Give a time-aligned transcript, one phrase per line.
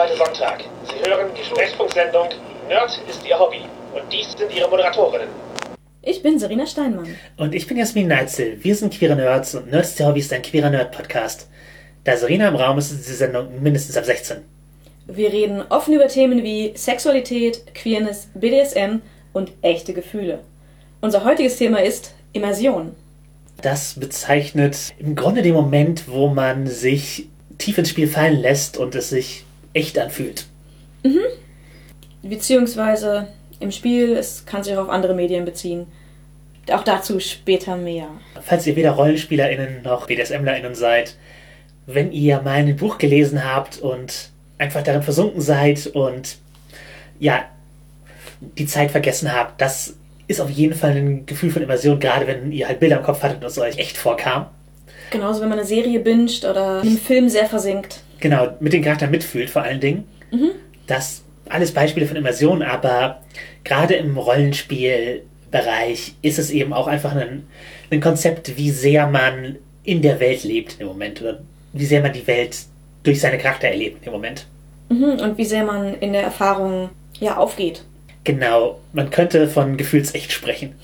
[0.00, 0.64] zweite Sonntag.
[0.84, 2.28] Sie hören die Sprechfunksendung
[2.68, 3.60] Nerd ist Ihr Hobby.
[3.92, 5.28] Und dies sind Ihre Moderatorinnen.
[6.00, 7.14] Ich bin Serena Steinmann.
[7.36, 8.56] Und ich bin Jasmin Neitzel.
[8.64, 11.48] Wir sind queere Nerds und Nerds der Hobby ist ein queerer Nerd-Podcast.
[12.04, 14.38] Da Serena im Raum ist, ist die Sendung mindestens ab 16.
[15.06, 19.02] Wir reden offen über Themen wie Sexualität, Queerness, BDSM
[19.34, 20.38] und echte Gefühle.
[21.02, 22.94] Unser heutiges Thema ist Immersion.
[23.60, 28.94] Das bezeichnet im Grunde den Moment, wo man sich tief ins Spiel fallen lässt und
[28.94, 30.46] es sich echt anfühlt.
[32.22, 33.28] Beziehungsweise
[33.60, 35.86] im Spiel, es kann sich auch auf andere Medien beziehen.
[36.70, 38.08] Auch dazu später mehr.
[38.42, 41.16] Falls ihr weder RollenspielerInnen noch BDSMlerInnen seid,
[41.86, 46.38] wenn ihr mal ein Buch gelesen habt und einfach darin versunken seid und
[47.18, 47.44] ja,
[48.40, 49.94] die Zeit vergessen habt, das
[50.28, 53.22] ist auf jeden Fall ein Gefühl von Immersion, gerade wenn ihr halt Bilder im Kopf
[53.22, 54.46] hattet und es euch echt vorkam.
[55.10, 58.00] Genauso, wenn man eine Serie binget oder einen Film sehr versinkt.
[58.20, 60.04] Genau, mit den Charakteren mitfühlt vor allen Dingen.
[60.86, 63.22] Das alles Beispiele von Immersion, aber
[63.64, 67.44] gerade im Rollenspielbereich ist es eben auch einfach ein,
[67.90, 71.40] ein Konzept, wie sehr man in der Welt lebt im Moment oder
[71.72, 72.56] wie sehr man die Welt
[73.02, 74.46] durch seine Charakter erlebt im Moment.
[74.88, 77.82] Mhm, Und wie sehr man in der Erfahrung ja aufgeht.
[78.24, 80.74] Genau, man könnte von Gefühlsecht sprechen.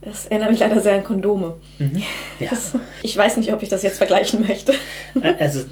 [0.00, 1.56] Das erinnert mich leider sehr an Kondome.
[2.40, 2.50] Ja.
[2.50, 4.72] Das, ich weiß nicht, ob ich das jetzt vergleichen möchte.
[5.20, 5.64] Äh, Also,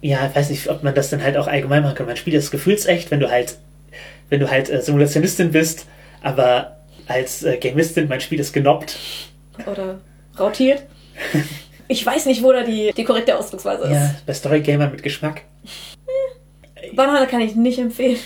[0.00, 2.06] ja, ich weiß nicht, ob man das dann halt auch allgemein machen kann.
[2.06, 3.58] Man spielt das gefühlsecht, wenn du halt,
[4.28, 5.86] wenn du halt äh, Simulationistin bist,
[6.22, 8.96] aber als äh, Gamistin, mein Spiel ist genoppt.
[9.66, 10.00] Oder
[10.38, 10.82] rautiert.
[11.88, 13.90] Ich weiß nicht, wo da die, die korrekte Ausdrucksweise ist.
[13.90, 15.42] Ja, bei Storygamer mit Geschmack.
[16.92, 18.18] Banane kann ich nicht empfehlen.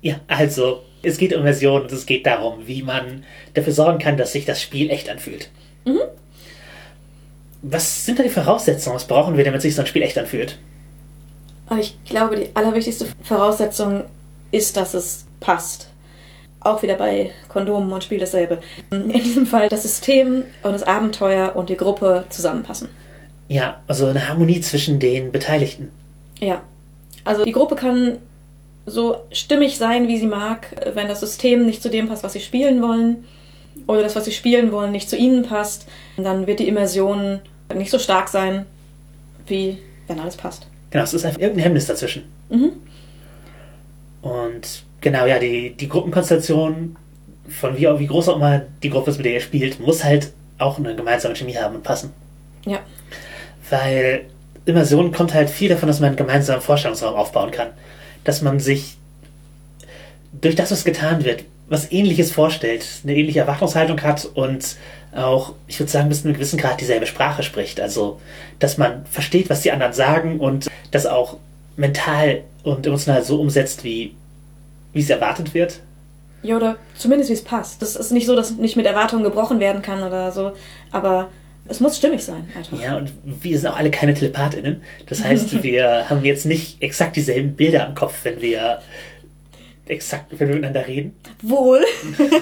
[0.00, 3.24] Ja, also, es geht um Version und es geht darum, wie man
[3.54, 5.50] dafür sorgen kann, dass sich das Spiel echt anfühlt.
[7.62, 8.96] Was sind da die Voraussetzungen?
[8.96, 10.58] Was brauchen wir, damit sich so ein Spiel echt anfühlt?
[11.66, 14.04] Aber ich glaube, die allerwichtigste Voraussetzung
[14.52, 15.88] ist, dass es passt.
[16.60, 18.58] Auch wieder bei Kondomen und Spiel dasselbe.
[18.90, 22.88] In diesem Fall das System und das Abenteuer und die Gruppe zusammenpassen.
[23.48, 25.90] Ja, also eine Harmonie zwischen den Beteiligten.
[26.40, 26.62] Ja.
[27.24, 28.18] Also die Gruppe kann
[28.86, 32.40] so stimmig sein, wie sie mag, wenn das System nicht zu dem passt, was sie
[32.40, 33.24] spielen wollen,
[33.88, 37.40] oder das, was sie spielen wollen, nicht zu ihnen passt, dann wird die Immersion
[37.74, 38.66] nicht so stark sein,
[39.46, 40.66] wie wenn alles passt.
[40.90, 42.24] Genau, es ist einfach irgendein Hemmnis dazwischen.
[42.50, 42.72] Mhm.
[44.22, 46.96] Und genau, ja, die, die Gruppenkonstellation,
[47.48, 50.32] von wie, wie groß auch immer die Gruppe ist, mit der ihr spielt, muss halt
[50.58, 52.12] auch eine gemeinsame Chemie haben und passen.
[52.66, 52.80] Ja.
[53.70, 54.26] Weil
[54.66, 57.68] Immersion kommt halt viel davon, dass man einen gemeinsamen Vorstellungsraum aufbauen kann.
[58.24, 58.98] Dass man sich
[60.32, 64.76] durch das, was getan wird, was ähnliches vorstellt, eine ähnliche Erwartungshaltung hat und
[65.14, 67.80] auch, ich würde sagen, bis zu einem gewissen Grad dieselbe Sprache spricht.
[67.80, 68.20] Also,
[68.58, 71.36] dass man versteht, was die anderen sagen und das auch
[71.76, 74.14] mental und emotional so umsetzt, wie,
[74.92, 75.80] wie es erwartet wird.
[76.42, 77.82] Ja, oder zumindest wie es passt.
[77.82, 80.52] Das ist nicht so, dass nicht mit Erwartungen gebrochen werden kann oder so,
[80.92, 81.28] aber
[81.66, 82.48] es muss stimmig sein.
[82.56, 82.80] Einfach.
[82.80, 84.82] Ja, und wir sind auch alle keine TelepathInnen.
[85.06, 88.80] Das heißt, wir haben jetzt nicht exakt dieselben Bilder im Kopf, wenn wir
[89.90, 91.14] exakt, wenn wir miteinander reden.
[91.42, 91.84] Wohl.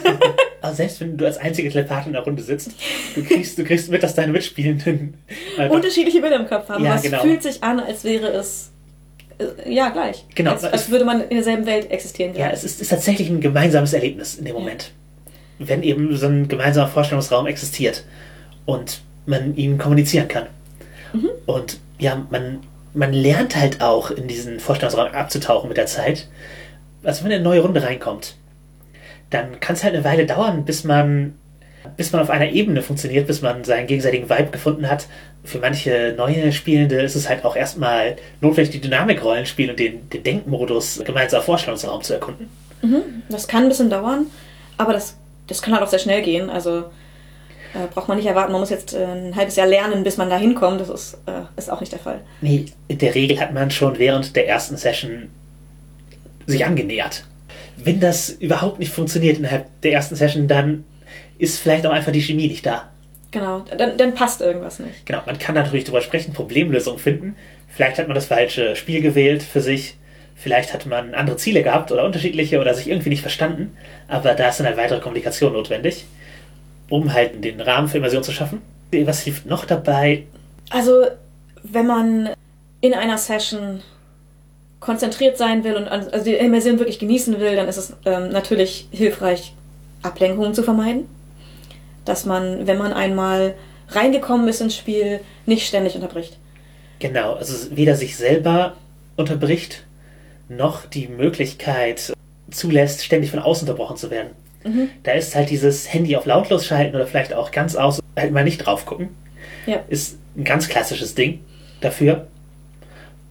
[0.62, 2.72] Aber selbst wenn du als einzige Telepathin in der Runde sitzt,
[3.14, 5.14] du kriegst, du kriegst mit, dass deine Mitspielenden
[5.70, 7.22] Unterschiedliche Bilder im Kopf haben, Ja, es genau.
[7.22, 8.70] fühlt sich an, als wäre es
[9.38, 10.24] äh, ja gleich.
[10.34, 12.34] Genau, Als, als würde man in derselben Welt existieren.
[12.34, 14.92] Ja, es ist, ist tatsächlich ein gemeinsames Erlebnis in dem Moment.
[15.58, 18.04] Wenn eben so ein gemeinsamer Vorstellungsraum existiert
[18.66, 20.46] und man ihn kommunizieren kann.
[21.46, 22.60] Und ja, man,
[22.94, 26.28] man lernt halt auch in diesen Vorstellungsraum abzutauchen mit der Zeit.
[27.06, 28.34] Also wenn eine neue Runde reinkommt,
[29.30, 31.34] dann kann es halt eine Weile dauern, bis man,
[31.96, 35.06] bis man auf einer Ebene funktioniert, bis man seinen gegenseitigen Vibe gefunden hat.
[35.44, 40.22] Für manche neue Spielende ist es halt auch erstmal notwendig, die Dynamikrollenspiel und den, den
[40.22, 42.48] Denkmodus gemeinsam Vorstellungsraum zu erkunden.
[43.28, 44.26] Das kann ein bisschen dauern,
[44.76, 46.50] aber das, das kann halt auch sehr schnell gehen.
[46.50, 46.84] Also
[47.74, 50.30] äh, braucht man nicht erwarten, man muss jetzt äh, ein halbes Jahr lernen, bis man
[50.30, 50.80] da hinkommt.
[50.80, 52.20] Das ist, äh, ist auch nicht der Fall.
[52.41, 55.30] Nee, in der Regel hat man schon während der ersten Session
[56.47, 57.25] sich angenähert.
[57.77, 60.84] Wenn das überhaupt nicht funktioniert innerhalb der ersten Session, dann
[61.39, 62.89] ist vielleicht auch einfach die Chemie nicht da.
[63.31, 65.04] Genau, dann, dann passt irgendwas nicht.
[65.04, 67.37] Genau, man kann natürlich darüber sprechen, Problemlösungen finden.
[67.69, 69.97] Vielleicht hat man das falsche Spiel gewählt für sich.
[70.34, 73.77] Vielleicht hat man andere Ziele gehabt oder unterschiedliche oder sich irgendwie nicht verstanden.
[74.09, 76.07] Aber da ist dann halt weitere Kommunikation notwendig,
[76.89, 78.63] um halt den Rahmen für Immersion zu schaffen.
[78.93, 80.25] Was hilft noch dabei?
[80.71, 81.07] Also,
[81.63, 82.31] wenn man
[82.81, 83.83] in einer Session
[84.80, 88.88] konzentriert sein will und also die Immersion wirklich genießen will, dann ist es ähm, natürlich
[88.90, 89.54] hilfreich,
[90.02, 91.06] Ablenkungen zu vermeiden.
[92.04, 93.54] Dass man, wenn man einmal
[93.88, 96.36] reingekommen ist ins Spiel, nicht ständig unterbricht.
[96.98, 98.76] Genau, also weder sich selber
[99.16, 99.84] unterbricht,
[100.48, 102.12] noch die Möglichkeit
[102.50, 104.30] zulässt, ständig von außen unterbrochen zu werden.
[105.04, 108.42] Da ist halt dieses Handy auf lautlos schalten oder vielleicht auch ganz aus, halt mal
[108.42, 109.10] nicht drauf gucken.
[109.66, 109.84] Ja.
[109.88, 111.40] Ist ein ganz klassisches Ding
[111.80, 112.26] dafür.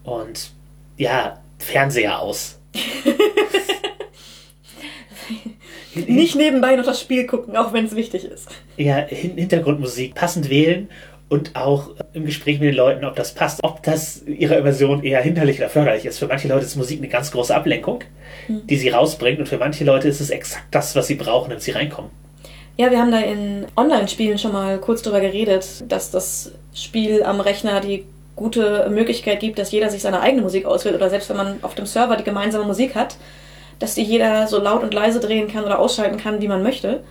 [0.03, 0.51] Und
[0.97, 2.59] ja, Fernseher aus.
[6.07, 8.49] Nicht nebenbei noch das Spiel gucken, auch wenn es wichtig ist.
[8.77, 10.89] Ja, Hin Hintergrundmusik passend wählen
[11.29, 15.21] und auch im Gespräch mit den Leuten, ob das passt, ob das ihrer Immersion eher
[15.21, 16.19] hinderlich oder förderlich ist.
[16.19, 18.03] Für manche Leute ist Musik eine ganz große Ablenkung,
[18.47, 21.59] die sie rausbringt und für manche Leute ist es exakt das, was sie brauchen, wenn
[21.59, 22.11] sie reinkommen.
[22.77, 27.39] Ja, wir haben da in Online-Spielen schon mal kurz drüber geredet, dass das Spiel am
[27.39, 28.03] Rechner die
[28.35, 31.75] gute Möglichkeit gibt, dass jeder sich seine eigene Musik auswählt oder selbst wenn man auf
[31.75, 33.17] dem Server die gemeinsame Musik hat,
[33.79, 37.03] dass die jeder so laut und leise drehen kann oder ausschalten kann, wie man möchte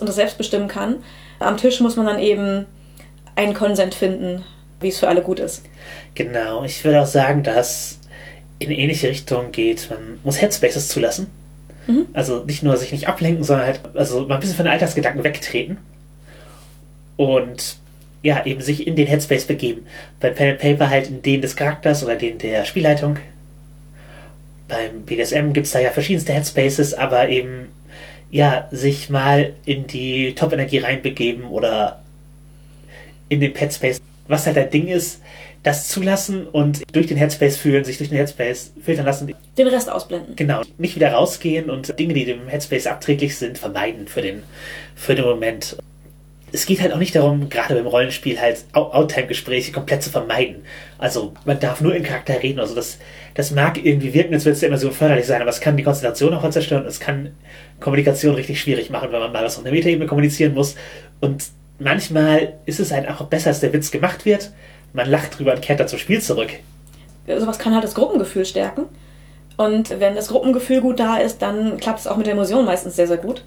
[0.00, 0.96] und das selbst bestimmen kann.
[1.38, 2.66] Am Tisch muss man dann eben
[3.36, 4.44] einen Konsent finden,
[4.80, 5.64] wie es für alle gut ist.
[6.14, 8.00] Genau, ich würde auch sagen, dass
[8.58, 9.88] in ähnliche Richtung geht.
[9.90, 11.28] Man muss Headspaces zulassen.
[12.12, 15.24] Also nicht nur sich nicht ablenken, sondern halt also mal ein bisschen von den Alltagsgedanken
[15.24, 15.78] wegtreten.
[17.16, 17.76] Und
[18.22, 19.86] ja, eben sich in den Headspace begeben.
[20.20, 23.16] Bei Pen and Paper halt in den des Charakters oder den der Spielleitung.
[24.68, 27.68] Beim BDSM gibt es da ja verschiedenste Headspaces, aber eben
[28.30, 32.00] ja, sich mal in die Top-Energie reinbegeben oder
[33.28, 34.00] in den Headspace.
[34.28, 35.20] Was halt ein Ding ist,
[35.62, 39.34] das zulassen und durch den Headspace fühlen, sich durch den Headspace filtern lassen.
[39.58, 40.36] Den Rest ausblenden.
[40.36, 44.42] Genau, nicht wieder rausgehen und Dinge, die dem Headspace abträglich sind, vermeiden für den,
[44.94, 45.76] für den Moment.
[46.52, 50.64] Es geht halt auch nicht darum, gerade beim Rollenspiel halt Out- Outtime-Gespräche komplett zu vermeiden.
[50.98, 52.58] Also man darf nur in Charakter reden.
[52.60, 52.98] Also das,
[53.34, 55.82] das mag irgendwie wirken, als würde es der Immersion förderlich sein, aber es kann die
[55.84, 56.84] Konzentration auch zerstören.
[56.86, 57.30] Es kann
[57.78, 60.74] Kommunikation richtig schwierig machen, wenn man mal was auf der Metaebene kommunizieren muss.
[61.20, 61.44] Und
[61.78, 64.50] manchmal ist es halt auch besser, dass der Witz gemacht wird.
[64.92, 66.50] Man lacht drüber und kehrt dann zum Spiel zurück.
[67.38, 68.86] Sowas kann halt das Gruppengefühl stärken.
[69.56, 72.96] Und wenn das Gruppengefühl gut da ist, dann klappt es auch mit der Emotion meistens
[72.96, 73.44] sehr, sehr gut.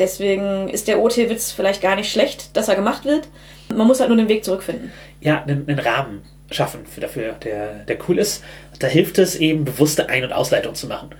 [0.00, 3.28] Deswegen ist der OT-Witz vielleicht gar nicht schlecht, dass er gemacht wird.
[3.68, 4.90] Man muss halt nur den Weg zurückfinden.
[5.20, 8.42] ja, einen, einen Rahmen schaffen für dafür, der, der cool ist.
[8.78, 11.10] Da hilft es eben, bewusste Ein- und Ausleitung zu machen.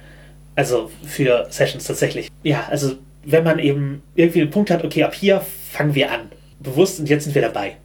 [0.56, 2.30] Also für Sessions tatsächlich.
[2.42, 6.30] Ja, also wenn man eben irgendwie einen Punkt hat, okay, ab hier fangen wir an.
[6.58, 7.76] Bewusst und jetzt sind wir dabei.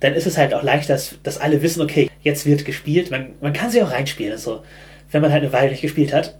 [0.00, 3.10] Dann ist es halt auch leicht, dass, dass alle wissen, okay, jetzt wird gespielt.
[3.10, 4.32] Man, man kann sie auch reinspielen.
[4.32, 4.62] Also,
[5.10, 6.34] wenn man halt eine Weile nicht gespielt hat,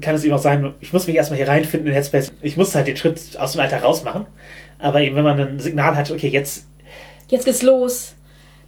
[0.00, 2.32] kann es eben auch sein, ich muss mich erstmal hier reinfinden in Headspace.
[2.42, 4.26] Ich muss halt den Schritt aus dem Alter rausmachen.
[4.78, 6.66] Aber eben, wenn man ein Signal hat, okay, jetzt
[7.28, 8.14] Jetzt geht's los.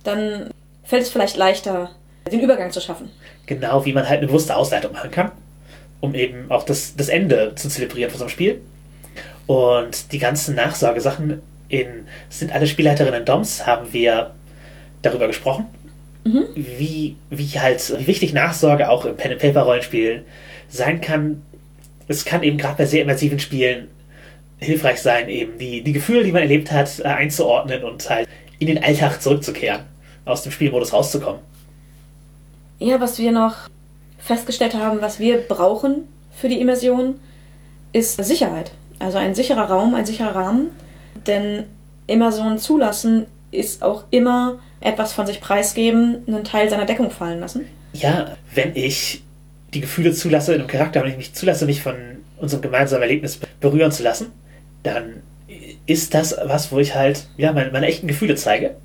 [0.04, 0.50] Dann
[0.84, 1.90] fällt es vielleicht leichter,
[2.30, 3.10] den Übergang zu schaffen.
[3.46, 5.32] genau wie man halt eine bewusste Ausleitung machen kann,
[6.00, 8.60] um eben auch das, das Ende zu zelebrieren von so einem Spiel.
[9.46, 14.32] Und die ganzen Nachsorgesachen in sind alle Spielleiterinnen Doms, haben wir
[15.02, 15.66] darüber gesprochen,
[16.56, 20.24] wie, wie halt, wie wichtig Nachsorge auch im Pen-and-Paper-Rollenspiel
[20.68, 21.42] sein kann.
[22.08, 23.88] Es kann eben gerade bei sehr immersiven Spielen
[24.58, 28.28] hilfreich sein, eben die, die Gefühle, die man erlebt hat, äh, einzuordnen und halt
[28.58, 29.82] in den Alltag zurückzukehren,
[30.24, 31.40] aus dem Spielmodus rauszukommen.
[32.78, 33.68] Ja, was wir noch
[34.18, 37.16] festgestellt haben, was wir brauchen für die Immersion,
[37.92, 38.72] ist Sicherheit.
[38.98, 40.70] Also ein sicherer Raum, ein sicherer Rahmen.
[41.26, 41.64] Denn
[42.06, 47.66] Immersion zulassen ist auch immer etwas von sich preisgeben, einen Teil seiner Deckung fallen lassen.
[47.92, 49.22] Ja, wenn ich
[49.74, 51.94] die Gefühle zulasse in einem Charakter, wenn ich mich zulasse, mich von
[52.38, 54.28] unserem gemeinsamen Erlebnis berühren zu lassen,
[54.82, 55.22] dann
[55.86, 58.76] ist das was, wo ich halt ja meine, meine echten Gefühle zeige.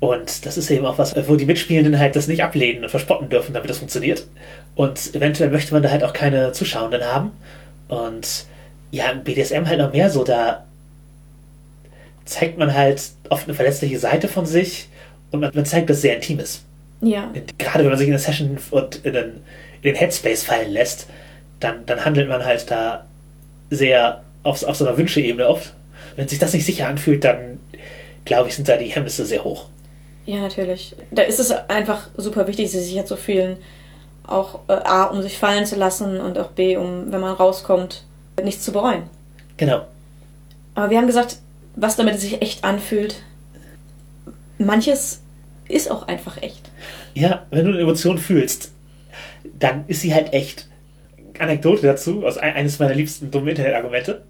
[0.00, 3.30] Und das ist eben auch was, wo die Mitspielenden halt das nicht ablehnen und verspotten
[3.30, 4.26] dürfen, damit das funktioniert.
[4.74, 7.30] Und eventuell möchte man da halt auch keine Zuschauenden haben.
[7.88, 8.44] Und
[8.90, 10.64] ja, im BDSM halt noch mehr so, da
[12.24, 14.88] zeigt man halt oft eine verletzliche Seite von sich
[15.30, 16.62] und man, man zeigt das sehr Intimes
[17.00, 17.30] Ja.
[17.58, 19.32] gerade wenn man sich in der Session und in den,
[19.84, 21.06] den Headspace fallen lässt,
[21.60, 23.04] dann, dann handelt man halt da
[23.70, 25.72] sehr auf, auf so einer Wünscheebene oft.
[26.16, 27.58] Wenn sich das nicht sicher anfühlt, dann
[28.24, 29.66] glaube ich, sind da die Hemmnisse sehr hoch.
[30.26, 30.94] Ja, natürlich.
[31.10, 33.58] Da ist es einfach super wichtig, sich sicher zu fühlen.
[34.26, 38.04] Auch äh, A, um sich fallen zu lassen und auch B, um, wenn man rauskommt,
[38.42, 39.02] nichts zu bereuen.
[39.58, 39.82] Genau.
[40.74, 41.38] Aber wir haben gesagt,
[41.76, 43.16] was damit sich echt anfühlt.
[44.58, 45.20] Manches
[45.68, 46.70] ist auch einfach echt.
[47.14, 48.70] Ja, wenn du eine Emotion fühlst,
[49.58, 50.68] dann ist sie halt echt.
[51.38, 54.24] Anekdote dazu, aus ein, eines meiner liebsten dummen Internetargumente.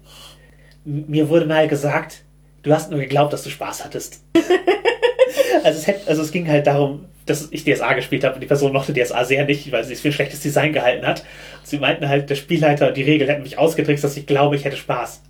[0.85, 2.23] Mir wurde mal gesagt,
[2.63, 4.23] du hast nur geglaubt, dass du Spaß hattest.
[5.63, 8.47] also, es hätte, also es ging halt darum, dass ich DSA gespielt habe und die
[8.47, 11.21] Person mochte DSA sehr nicht, weil sie es für ein schlechtes Design gehalten hat.
[11.59, 14.55] Und sie meinten halt, der Spielleiter und die Regeln hätten mich ausgetrickst, dass ich glaube,
[14.55, 15.21] ich hätte Spaß.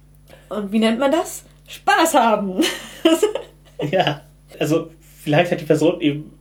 [0.49, 1.43] Und wie nennt man das?
[1.67, 2.61] Spaß haben.
[3.91, 4.21] Ja,
[4.59, 6.31] also vielleicht hat die Person eben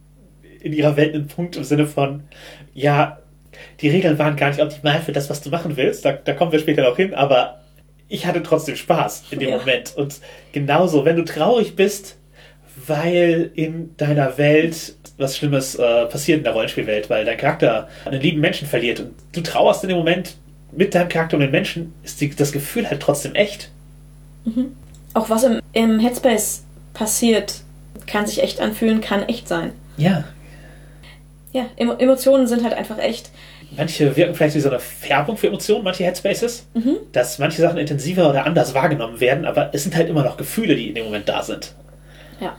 [0.60, 2.22] in ihrer Welt einen Punkt im Sinne von,
[2.72, 3.18] ja,
[3.80, 6.04] die Regeln waren gar nicht optimal für das, was du machen willst.
[6.04, 7.60] Da, da kommen wir später noch hin, aber
[8.08, 9.58] ich hatte trotzdem Spaß in dem Ja.
[9.58, 9.94] Moment.
[9.96, 10.20] Und
[10.52, 12.16] genauso, wenn du traurig bist,
[12.86, 18.20] weil in deiner Welt was Schlimmes äh, passiert in der Rollenspielwelt, weil dein Charakter einen
[18.20, 20.34] lieben Menschen verliert und du trauerst in dem Moment
[20.72, 23.70] mit deinem Charakter um den Menschen, ist die, das Gefühl halt trotzdem echt.
[25.14, 26.64] Auch was im, im Headspace
[26.94, 27.60] passiert,
[28.06, 29.70] kann sich echt anfühlen, kann echt sein.
[29.96, 30.24] Ja.
[31.52, 33.30] Ja, Emo Emotionen sind halt einfach echt.
[33.76, 36.66] Manche wirken vielleicht wie so eine Färbung für Emotionen, manche Headspaces,
[37.12, 40.76] dass manche Sachen intensiver oder anders wahrgenommen werden, aber es sind halt immer noch Gefühle,
[40.76, 41.74] die in dem Moment da sind.
[42.40, 42.56] Ja.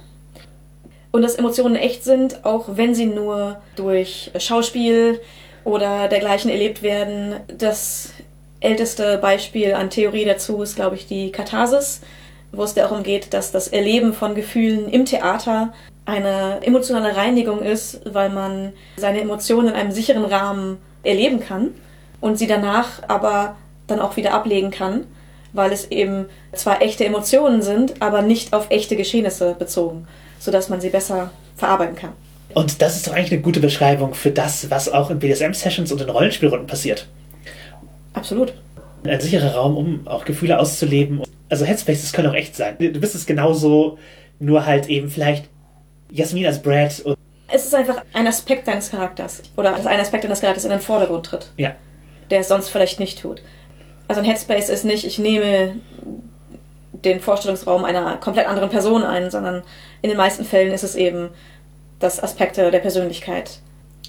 [1.11, 5.19] Und dass Emotionen echt sind, auch wenn sie nur durch Schauspiel
[5.63, 7.35] oder dergleichen erlebt werden.
[7.57, 8.13] Das
[8.59, 12.01] älteste Beispiel an Theorie dazu ist, glaube ich, die Katharsis,
[12.51, 15.73] wo es darum geht, dass das Erleben von Gefühlen im Theater
[16.05, 21.71] eine emotionale Reinigung ist, weil man seine Emotionen in einem sicheren Rahmen erleben kann
[22.21, 23.55] und sie danach aber
[23.87, 25.05] dann auch wieder ablegen kann,
[25.53, 30.07] weil es eben zwar echte Emotionen sind, aber nicht auf echte Geschehnisse bezogen,
[30.39, 32.13] sodass man sie besser verarbeiten kann.
[32.53, 36.01] Und das ist doch eigentlich eine gute Beschreibung für das, was auch in BDSM-Sessions und
[36.01, 37.07] in Rollenspielrunden passiert.
[38.13, 38.53] Absolut.
[39.03, 41.21] Ein sicherer Raum, um auch Gefühle auszuleben.
[41.49, 42.75] Also Headspaces können auch echt sein.
[42.79, 43.97] Du bist es genauso,
[44.39, 45.45] nur halt eben vielleicht
[46.11, 50.23] Jasmin als Brad und Es ist einfach ein Aspekt deines Charakters oder dass ein Aspekt
[50.23, 51.75] deines Charakters in den Vordergrund tritt, ja.
[52.29, 53.41] der es sonst vielleicht nicht tut.
[54.07, 55.75] Also ein Headspace ist nicht, ich nehme
[56.91, 59.63] den Vorstellungsraum einer komplett anderen Person ein, sondern
[60.01, 61.29] in den meisten Fällen ist es eben,
[61.99, 63.59] dass Aspekte der Persönlichkeit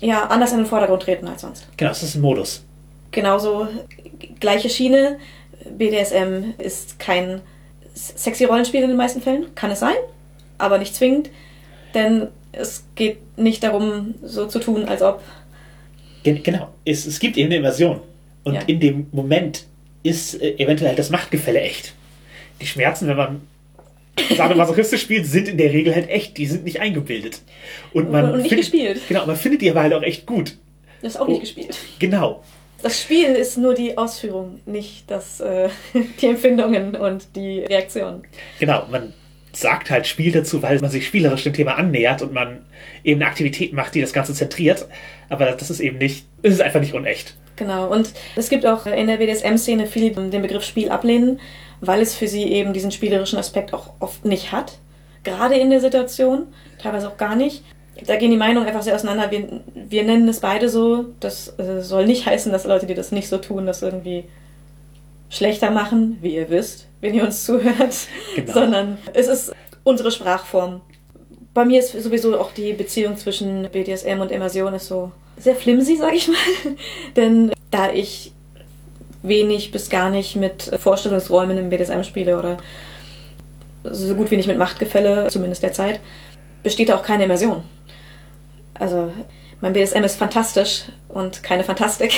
[0.00, 1.66] ja anders in den Vordergrund treten als sonst.
[1.76, 2.64] Genau, es ist ein Modus.
[3.10, 3.68] Genauso
[4.40, 5.18] gleiche Schiene.
[5.70, 7.40] BDSM ist kein
[7.94, 9.54] sexy Rollenspiel in den meisten Fällen.
[9.54, 9.96] Kann es sein,
[10.58, 11.30] aber nicht zwingend.
[11.94, 15.22] Denn es geht nicht darum, so zu tun, als ob.
[16.22, 16.68] Gen genau.
[16.84, 18.00] Es, es gibt eben eine Immersion.
[18.44, 18.60] Und Ja.
[18.66, 19.64] in dem Moment
[20.02, 21.92] ist äh, eventuell das Machtgefälle echt.
[22.60, 23.40] Die Schmerzen, wenn man
[24.36, 26.36] sadomasochistisch spielt, sind in der Regel halt echt.
[26.38, 27.40] Die sind nicht eingebildet.
[27.92, 29.00] Und man Und nicht findet, gespielt.
[29.08, 30.56] Genau, man findet die aber halt auch echt gut.
[31.02, 31.40] Das ist auch nicht Oh.
[31.40, 31.76] gespielt.
[31.98, 32.42] Genau.
[32.82, 35.68] Das Spiel ist nur die Ausführung, nicht das, äh,
[36.20, 38.22] die Empfindungen und die Reaktionen.
[38.60, 39.12] Genau, man
[39.60, 42.66] sagt halt Spiel dazu, weil man sich spielerisch dem Thema annähert und man
[43.04, 44.86] eben eine Aktivität macht, die das Ganze zentriert.
[45.28, 47.36] Aber das ist eben nicht, es ist einfach nicht unecht.
[47.56, 47.90] Genau.
[47.90, 51.40] Und es gibt auch in der BDSM-Szene viele, die den Begriff Spiel ablehnen,
[51.80, 54.78] weil es für sie eben diesen spielerischen Aspekt auch oft nicht hat.
[55.24, 56.48] Gerade in der Situation,
[56.78, 57.64] teilweise auch gar nicht.
[58.06, 59.30] Da gehen die Meinungen einfach sehr auseinander.
[59.30, 61.06] Wir, wir nennen es beide so.
[61.18, 64.24] Das äh, soll nicht heißen, dass Leute, die das nicht so tun, das irgendwie
[65.30, 67.96] schlechter machen, wie ihr wisst, wenn ihr uns zuhört.
[68.34, 68.52] Genau.
[68.52, 69.52] Sondern es ist
[69.84, 70.80] unsere Sprachform.
[71.54, 75.96] Bei mir ist sowieso auch die Beziehung zwischen BDSM und Immersion ist so sehr flimsy,
[75.96, 76.36] sag ich mal.
[77.16, 78.32] Denn da ich
[79.22, 82.58] wenig bis gar nicht mit Vorstellungsräumen im BDSM spiele oder
[83.84, 86.00] so gut wie nicht mit Machtgefälle, zumindest derzeit,
[86.62, 87.62] besteht da auch keine Immersion.
[88.74, 89.12] Also
[89.60, 92.12] mein BDSM ist fantastisch und keine Fantastik.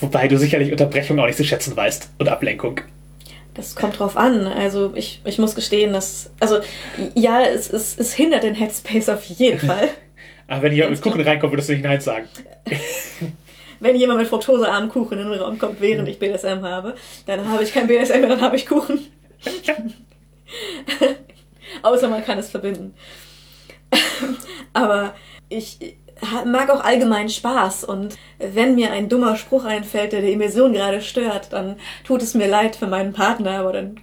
[0.00, 2.80] Wobei du sicherlich Unterbrechung auch nicht zu schätzen weißt und Ablenkung.
[3.54, 4.46] Das kommt drauf an.
[4.46, 6.30] Also ich, ich muss gestehen, dass.
[6.40, 6.58] Also
[7.14, 9.88] ja, es, es, es hindert den Headspace auf jeden Fall.
[10.48, 12.28] Aber wenn jemand mit Kuchen reinkommt, würdest du nicht Nein sagen.
[13.80, 16.94] Wenn jemand mit fruktosearmem Kuchen in den Raum kommt, während ich BDSM habe,
[17.26, 18.98] dann habe ich kein BDSM mehr, dann habe ich Kuchen.
[21.82, 22.94] Außer man kann es verbinden.
[24.72, 25.14] Aber
[25.48, 25.96] ich
[26.44, 31.00] mag auch allgemein Spaß und wenn mir ein dummer Spruch einfällt, der die Immersion gerade
[31.00, 34.00] stört, dann tut es mir leid für meinen Partner, aber dann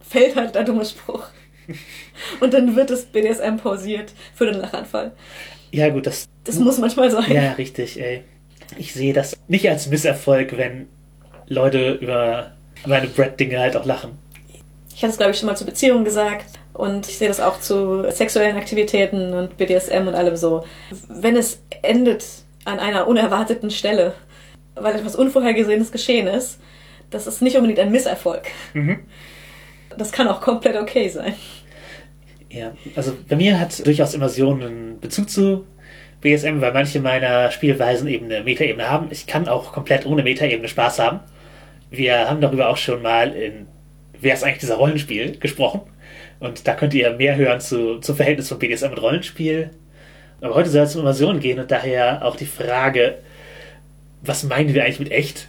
[0.00, 1.24] fällt halt der dumme Spruch.
[2.40, 5.12] Und dann wird das BDSM pausiert für den Lachanfall.
[5.70, 6.26] Ja, gut, das.
[6.44, 7.30] Das muss manchmal sein.
[7.30, 8.24] Ja, richtig, ey.
[8.78, 10.88] Ich sehe das nicht als Misserfolg, wenn
[11.46, 12.52] Leute über
[12.86, 14.18] meine Brett-Dinge halt auch lachen.
[14.94, 16.57] Ich hatte es, glaube ich, schon mal zu Beziehungen gesagt.
[16.78, 20.64] Und ich sehe das auch zu sexuellen Aktivitäten und BDSM und allem so.
[21.08, 22.24] Wenn es endet
[22.64, 24.14] an einer unerwarteten Stelle,
[24.76, 26.60] weil etwas Unvorhergesehenes geschehen ist,
[27.10, 28.42] das ist nicht unbedingt ein Misserfolg.
[28.74, 29.00] Mhm.
[29.96, 31.34] Das kann auch komplett okay sein.
[32.48, 35.66] Ja, also bei mir hat durchaus Immersion einen Bezug zu
[36.20, 39.08] BSM, weil manche meiner Spielweisen eben eine Metaebene haben.
[39.10, 41.20] Ich kann auch komplett ohne Metaebene Spaß haben.
[41.90, 43.66] Wir haben darüber auch schon mal in
[44.20, 45.82] Wer ist eigentlich dieser Rollenspiel gesprochen.
[46.40, 49.70] Und da könnt ihr mehr hören zu, zum Verhältnis von BDSM und Rollenspiel.
[50.40, 53.18] Aber heute soll es um Immersion gehen und daher auch die Frage,
[54.22, 55.48] was meinen wir eigentlich mit echt?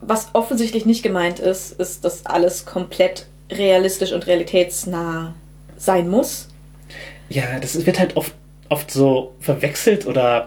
[0.00, 5.34] Was offensichtlich nicht gemeint ist, ist, dass alles komplett realistisch und realitätsnah
[5.76, 6.48] sein muss.
[7.30, 8.32] Ja, das wird halt oft
[8.68, 10.46] oft so verwechselt oder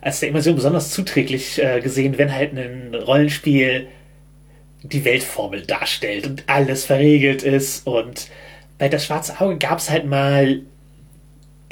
[0.00, 3.88] als der Immersion besonders zuträglich äh, gesehen, wenn halt ein Rollenspiel
[4.82, 7.86] die Weltformel darstellt und alles verregelt ist.
[7.86, 8.28] Und
[8.78, 10.62] bei Das Schwarze Auge gab es halt mal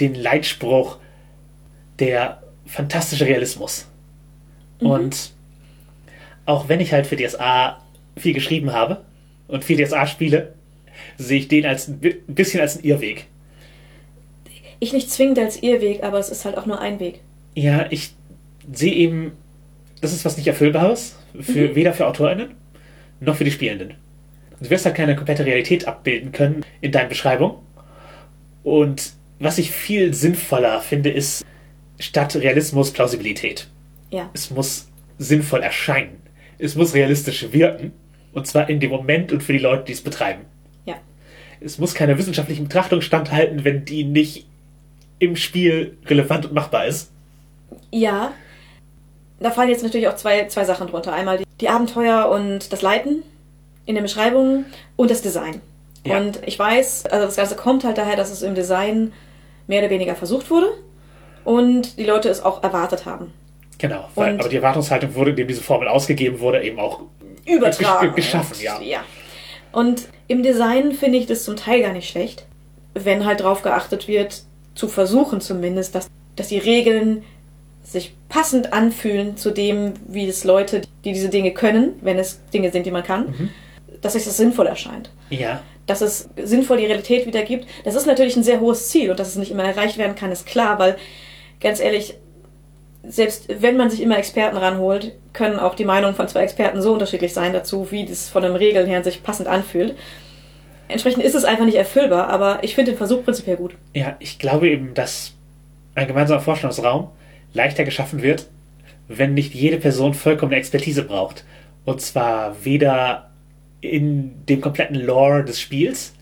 [0.00, 0.99] den Leitspruch
[1.99, 3.87] der fantastische Realismus.
[4.80, 4.87] Mhm.
[4.87, 5.30] Und
[6.46, 7.80] auch wenn ich halt für DSA
[8.16, 9.04] viel geschrieben habe
[9.49, 10.54] und viel DSA spiele,
[11.16, 13.26] sehe ich den als ein bisschen als einen Irrweg.
[14.80, 17.20] Ich nicht zwingend als Irrweg, aber es ist halt auch nur ein Weg.
[17.54, 18.14] Ja, ich
[18.73, 19.32] sehe eben,
[20.00, 21.75] das ist was nicht Erfüllbares, für, mhm.
[21.75, 22.54] weder für AutorInnen
[23.20, 23.94] noch für die Spielenden.
[24.61, 27.56] Du wirst halt keine komplette Realität abbilden können in deinen Beschreibungen.
[28.62, 31.44] Und was ich viel sinnvoller finde, ist
[31.99, 33.68] statt Realismus Plausibilität.
[34.11, 34.30] Ja.
[34.32, 36.23] Es muss sinnvoll erscheinen.
[36.58, 37.92] Es muss realistisch wirken.
[38.32, 40.44] Und zwar in dem Moment und für die Leute, die es betreiben.
[40.87, 40.96] Ja.
[41.61, 44.46] Es muss keiner wissenschaftlichen Betrachtung standhalten, wenn die nicht
[45.18, 47.12] im Spiel relevant und machbar ist.
[47.90, 48.32] Ja.
[49.40, 51.12] Da fallen jetzt natürlich auch zwei, zwei Sachen drunter.
[51.12, 53.23] Einmal die, die Abenteuer und das Leiten
[53.86, 55.60] in den Beschreibungen und das Design.
[56.04, 56.18] Ja.
[56.18, 59.12] Und ich weiß, also das Ganze kommt halt daher, dass es im Design
[59.66, 60.68] mehr oder weniger versucht wurde
[61.44, 63.32] und die Leute es auch erwartet haben.
[63.78, 67.00] Genau, weil, aber die Erwartungshaltung wurde, indem diese Formel ausgegeben wurde, eben auch
[67.44, 68.14] übertragen.
[68.14, 68.80] geschaffen, ja.
[68.80, 69.04] ja.
[69.72, 72.46] Und im Design finde ich das zum Teil gar nicht schlecht,
[72.94, 74.42] wenn halt darauf geachtet wird,
[74.74, 77.24] zu versuchen zumindest, dass, dass die Regeln
[77.82, 82.70] sich passend anfühlen zu dem, wie es Leute, die diese Dinge können, wenn es Dinge
[82.70, 83.50] sind, die man kann, mhm.
[84.04, 85.11] Dass sich das sinnvoll erscheint.
[85.30, 85.62] Ja.
[85.87, 87.66] Dass es sinnvoll die Realität wiedergibt.
[87.84, 90.30] Das ist natürlich ein sehr hohes Ziel und dass es nicht immer erreicht werden kann,
[90.30, 90.96] ist klar, weil
[91.58, 92.14] ganz ehrlich,
[93.02, 96.92] selbst wenn man sich immer Experten ranholt, können auch die Meinungen von zwei Experten so
[96.92, 99.94] unterschiedlich sein dazu, wie das von den Regeln her sich passend anfühlt.
[100.88, 103.75] Entsprechend ist es einfach nicht erfüllbar, aber ich finde den Versuch prinzipiell gut.
[103.94, 105.32] Ja, ich glaube eben, dass
[105.94, 107.08] ein gemeinsamer Vorstellungsraum
[107.54, 108.49] leichter geschaffen wird,
[109.08, 111.45] wenn nicht jede Person vollkommene Expertise braucht.
[111.86, 113.30] Und zwar weder
[113.84, 116.14] in dem kompletten Lore des Spiels,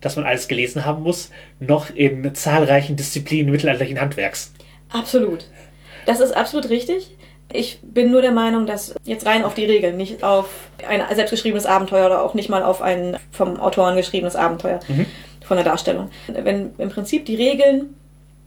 [0.00, 4.52] das man alles gelesen haben muss, noch in zahlreichen Disziplinen mittelalterlichen Handwerks.
[4.88, 5.46] Absolut.
[6.06, 7.16] Das ist absolut richtig.
[7.52, 10.48] Ich bin nur der Meinung, dass jetzt rein auf die Regeln, nicht auf
[10.86, 15.06] ein selbstgeschriebenes Abenteuer oder auch nicht mal auf ein vom Autoren geschriebenes Abenteuer mhm.
[15.44, 16.10] von der Darstellung.
[16.28, 17.96] Wenn im Prinzip die Regeln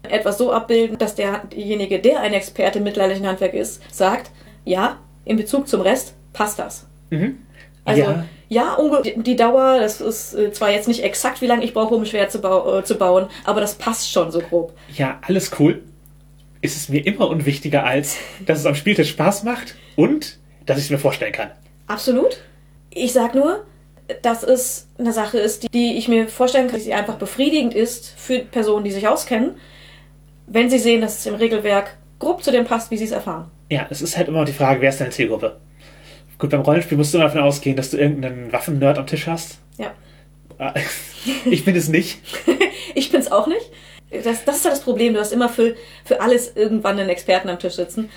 [0.03, 4.31] etwas so abbilden, dass derjenige, der ein Experte im mittelalterlichen Handwerk ist, sagt,
[4.65, 6.87] ja, in Bezug zum Rest passt das.
[7.09, 7.39] Mhm.
[7.85, 8.77] Also ja, ja
[9.15, 12.05] die Dauer, das ist äh, zwar jetzt nicht exakt, wie lange ich brauche, um ein
[12.05, 14.73] Schwert zu, bau äh, zu bauen, aber das passt schon so grob.
[14.95, 15.81] Ja, alles cool
[16.63, 20.85] ist es mir immer unwichtiger, als dass es am Spieltisch Spaß macht und dass ich
[20.85, 21.51] es mir vorstellen kann.
[21.87, 22.41] Absolut.
[22.89, 23.65] Ich sag nur,
[24.21, 28.13] dass es eine Sache ist, die ich mir vorstellen kann, dass sie einfach befriedigend ist
[28.17, 29.55] für Personen, die sich auskennen,
[30.47, 33.51] wenn sie sehen, dass es im Regelwerk grob zu dem passt, wie sie es erfahren.
[33.69, 35.57] Ja, es ist halt immer die Frage, wer ist deine Zielgruppe?
[36.37, 39.59] Gut, beim Rollenspiel musst du immer davon ausgehen, dass du irgendeinen Waffennerd am Tisch hast.
[39.77, 39.93] Ja.
[40.57, 40.73] Ah,
[41.45, 42.19] ich bin es nicht.
[42.95, 43.71] ich bin es auch nicht.
[44.23, 45.13] Das, das ist ja das Problem.
[45.13, 48.09] Du hast immer für, für alles irgendwann einen Experten am Tisch sitzen,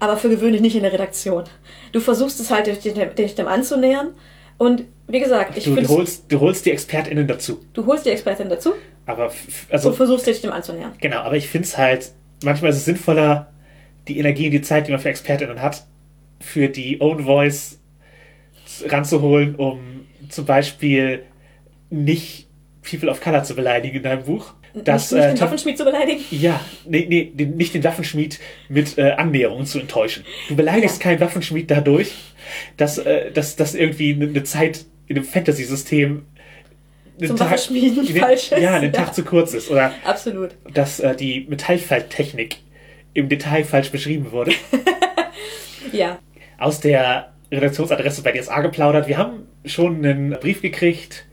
[0.00, 1.44] aber für gewöhnlich nicht in der Redaktion.
[1.92, 4.08] Du versuchst es halt, dich, dich dem anzunähern.
[4.58, 7.60] Und wie gesagt, ich du, du holst, du holst die ExpertInnen dazu.
[7.74, 8.72] Du holst die ExpertInnen dazu.
[9.04, 9.30] Aber
[9.70, 10.92] also, und versuchst dich dem anzunähern.
[11.00, 12.10] Genau, aber ich finde es halt,
[12.42, 13.52] manchmal ist es sinnvoller,
[14.08, 15.84] die Energie und die Zeit, die man für ExpertInnen hat,
[16.46, 17.80] für die Own Voice
[18.86, 21.24] ranzuholen, um zum Beispiel
[21.90, 22.48] nicht
[22.88, 25.84] People of Color zu beleidigen in deinem Buch, dass, nicht, nicht den äh, Waffenschmied zu
[25.84, 26.20] beleidigen?
[26.30, 30.24] Ja, nee, nee, den, nicht den Waffenschmied mit äh, Annäherungen zu enttäuschen.
[30.48, 31.02] Du beleidigst ja.
[31.02, 32.12] keinen Waffenschmied dadurch,
[32.76, 36.26] dass, äh, dass, dass irgendwie eine Zeit in einem Fantasy-System
[37.18, 38.60] zum Tag, Waffenschmieden falsch ist.
[38.60, 39.70] Ja, ein Tag zu kurz ist.
[39.70, 40.50] Oder Absolut.
[40.72, 42.58] dass äh, die Metallfalttechnik
[43.14, 44.52] im Detail falsch beschrieben wurde.
[45.92, 46.18] ja.
[46.58, 49.08] Aus der Redaktionsadresse bei DSA geplaudert.
[49.08, 51.26] Wir haben schon einen Brief gekriegt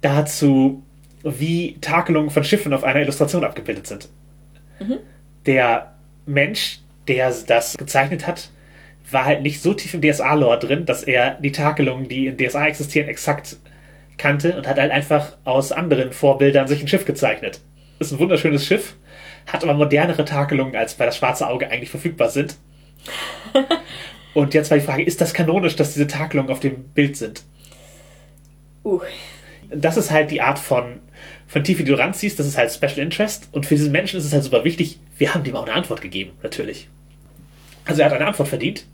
[0.00, 0.82] dazu,
[1.22, 4.08] wie Takelungen von Schiffen auf einer Illustration abgebildet sind.
[4.80, 4.98] Mhm.
[5.46, 5.94] Der
[6.26, 8.50] Mensch, der das gezeichnet hat,
[9.10, 12.66] war halt nicht so tief im DSA-Lore drin, dass er die Takelungen, die in DSA
[12.66, 13.56] existieren, exakt
[14.16, 17.60] kannte und hat halt einfach aus anderen Vorbildern sich ein Schiff gezeichnet.
[17.98, 18.96] Ist ein wunderschönes Schiff,
[19.46, 22.56] hat aber modernere Takelungen, als bei das Schwarze Auge eigentlich verfügbar sind.
[24.34, 27.42] und jetzt war die Frage, ist das kanonisch, dass diese Takelungen auf dem Bild sind?
[28.84, 29.00] Uh.
[29.70, 31.00] Das ist halt die Art von
[31.52, 33.50] von Tiefe, die du ranziehst, das ist halt Special Interest.
[33.52, 34.98] Und für diesen Menschen ist es halt super wichtig.
[35.18, 36.88] Wir haben dem auch eine Antwort gegeben, natürlich.
[37.84, 38.86] Also er hat eine Antwort verdient.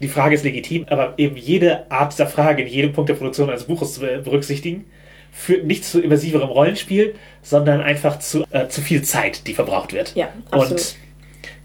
[0.00, 3.50] Die Frage ist legitim, aber eben jede Art dieser Frage in jedem Punkt der Produktion
[3.50, 4.86] eines Buches zu berücksichtigen,
[5.32, 10.14] führt nicht zu immersiverem Rollenspiel, sondern einfach zu, äh, zu viel Zeit, die verbraucht wird.
[10.16, 10.80] Ja, absolut.
[10.80, 10.96] Und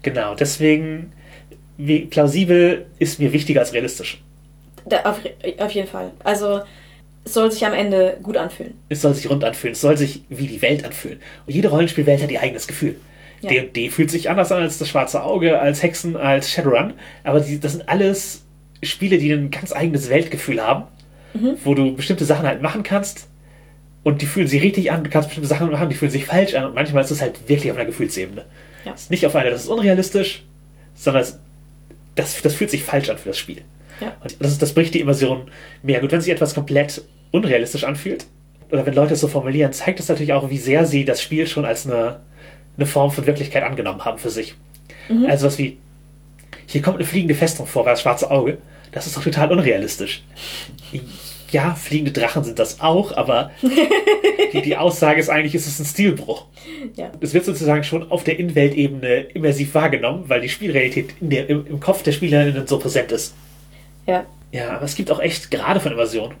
[0.02, 1.12] genau, deswegen
[2.10, 4.22] plausibel ist mir wichtiger als realistisch.
[4.86, 5.20] Da, auf,
[5.58, 6.10] auf jeden Fall.
[6.24, 6.60] Also
[7.24, 8.74] es soll sich am Ende gut anfühlen.
[8.88, 11.20] Es soll sich rund anfühlen, es soll sich wie die Welt anfühlen.
[11.46, 12.96] Und jede Rollenspielwelt hat ihr eigenes Gefühl.
[13.40, 13.50] Ja.
[13.50, 16.94] D&D fühlt sich anders an als das Schwarze Auge, als Hexen, als Shadowrun.
[17.22, 18.44] Aber die, das sind alles
[18.82, 20.84] Spiele, die ein ganz eigenes Weltgefühl haben,
[21.64, 23.28] wo du bestimmte Sachen halt machen kannst
[24.02, 25.04] und die fühlen sich richtig an.
[25.04, 27.48] Du kannst bestimmte Sachen machen, die fühlen sich falsch an und manchmal ist es halt
[27.48, 28.44] wirklich auf einer Gefühlsebene.
[28.84, 28.92] Ja.
[28.94, 30.44] Es ist nicht auf einer, das ist unrealistisch,
[30.94, 31.38] sondern es,
[32.18, 33.62] das, das fühlt sich falsch an für das Spiel.
[34.00, 34.16] Ja.
[34.22, 35.50] Und das, das bricht die Immersion
[35.82, 36.00] mehr.
[36.00, 38.26] Gut, wenn sich etwas komplett unrealistisch anfühlt,
[38.70, 41.46] oder wenn Leute es so formulieren, zeigt das natürlich auch, wie sehr sie das Spiel
[41.46, 42.20] schon als eine,
[42.76, 44.54] eine Form von Wirklichkeit angenommen haben für sich.
[45.26, 45.78] Also was wie,
[46.66, 48.58] hier kommt eine fliegende Festung vor, weil das schwarze Auge.
[48.92, 50.22] Das ist doch total unrealistisch.
[51.50, 53.50] Ja, fliegende Drachen sind das auch, aber
[54.52, 56.46] die, die Aussage ist eigentlich, es ist ein Stilbruch.
[56.94, 57.10] Ja.
[57.20, 61.66] Es wird sozusagen schon auf der Innenweltebene immersiv wahrgenommen, weil die Spielrealität in der, im,
[61.66, 63.34] im Kopf der Spielerinnen so präsent ist.
[64.06, 64.26] Ja.
[64.52, 66.34] Ja, aber es gibt auch echt gerade von Immersion.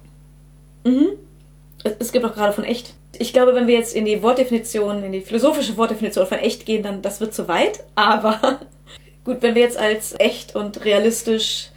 [1.84, 2.94] Es, es gibt auch gerade von echt.
[3.18, 6.82] Ich glaube, wenn wir jetzt in die Wortdefinition, in die philosophische Wortdefinition von echt gehen,
[6.82, 7.84] dann das wird zu weit.
[7.94, 8.60] Aber
[9.24, 11.70] gut, wenn wir jetzt als echt und realistisch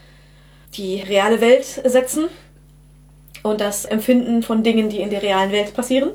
[0.76, 2.26] die reale Welt setzen
[3.44, 6.12] und das Empfinden von Dingen, die in der realen Welt passieren,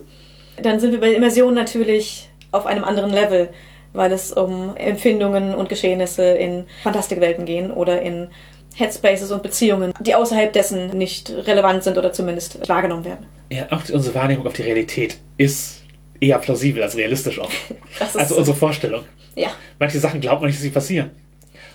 [0.63, 3.49] dann sind wir bei Immersion natürlich auf einem anderen Level,
[3.93, 8.29] weil es um Empfindungen und Geschehnisse in Fantastikwelten gehen oder in
[8.75, 13.27] Headspaces und Beziehungen, die außerhalb dessen nicht relevant sind oder zumindest wahrgenommen werden.
[13.51, 15.83] Ja, auch unsere Wahrnehmung auf die Realität ist
[16.21, 17.39] eher plausibel als realistisch
[18.01, 19.05] ist Also unsere Vorstellung.
[19.35, 19.49] ja.
[19.79, 21.11] Manche Sachen glaubt man nicht, dass sie passieren.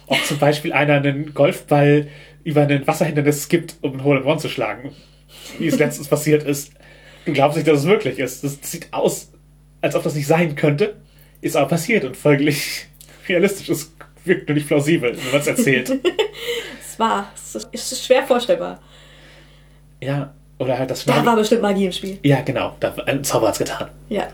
[0.07, 2.07] Ob zum Beispiel einer einen Golfball
[2.43, 4.91] über ein Wasserhindernis skippt, um einen Hole in One zu schlagen.
[5.59, 6.71] Wie es letztens passiert ist.
[7.25, 8.43] Du glaubst nicht, dass es wirklich ist.
[8.43, 9.31] Das sieht aus,
[9.81, 10.95] als ob das nicht sein könnte.
[11.41, 12.85] Ist aber passiert und folglich
[13.27, 13.69] realistisch.
[13.69, 13.93] Es
[14.25, 15.91] wirkt nur nicht plausibel, wenn man es erzählt.
[16.93, 18.79] Es war, es ist- es schwer vorstellbar.
[20.01, 22.19] ja, oder halt das Da war bestimmt Magie im Spiel.
[22.21, 22.75] Ja, genau.
[22.79, 23.89] Da, ein Zauber hat's getan.
[24.09, 24.27] Ja.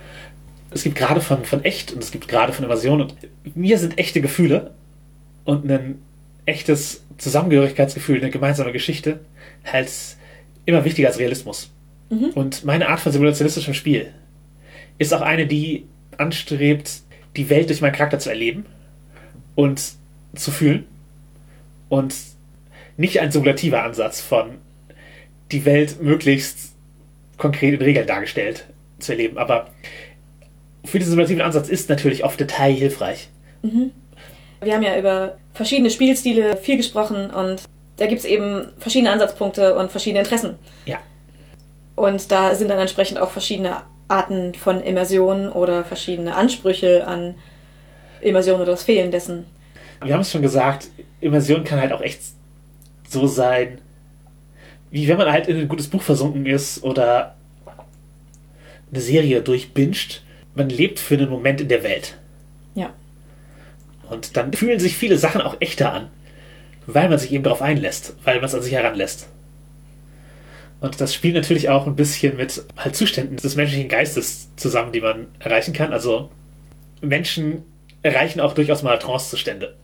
[0.71, 3.15] es gibt gerade von, von echt und es gibt gerade von Immersion und
[3.55, 4.71] mir sind echte Gefühle
[5.45, 6.01] und ein
[6.45, 9.19] echtes Zusammengehörigkeitsgefühl, eine gemeinsame Geschichte
[9.71, 9.91] halt
[10.67, 11.71] immer wichtiger als Realismus.
[12.35, 14.13] Und meine Art von simulationistischem Spiel
[14.97, 17.01] ist auch eine, die anstrebt,
[17.35, 18.65] die Welt durch meinen Charakter zu erleben
[19.55, 19.81] und
[20.35, 20.85] zu fühlen
[21.89, 22.13] und
[22.95, 24.57] nicht ein simulativer Ansatz von
[25.51, 26.73] die Welt möglichst
[27.37, 28.65] konkret in Regeln dargestellt
[28.99, 29.37] zu erleben.
[29.37, 29.69] Aber
[30.85, 33.29] für diesen simulativen Ansatz ist natürlich oft Detail hilfreich.
[34.61, 37.63] Wir haben ja über verschiedene Spielstile viel gesprochen und
[37.97, 40.55] da gibt es eben verschiedene Ansatzpunkte und verschiedene Interessen.
[40.85, 40.99] Ja.
[41.95, 47.35] Und da sind dann entsprechend auch verschiedene Arten von Immersion oder verschiedene Ansprüche an
[48.21, 49.45] Immersion oder das Fehlen dessen.
[50.03, 50.89] Wir haben es schon gesagt,
[51.21, 52.21] Immersion kann halt auch echt
[53.09, 53.79] so sein,
[54.91, 57.35] wie wenn man halt in ein gutes Buch versunken ist oder
[58.91, 60.21] eine Serie durchbinscht.
[60.55, 62.17] Man lebt für einen Moment in der Welt.
[62.75, 62.93] Ja.
[64.09, 66.09] Und dann fühlen sich viele Sachen auch echter an,
[66.87, 69.27] weil man sich eben darauf einlässt, weil man es an sich heranlässt.
[70.79, 75.01] Und das spielt natürlich auch ein bisschen mit halt Zuständen des menschlichen Geistes zusammen, die
[75.01, 75.91] man erreichen kann.
[75.91, 76.29] Also
[77.01, 77.63] Menschen
[78.03, 79.75] erreichen auch durchaus mal Trancezustände.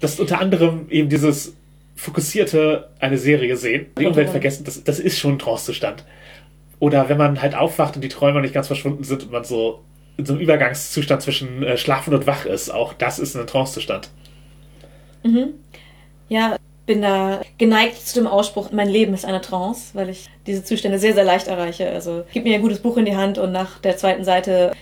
[0.00, 1.54] Das ist unter anderem eben dieses
[1.94, 6.04] fokussierte eine Serie sehen, die Umwelt vergessen, das, das ist schon ein Trancezustand.
[6.78, 9.84] Oder wenn man halt aufwacht und die Träume nicht ganz verschwunden sind und man so
[10.16, 14.08] in so einem Übergangszustand zwischen äh, Schlafen und Wach ist, auch das ist ein Trancezustand.
[16.30, 20.64] Ja, bin da geneigt zu dem Ausspruch, mein Leben ist eine Trance, weil ich diese
[20.64, 21.90] Zustände sehr, sehr leicht erreiche.
[21.90, 24.72] Also gib mir ein gutes Buch in die Hand und nach der zweiten Seite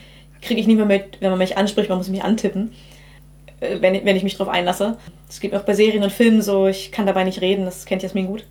[0.42, 2.72] kriege ich nicht mehr mit, wenn man mich anspricht, man muss mich antippen,
[3.60, 4.98] äh, wenn ich, wenn ich mich drauf einlasse.
[5.26, 7.86] Das geht mir auch bei Serien und Filmen so, ich kann dabei nicht reden, das
[7.86, 8.44] kennt Jasmin gut.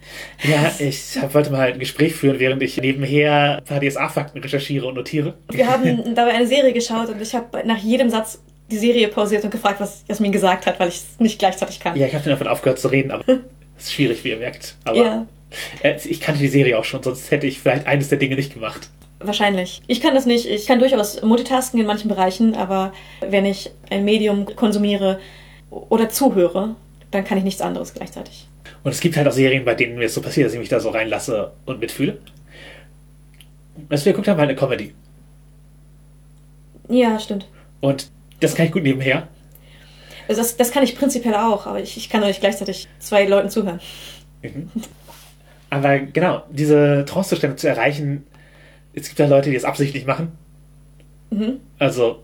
[0.43, 4.88] Ja, ich hab, wollte mal ein Gespräch führen, während ich nebenher ein paar DSA-Fakten recherchiere
[4.88, 5.36] und notiere.
[5.51, 9.43] Wir haben dabei eine Serie geschaut und ich habe nach jedem Satz die Serie pausiert
[9.43, 11.95] und gefragt, was Jasmin gesagt hat, weil ich es nicht gleichzeitig kann.
[11.97, 13.23] Ja, ich habe dann davon aufgehört zu reden, aber
[13.77, 14.75] es ist schwierig, wie ihr merkt.
[14.84, 15.27] Aber Ja.
[15.84, 18.53] äh, ich kannte die Serie auch schon, sonst hätte ich vielleicht eines der Dinge nicht
[18.53, 18.89] gemacht.
[19.19, 19.82] Wahrscheinlich.
[19.88, 20.45] Ich kann das nicht.
[20.45, 25.19] Ich kann durchaus multitasken in manchen Bereichen, aber wenn ich ein Medium konsumiere
[25.71, 26.75] oder zuhöre,
[27.10, 28.47] dann kann ich nichts anderes gleichzeitig.
[28.84, 30.69] Und es gibt halt auch Serien, bei denen mir es so passiert, dass ich mich
[30.69, 32.19] da so reinlasse und mitfühle.
[33.89, 34.93] Was wir geguckt haben, war eine Comedy.
[36.89, 37.47] Ja, stimmt.
[37.82, 39.28] Und das kann ich gut nebenher.
[40.28, 43.26] Also das, das kann ich prinzipiell auch, aber ich, ich kann doch nicht gleichzeitig zwei
[43.26, 43.80] Leuten zuhören.
[45.69, 48.26] Aber genau, diese Trancezustände zu erreichen,
[48.93, 50.32] es gibt ja Leute, die es absichtlich machen.
[51.30, 51.60] Mhm.
[51.80, 52.23] Also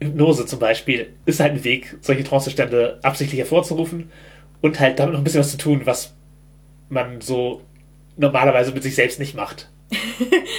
[0.00, 4.10] Hypnose zum Beispiel ist halt ein Weg, solche Trancezustände absichtlich hervorzurufen
[4.60, 6.14] und halt damit noch ein bisschen was zu tun, was
[6.88, 7.62] man so
[8.16, 9.70] normalerweise mit sich selbst nicht macht.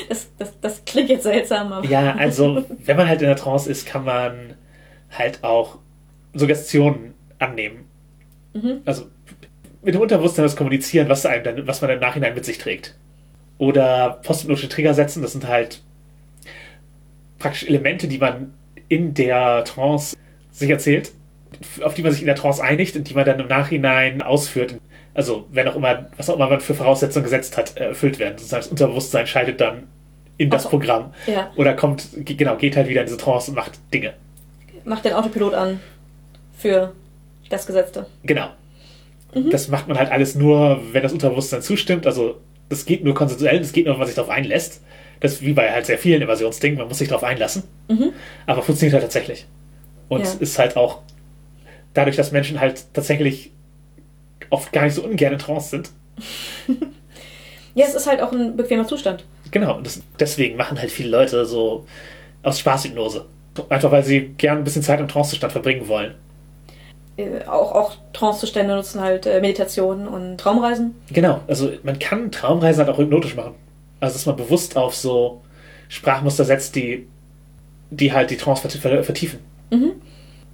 [0.09, 1.85] Das, das, das klingt jetzt seltsam, aber.
[1.85, 4.53] Ja, also wenn man halt in der Trance ist, kann man
[5.11, 5.79] halt auch
[6.33, 7.85] Suggestionen annehmen.
[8.53, 8.81] Mhm.
[8.85, 9.07] Also
[9.81, 12.95] mit dem Unterbewusstsein das kommunizieren, was, einem dann, was man im Nachhinein mit sich trägt.
[13.57, 15.81] Oder posthypnotische Trigger setzen, das sind halt
[17.39, 18.53] praktisch Elemente, die man
[18.89, 20.15] in der Trance
[20.51, 21.11] sich erzählt,
[21.81, 24.75] auf die man sich in der Trance einigt und die man dann im Nachhinein ausführt.
[25.13, 28.37] Also, wenn auch immer, was auch immer man für Voraussetzungen gesetzt hat, erfüllt werden.
[28.37, 29.87] Sozusagen das Unterbewusstsein schaltet dann
[30.37, 31.13] in das Ach, Programm.
[31.25, 34.13] Ja, Oder kommt, genau, geht halt wieder in diese Trance und macht Dinge.
[34.87, 35.79] Macht den Autopilot an
[36.57, 36.93] für
[37.49, 38.05] das Gesetzte.
[38.23, 38.49] Genau.
[39.51, 42.07] Das macht man halt alles nur, wenn das Unterbewusstsein zustimmt.
[42.07, 42.37] Also,
[42.69, 44.81] das geht nur konsensuell, das geht nur, wenn man sich darauf einlässt.
[45.19, 47.63] Das ist wie bei halt sehr vielen Invasionsdingen, man muss sich darauf einlassen.
[47.87, 48.13] Mhm.
[48.47, 49.45] Aber funktioniert halt tatsächlich.
[50.09, 50.31] Und Ja.
[50.39, 51.01] ist halt auch
[51.93, 53.51] dadurch, dass Menschen halt tatsächlich
[54.49, 55.91] oft gar nicht so ungern in Trance sind.
[57.75, 59.23] Ja, es ist halt auch ein bequemer Zustand.
[59.51, 61.85] Genau, und das, deswegen machen halt viele Leute so
[62.41, 63.25] aus Spaßhypnose.
[63.69, 66.15] Einfach weil sie gern ein bisschen Zeit im Trancezustand verbringen wollen.
[67.17, 70.95] Äh, auch, auch Trancezustände nutzen halt äh, Meditationen und Traumreisen.
[71.11, 73.55] Genau, also man kann Traumreisen halt auch hypnotisch machen.
[73.99, 75.41] Also dass man bewusst auf so
[75.89, 77.07] Sprachmuster setzt, die,
[77.89, 79.39] die halt die Trance vert- vertiefen.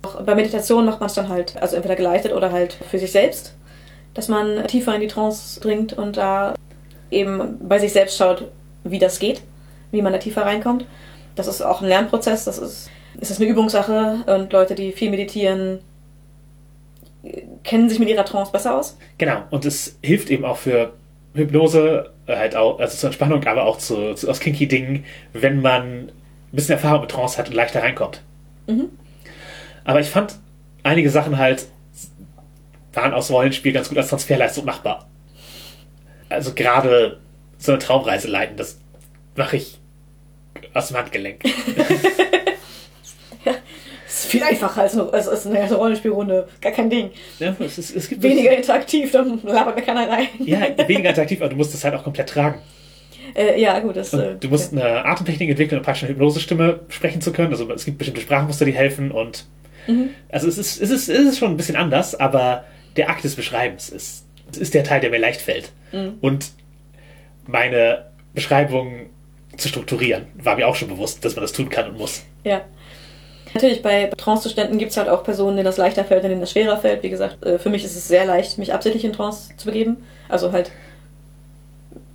[0.03, 3.11] Auch bei Meditation macht man es dann halt, also entweder geleitet oder halt für sich
[3.11, 3.55] selbst,
[4.13, 6.55] dass man tiefer in die Trance dringt und da
[7.11, 8.45] eben bei sich selbst schaut,
[8.83, 9.41] wie das geht,
[9.91, 10.85] wie man da tiefer reinkommt.
[11.35, 15.09] Das ist auch ein Lernprozess, das ist, es ist eine Übungssache und Leute, die viel
[15.09, 15.79] meditieren,
[17.63, 18.97] kennen sich mit ihrer Trance besser aus.
[19.17, 20.93] Genau, und es hilft eben auch für
[21.33, 25.61] Hypnose, äh, halt auch, also zur Entspannung, aber auch zu, zu aus kinky Dingen, wenn
[25.61, 26.11] man ein
[26.51, 28.21] bisschen Erfahrung mit Trance hat und leichter reinkommt.
[28.67, 28.89] Mhm.
[29.85, 30.35] Aber ich fand
[30.83, 31.65] einige Sachen halt
[32.93, 35.07] waren aus Rollenspiel ganz gut als Transferleistung machbar.
[36.29, 37.19] Also gerade
[37.57, 38.79] so eine Traumreise leiten, das
[39.35, 39.79] mache ich
[40.73, 41.43] aus dem Handgelenk.
[44.05, 46.47] Es ist viel einfacher als, eine- als, als eine Rollenspielrunde.
[46.61, 47.09] Gar kein Ding.
[47.39, 50.27] Ja, es, ist, es Weniger interaktiv, dann labert mir keiner rein.
[50.39, 52.61] Ja, weniger attraktiv, aber du musst es halt auch komplett tragen.
[53.35, 53.95] Äh, ja, gut.
[53.97, 57.51] Das, äh, du musst eine Atemtechnik entwickeln, um praktisch eine Hypnosestimme sprechen zu können.
[57.51, 59.45] Also es gibt bestimmte Sprachmuster, die helfen und
[59.87, 60.11] Mhm.
[60.29, 62.63] also es ist, es ist, es ist schon ein bisschen anders, aber
[62.95, 64.25] der Akt des Beschreibens ist,
[64.57, 65.71] ist der Teil, der mir leicht fällt.
[65.91, 66.13] Mhm.
[66.21, 66.51] Und
[67.47, 69.07] meine Beschreibung
[69.57, 72.23] zu strukturieren, war mir auch schon bewusst, dass man das tun kann und muss.
[72.43, 72.61] Ja.
[73.53, 76.77] Natürlich, bei Trancezuständen gibt es halt auch Personen, denen das leichter fällt, denen das schwerer
[76.77, 77.03] fällt.
[77.03, 79.97] Wie gesagt, äh, für mich ist es sehr leicht, mich absichtlich in Trance zu begeben.
[80.27, 80.71] Also halt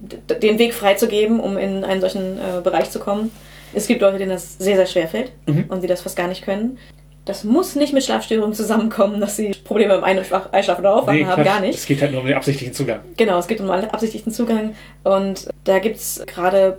[0.01, 3.31] den Weg freizugeben, um in einen solchen äh, Bereich zu kommen.
[3.74, 5.66] Es gibt Leute, denen das sehr, sehr schwer fällt Mhm.
[5.68, 6.79] und die das fast gar nicht können.
[7.24, 11.44] Das muss nicht mit Schlafstörungen zusammenkommen, dass sie Probleme beim Einschlafen oder Aufwachen haben, Quatsch.
[11.44, 11.74] gar nicht.
[11.79, 13.01] Es geht halt nur um den absichtlichen Zugang.
[13.18, 14.74] Genau, es geht um einen absichtlichen Zugang.
[15.05, 16.79] Und da gibt es gerade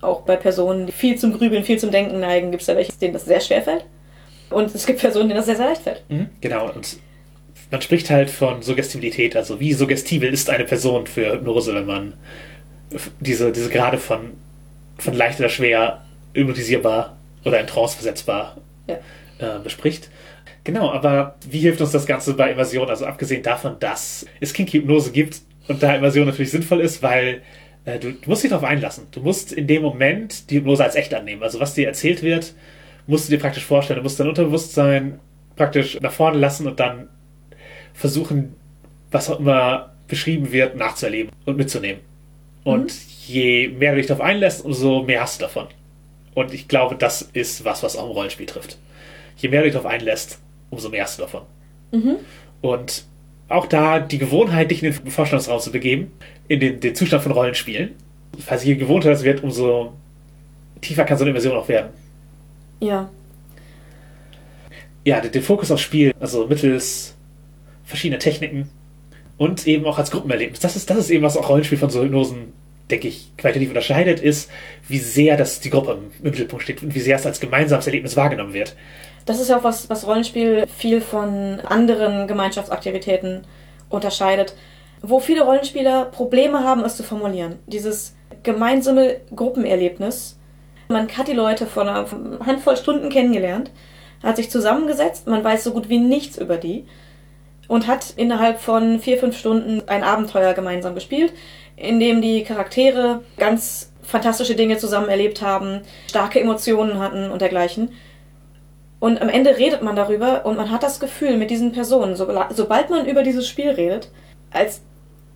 [0.00, 2.92] auch bei Personen, die viel zum Grübeln, viel zum Denken neigen, gibt es da welche,
[2.92, 3.84] denen das sehr schwer fällt.
[4.50, 6.04] Und es gibt Personen, denen das sehr, sehr leicht fällt.
[6.08, 6.98] Mhm, Genau, und
[7.70, 12.14] man spricht halt von Suggestibilität, also wie suggestibel ist eine Person für Hypnose, wenn man
[13.20, 14.32] diese, diese Grade von,
[14.98, 16.02] von leicht oder schwer
[16.34, 18.56] hypnotisierbar oder in Trance versetzbar
[18.86, 18.98] Ja.
[19.38, 20.10] äh, bespricht.
[20.64, 22.88] Genau, aber wie hilft uns das Ganze bei Immersion?
[22.88, 27.42] Also abgesehen davon, dass es Kinky-Hypnose gibt und da Immersion natürlich sinnvoll ist, weil
[27.86, 29.06] äh, du, du musst dich darauf einlassen.
[29.12, 31.42] Du musst in dem Moment die Hypnose als echt annehmen.
[31.42, 32.54] Also was dir erzählt wird,
[33.06, 33.98] musst du dir praktisch vorstellen.
[33.98, 35.20] Du musst dein Unterbewusstsein
[35.54, 37.08] praktisch nach vorne lassen und dann
[37.94, 38.54] versuchen,
[39.10, 42.00] was auch immer beschrieben wird, nachzuerleben und mitzunehmen.
[42.64, 42.92] Und
[43.26, 45.68] je mehr du dich darauf einlässt, umso mehr hast du davon.
[46.34, 48.78] Und ich glaube, das ist was, was auch im Rollenspiel trifft.
[49.36, 51.42] Je mehr du dich darauf einlässt, umso mehr hast du davon.
[52.60, 53.04] Und
[53.48, 56.10] auch da die Gewohnheit, dich in den Vorstellungsraum zu begeben,
[56.48, 57.90] in den, den Zustand von Rollenspielen.
[58.38, 59.92] Falls je gewohnter das wird, umso
[60.80, 61.90] tiefer kann so eine Immersion auch werden.
[62.80, 63.10] Ja.
[65.04, 67.14] Ja, den, den Fokus aufs Spiel, also mittels
[67.84, 68.68] verschiedener Techniken
[69.38, 70.60] und eben auch als Gruppenerlebnis.
[70.60, 72.52] Das ist, das ist eben, was auch Rollenspiel von so Hypnosen,
[72.90, 74.50] denke ich, qualitativ unterscheidet, ist,
[74.88, 77.86] wie sehr das die Gruppe im, im Mittelpunkt steht und wie sehr es als gemeinsames
[77.86, 78.74] Erlebnis wahrgenommen wird.
[79.26, 83.42] Das ist ja auch was, was Rollenspiel viel von anderen Gemeinschaftsaktivitäten
[83.88, 84.54] unterscheidet,
[85.02, 87.58] wo viele Rollenspieler Probleme haben, es zu formulieren.
[87.66, 90.38] Dieses gemeinsame Gruppenerlebnis.
[90.88, 92.06] Man hat die Leute vor einer
[92.46, 93.72] Handvoll Stunden kennengelernt,
[94.22, 96.86] hat sich zusammengesetzt, man weiß so gut wie nichts über die
[97.66, 101.32] und hat innerhalb von vier, fünf Stunden ein Abenteuer gemeinsam gespielt,
[101.76, 107.90] in dem die Charaktere ganz fantastische Dinge zusammen erlebt haben, starke Emotionen hatten und dergleichen.
[108.98, 112.26] Und am Ende redet man darüber und man hat das Gefühl mit diesen Personen, so,
[112.50, 114.10] sobald man über dieses Spiel redet,
[114.50, 114.80] als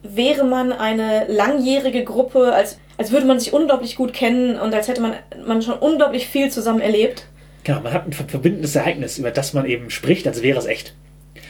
[0.03, 4.89] wäre man eine langjährige Gruppe, als, als würde man sich unglaublich gut kennen und als
[4.89, 5.15] hätte man,
[5.47, 7.27] man schon unglaublich viel zusammen erlebt.
[7.65, 10.95] Genau, man hat ein verbindendes Ereignis, über das man eben spricht, als wäre es echt.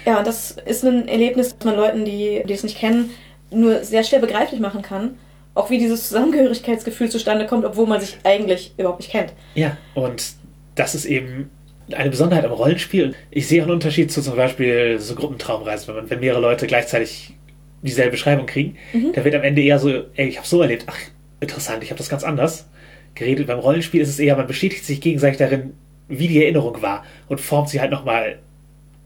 [0.05, 3.11] Ja, und das ist ein Erlebnis, das man Leuten, die, die es nicht kennen,
[3.51, 5.19] nur sehr schwer begreiflich machen kann.
[5.55, 9.33] Auch wie dieses Zusammengehörigkeitsgefühl zustande kommt, obwohl man sich eigentlich überhaupt nicht kennt.
[9.55, 10.33] Ja, und
[10.75, 11.51] das ist eben
[11.95, 13.15] eine Besonderheit am Rollenspiel.
[13.31, 16.67] Ich sehe auch einen Unterschied zu zum Beispiel so Gruppentraumreisen, wenn, man, wenn mehrere Leute
[16.67, 17.35] gleichzeitig
[17.83, 18.77] dieselbe Beschreibung kriegen.
[18.93, 19.13] Mhm.
[19.15, 20.99] Da wird am Ende eher so, ey, ich habe so erlebt, ach,
[21.41, 22.69] interessant, ich habe das ganz anders
[23.15, 23.47] geredet.
[23.47, 25.75] Beim Rollenspiel ist es eher, man bestätigt sich gegenseitig darin,
[26.09, 28.39] wie die Erinnerung war und formt sie halt nochmal.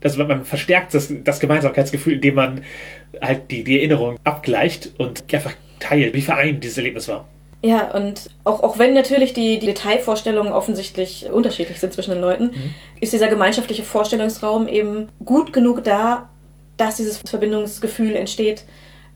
[0.03, 2.61] Also man verstärkt das, das Gemeinsamkeitsgefühl, indem man
[3.21, 7.29] halt die, die Erinnerung abgleicht und einfach teilt, wie vereint dieses Erlebnis war.
[7.65, 12.45] Ja, und auch, auch wenn natürlich die, die Detailvorstellungen offensichtlich unterschiedlich sind zwischen den Leuten,
[12.49, 12.75] mhm.
[13.01, 16.29] ist dieser gemeinschaftliche Vorstellungsraum eben gut genug da,
[16.77, 18.65] dass dieses Verbindungsgefühl entsteht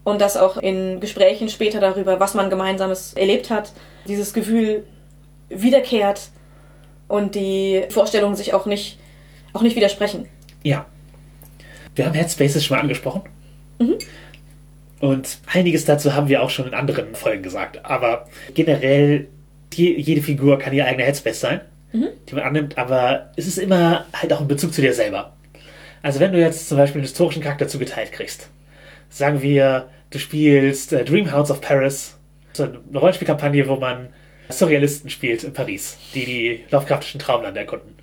[0.02, 3.72] und dass auch in Gesprächen später darüber, was man gemeinsames erlebt hat,
[4.06, 4.86] dieses Gefühl
[5.50, 6.30] wiederkehrt
[7.06, 8.98] und die Vorstellungen sich auch nicht,
[9.52, 10.26] auch nicht widersprechen.
[10.62, 10.86] Ja.
[11.94, 13.24] Wir haben Headspaces schon mal angesprochen.
[13.78, 13.98] Mhm.
[15.00, 17.84] Und einiges dazu haben wir auch schon in anderen Folgen gesagt.
[17.84, 19.28] Aber generell,
[19.72, 21.60] die, jede Figur kann ihr eigener Headspace sein,
[21.92, 22.08] mhm.
[22.28, 25.36] die man annimmt, aber es ist immer halt auch ein Bezug zu dir selber.
[26.02, 28.48] Also wenn du jetzt zum Beispiel einen historischen Charakter zugeteilt kriegst,
[29.08, 32.16] sagen wir, du spielst äh, Dreamhounds of Paris,
[32.52, 34.08] so eine Rollenspielkampagne, wo man
[34.48, 37.94] Surrealisten spielt in Paris, die die Lovecraftischen Traumlande erkunden.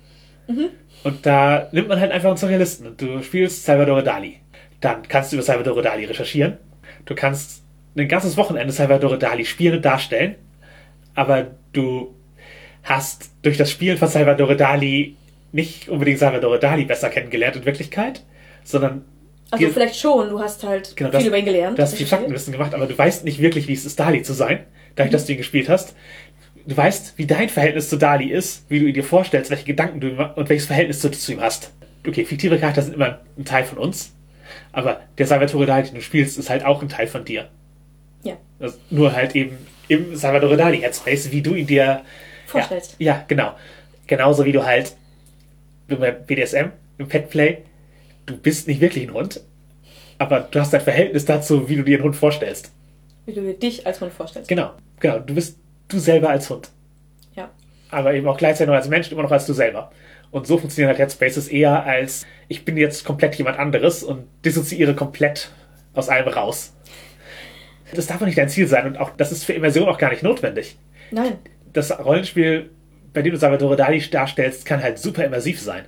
[0.48, 0.68] Mhm.
[1.04, 4.40] Und da nimmt man halt einfach einen Surrealisten und du spielst Salvador Dali.
[4.80, 6.58] Dann kannst du über Salvador Dali recherchieren.
[7.06, 7.62] Du kannst
[7.96, 10.34] ein ganzes Wochenende Salvador Dali spielen und darstellen,
[11.14, 12.14] aber du
[12.82, 15.16] hast durch das Spielen von Salvador Dali
[15.52, 18.22] nicht unbedingt Salvador Dali besser kennengelernt in Wirklichkeit,
[18.64, 19.04] sondern.
[19.50, 21.78] Also vielleicht schon, du hast halt genau, viel das, über ihn gelernt.
[21.78, 24.32] Du hast viel Faktenwissen gemacht, aber du weißt nicht wirklich, wie es ist, Dali zu
[24.32, 24.64] sein,
[24.96, 25.12] dadurch, mhm.
[25.12, 25.94] dass du ihn gespielt hast.
[26.66, 30.00] Du weißt, wie dein Verhältnis zu Dali ist, wie du ihn dir vorstellst, welche Gedanken
[30.00, 31.72] du und welches Verhältnis du zu ihm hast.
[32.06, 34.15] Okay, fiktive Charakter sind immer ein Teil von uns,
[34.72, 37.48] aber der Salvatore Dali, den du spielst, ist halt auch ein Teil von dir.
[38.22, 38.36] Ja.
[38.58, 42.02] Also nur halt eben im Salvatore Dali Headspace, wie du ihn dir
[42.46, 42.96] vorstellst.
[42.98, 43.54] Ja, ja, genau.
[44.06, 44.96] Genauso wie du halt
[45.88, 46.66] beim BDSM,
[46.98, 47.58] im Petplay,
[48.26, 49.40] du bist nicht wirklich ein Hund,
[50.18, 52.72] aber du hast ein Verhältnis dazu, wie du dir einen Hund vorstellst.
[53.26, 54.48] Wie du dir dich als Hund vorstellst.
[54.48, 55.18] Genau, genau.
[55.18, 56.70] Du bist du selber als Hund.
[57.34, 57.50] Ja.
[57.90, 59.90] Aber eben auch gleichzeitig noch als Mensch, immer noch als du selber.
[60.30, 64.94] Und so funktionieren halt Headspaces eher als, ich bin jetzt komplett jemand anderes und dissoziiere
[64.94, 65.50] komplett
[65.94, 66.72] aus allem raus.
[67.94, 70.10] Das darf auch nicht dein Ziel sein und auch, das ist für Immersion auch gar
[70.10, 70.76] nicht notwendig.
[71.10, 71.38] Nein.
[71.72, 72.70] Das Rollenspiel
[73.16, 75.86] bei dem du Salvatore Dali darstellst, kann halt super immersiv sein.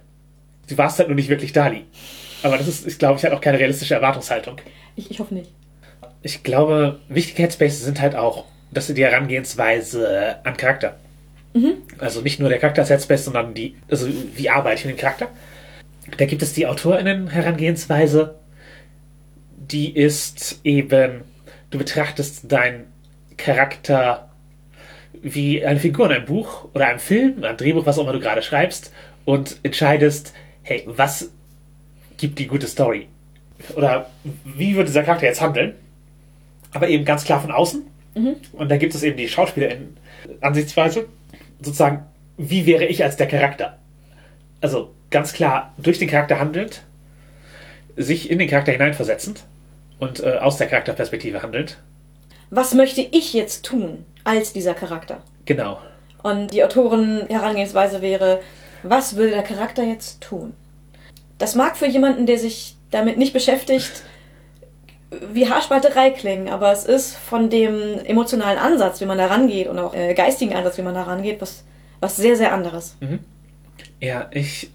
[0.66, 1.84] Du warst halt nur nicht wirklich Dali.
[2.42, 4.56] Aber das ist, ist glaube ich, halt auch keine realistische Erwartungshaltung.
[4.96, 5.52] Ich, ich hoffe nicht.
[6.22, 10.96] Ich glaube, wichtige Headspaces sind halt auch, dass du die Herangehensweise an Charakter.
[11.52, 11.74] Mhm.
[11.98, 15.00] Also nicht nur der Charakter als Headspace, sondern die, also wie arbeite ich mit dem
[15.00, 15.28] Charakter.
[16.16, 18.34] Da gibt es die AutorInnen-Herangehensweise,
[19.56, 21.22] die ist eben,
[21.70, 22.86] du betrachtest deinen
[23.36, 24.30] Charakter
[25.22, 28.20] wie eine Figur in einem Buch oder einem Film, einem Drehbuch, was auch immer du
[28.20, 28.92] gerade schreibst,
[29.24, 31.30] und entscheidest, hey, was
[32.16, 33.08] gibt die gute Story?
[33.74, 34.08] Oder
[34.44, 35.74] wie wird dieser Charakter jetzt handeln?
[36.72, 37.82] Aber eben ganz klar von außen.
[38.14, 38.36] Mhm.
[38.52, 41.06] Und da gibt es eben die Schauspielerin-Ansichtsweise.
[41.60, 42.04] Sozusagen,
[42.36, 43.78] wie wäre ich als der Charakter?
[44.60, 46.82] Also ganz klar durch den Charakter handelnd,
[47.96, 49.44] sich in den Charakter hineinversetzend
[49.98, 51.78] und äh, aus der Charakterperspektive handelnd.
[52.50, 54.04] Was möchte ich jetzt tun?
[54.28, 55.22] als dieser Charakter.
[55.46, 55.78] Genau.
[56.22, 58.40] Und die Autoren-Herangehensweise wäre,
[58.82, 60.52] was will der Charakter jetzt tun?
[61.38, 64.02] Das mag für jemanden, der sich damit nicht beschäftigt,
[65.32, 69.78] wie Haarspalterei klingen, aber es ist von dem emotionalen Ansatz, wie man da rangeht und
[69.78, 71.64] auch äh, geistigen Ansatz, wie man da rangeht, was,
[72.00, 72.96] was sehr, sehr anderes.
[73.00, 73.20] Mhm.
[74.00, 74.70] Ja, ich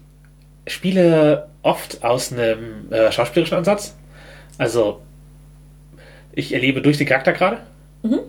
[0.66, 3.96] spiele oft aus einem äh, schauspielerischen Ansatz.
[4.58, 5.00] Also,
[6.32, 7.58] ich erlebe durch den Charakter gerade.
[8.02, 8.20] Mhm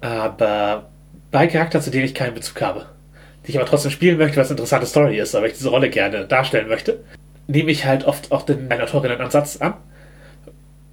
[0.00, 0.88] aber
[1.30, 2.86] bei Charakteren, zu denen ich keinen Bezug habe,
[3.44, 5.70] die ich aber trotzdem spielen möchte, weil es eine interessante Story ist, aber ich diese
[5.70, 7.00] Rolle gerne darstellen möchte,
[7.46, 9.74] nehme ich halt oft auch den Autorinnen-Ansatz an,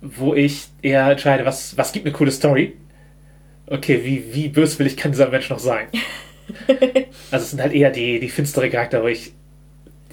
[0.02, 2.74] wo ich eher entscheide, was, was gibt eine coole Story.
[3.68, 5.88] Okay, wie, wie böswillig kann dieser Mensch noch sein?
[7.32, 9.34] also es sind halt eher die, die finstere Charakter, wo ich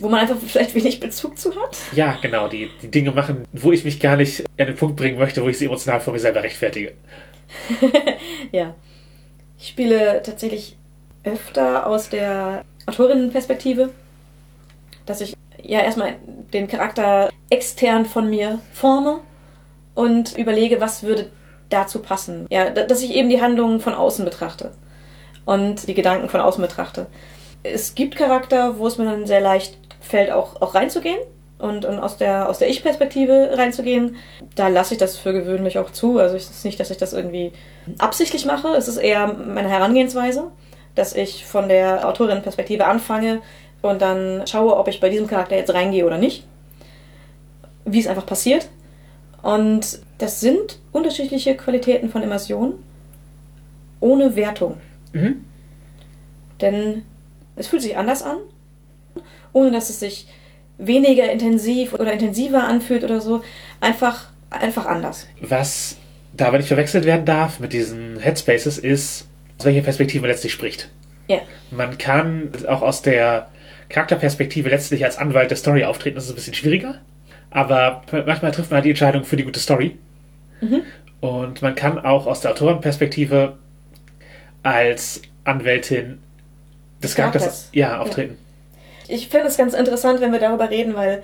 [0.01, 1.77] wo man einfach vielleicht wenig Bezug zu hat.
[1.93, 5.19] Ja, genau, die, die Dinge machen, wo ich mich gar nicht an den Punkt bringen
[5.19, 6.93] möchte, wo ich sie emotional vor mir selber rechtfertige.
[8.53, 8.75] ja.
[9.59, 10.77] Ich spiele tatsächlich
[11.25, 13.91] öfter aus der Autorinnenperspektive,
[15.05, 16.17] dass ich ja erstmal
[16.53, 19.21] den Charakter extern von mir forme
[19.95, 21.31] und überlege, was würde
[21.69, 22.47] dazu passen.
[22.51, 24.73] Ja, dass ich eben die Handlungen von außen betrachte
[25.45, 27.07] und die Gedanken von außen betrachte.
[27.63, 31.19] Es gibt Charakter, wo es mir dann sehr leicht fällt, auch, auch reinzugehen
[31.59, 34.17] und, und aus der, aus der Ich-Perspektive reinzugehen.
[34.55, 36.19] Da lasse ich das für gewöhnlich auch zu.
[36.19, 37.53] Also es ist nicht, dass ich das irgendwie
[37.99, 38.69] absichtlich mache.
[38.69, 40.45] Es ist eher meine Herangehensweise,
[40.95, 43.41] dass ich von der Autorinnenperspektive anfange
[43.83, 46.45] und dann schaue, ob ich bei diesem Charakter jetzt reingehe oder nicht.
[47.85, 48.69] Wie es einfach passiert.
[49.43, 52.75] Und das sind unterschiedliche Qualitäten von Immersion
[54.01, 54.77] ohne Wertung.
[55.13, 55.45] Mhm.
[56.61, 57.03] Denn
[57.57, 58.37] es fühlt sich anders an,
[59.53, 60.27] ohne dass es sich
[60.79, 63.43] weniger intensiv oder intensiver anfühlt oder so.
[63.81, 65.27] Einfach, einfach anders.
[65.41, 65.97] Was
[66.33, 69.27] da aber nicht verwechselt werden darf mit diesen Headspaces ist,
[69.59, 70.89] aus welcher Perspektive man letztlich spricht.
[71.29, 71.41] Ja.
[71.71, 73.49] Man kann auch aus der
[73.89, 77.01] Charakterperspektive letztlich als Anwalt der Story auftreten, das ist ein bisschen schwieriger.
[77.51, 79.99] Aber manchmal trifft man halt die Entscheidung für die gute Story.
[80.61, 80.83] Mhm.
[81.21, 83.59] Und man kann auch aus der Autorenperspektive
[84.63, 86.19] als Anwältin
[87.03, 88.39] des Charakters, ja, auftreten.
[89.11, 91.23] Ich finde es ganz interessant, wenn wir darüber reden, weil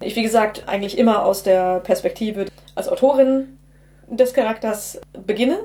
[0.00, 3.58] ich, wie gesagt, eigentlich immer aus der Perspektive als Autorin
[4.08, 5.58] des Charakters beginne.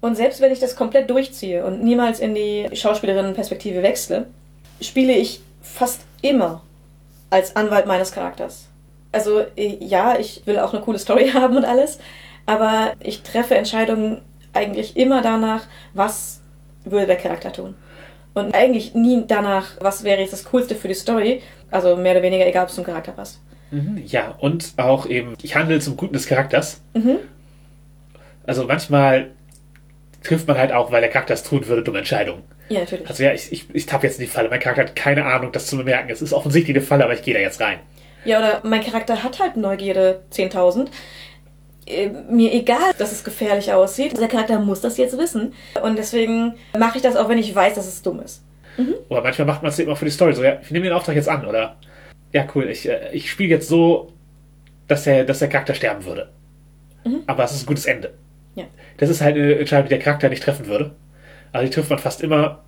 [0.00, 4.26] Und selbst wenn ich das komplett durchziehe und niemals in die Schauspielerinnenperspektive wechsle,
[4.80, 6.62] spiele ich fast immer
[7.30, 8.68] als Anwalt meines Charakters.
[9.10, 11.98] Also äh, ja, ich will auch eine coole Story haben und alles,
[12.44, 14.22] aber ich treffe Entscheidungen
[14.52, 15.64] eigentlich immer danach,
[15.94, 16.40] was
[16.84, 17.74] würde der Charakter tun.
[18.36, 21.40] Und eigentlich nie danach, was wäre jetzt das Coolste für die Story.
[21.70, 23.40] Also mehr oder weniger egal, ob es zum Charakter passt.
[23.70, 26.82] Mhm, ja, und auch eben, ich handle zum Guten des Charakters.
[26.92, 27.16] Mhm.
[28.46, 29.30] Also manchmal
[30.22, 32.42] trifft man halt auch, weil der Charakter es tun würde, dumme Entscheidungen.
[32.68, 33.08] Ja, natürlich.
[33.08, 34.50] Also ja, ich, ich, ich tappe jetzt in die Falle.
[34.50, 36.10] Mein Charakter hat keine Ahnung, das zu bemerken.
[36.10, 37.78] Es ist offensichtlich eine Falle, aber ich gehe da jetzt rein.
[38.26, 40.88] Ja, oder mein Charakter hat halt Neugierde 10.000.
[41.86, 44.18] Äh, Mir egal, dass es gefährlich aussieht.
[44.18, 45.54] Der Charakter muss das jetzt wissen.
[45.82, 48.42] Und deswegen mache ich das auch, wenn ich weiß, dass es dumm ist.
[49.08, 50.34] Oder manchmal macht man es eben auch für die Story.
[50.34, 51.76] So, ja, ich nehme den Auftrag jetzt an, oder?
[52.32, 52.68] Ja, cool.
[52.68, 54.12] Ich, äh, ich spiele jetzt so,
[54.88, 56.30] dass der, dass der Charakter sterben würde.
[57.26, 58.14] Aber es ist ein gutes Ende.
[58.56, 58.64] Ja.
[58.96, 60.90] Das ist halt eine Entscheidung, die der Charakter nicht treffen würde.
[61.52, 62.64] Also die trifft man fast immer.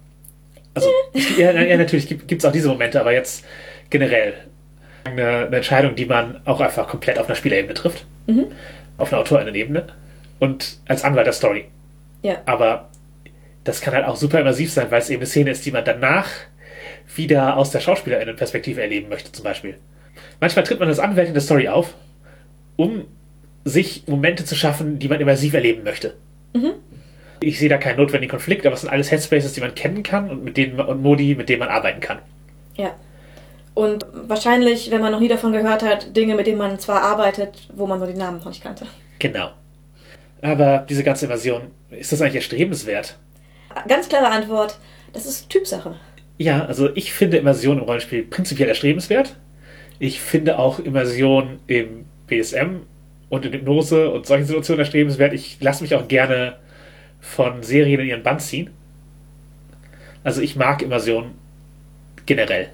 [0.75, 0.89] Also,
[1.37, 3.45] ja, ja, natürlich gibt es auch diese Momente, aber jetzt
[3.91, 4.35] generell
[5.05, 8.05] eine, eine Entscheidung, die man auch einfach komplett auf einer Spielerebene trifft.
[8.99, 9.87] Auf einer Autorinnenebene.
[10.39, 11.65] Und als Anwalt der Story.
[12.23, 12.43] Ja.
[12.45, 12.91] Aber
[13.65, 15.85] das kann halt auch super immersiv sein, weil es eben eine Szene ist, die man
[15.85, 16.29] danach
[17.15, 19.79] wieder aus der Schauspielerinnenperspektive erleben möchte, zum Beispiel.
[20.41, 21.95] Manchmal tritt man als Anwältin der Story auf,
[22.77, 23.05] um
[23.65, 26.15] sich Momente zu schaffen, die man immersiv erleben möchte.
[27.41, 30.31] Ich sehe da keinen notwendigen Konflikt, aber es sind alles Headspaces, die man kennen kann
[30.31, 32.19] und mit denen und Modi, mit denen man arbeiten kann.
[32.77, 32.95] Ja.
[33.79, 37.69] Und wahrscheinlich, wenn man noch nie davon gehört hat, Dinge, mit denen man zwar arbeitet,
[37.73, 38.87] wo man nur die Namen noch nicht kannte.
[39.21, 39.51] Genau.
[40.43, 43.17] Aber diese ganze Immersion, ist das eigentlich erstrebenswert?
[43.87, 44.81] Ganz klare Antwort,
[45.13, 45.95] das ist Typsache.
[46.39, 49.37] Ja, also ich finde Immersion im Rollenspiel prinzipiell erstrebenswert.
[50.01, 52.81] Ich finde auch Immersion im BSM
[53.29, 55.33] und in Hypnose und solchen Situationen erstrebenswert.
[55.35, 56.57] Ich lasse mich auch gerne
[57.21, 58.71] von Serien in ihren Band ziehen.
[60.25, 61.31] Also ich mag Immersion
[62.27, 62.71] generell.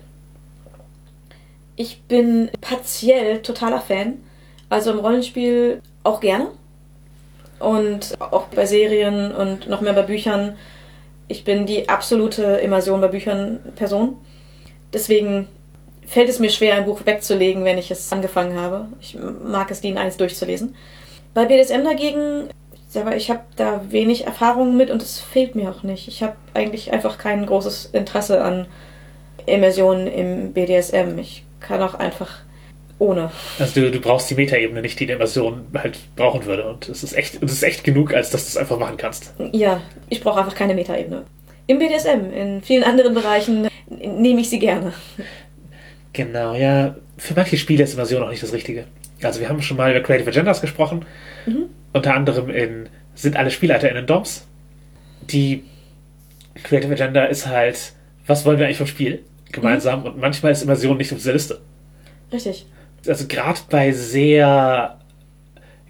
[1.76, 4.22] Ich bin partiell totaler Fan.
[4.68, 6.48] Also im Rollenspiel auch gerne.
[7.58, 10.56] Und auch bei Serien und noch mehr bei Büchern.
[11.28, 14.16] Ich bin die absolute Immersion bei Büchern Person.
[14.92, 15.48] Deswegen
[16.06, 18.88] fällt es mir schwer, ein Buch wegzulegen, wenn ich es angefangen habe.
[19.00, 20.74] Ich mag es, die in eins durchzulesen.
[21.32, 22.48] Bei BDSM dagegen,
[22.94, 26.06] aber ich habe da wenig Erfahrung mit und es fehlt mir auch nicht.
[26.06, 28.66] Ich habe eigentlich einfach kein großes Interesse an
[29.46, 31.18] Immersion im BDSM.
[31.18, 32.42] Ich kann auch einfach
[32.98, 33.30] ohne.
[33.58, 36.64] Also du, du brauchst die Metaebene nicht, die eine Immersion halt brauchen würde.
[36.68, 39.34] Und es ist echt, es ist echt genug, als dass du es einfach machen kannst.
[39.52, 41.24] Ja, ich brauche einfach keine Metaebene.
[41.66, 44.92] Im BDSM, in vielen anderen Bereichen nehme ich sie gerne.
[46.12, 46.94] Genau, ja.
[47.16, 48.84] Für manche Spiele ist Immersion auch nicht das Richtige.
[49.22, 51.04] Also wir haben schon mal über Creative Agendas gesprochen.
[51.92, 54.46] Unter anderem in Sind alle SpielleiterInnen DOMs?
[55.22, 55.64] Die
[56.62, 57.92] Creative Agenda ist halt,
[58.26, 59.22] was wollen wir eigentlich vom Spiel
[59.54, 60.04] gemeinsam?
[60.04, 61.60] Und manchmal ist Immersion nicht auf dieser Liste.
[62.32, 62.66] Richtig.
[63.06, 64.98] Also gerade bei sehr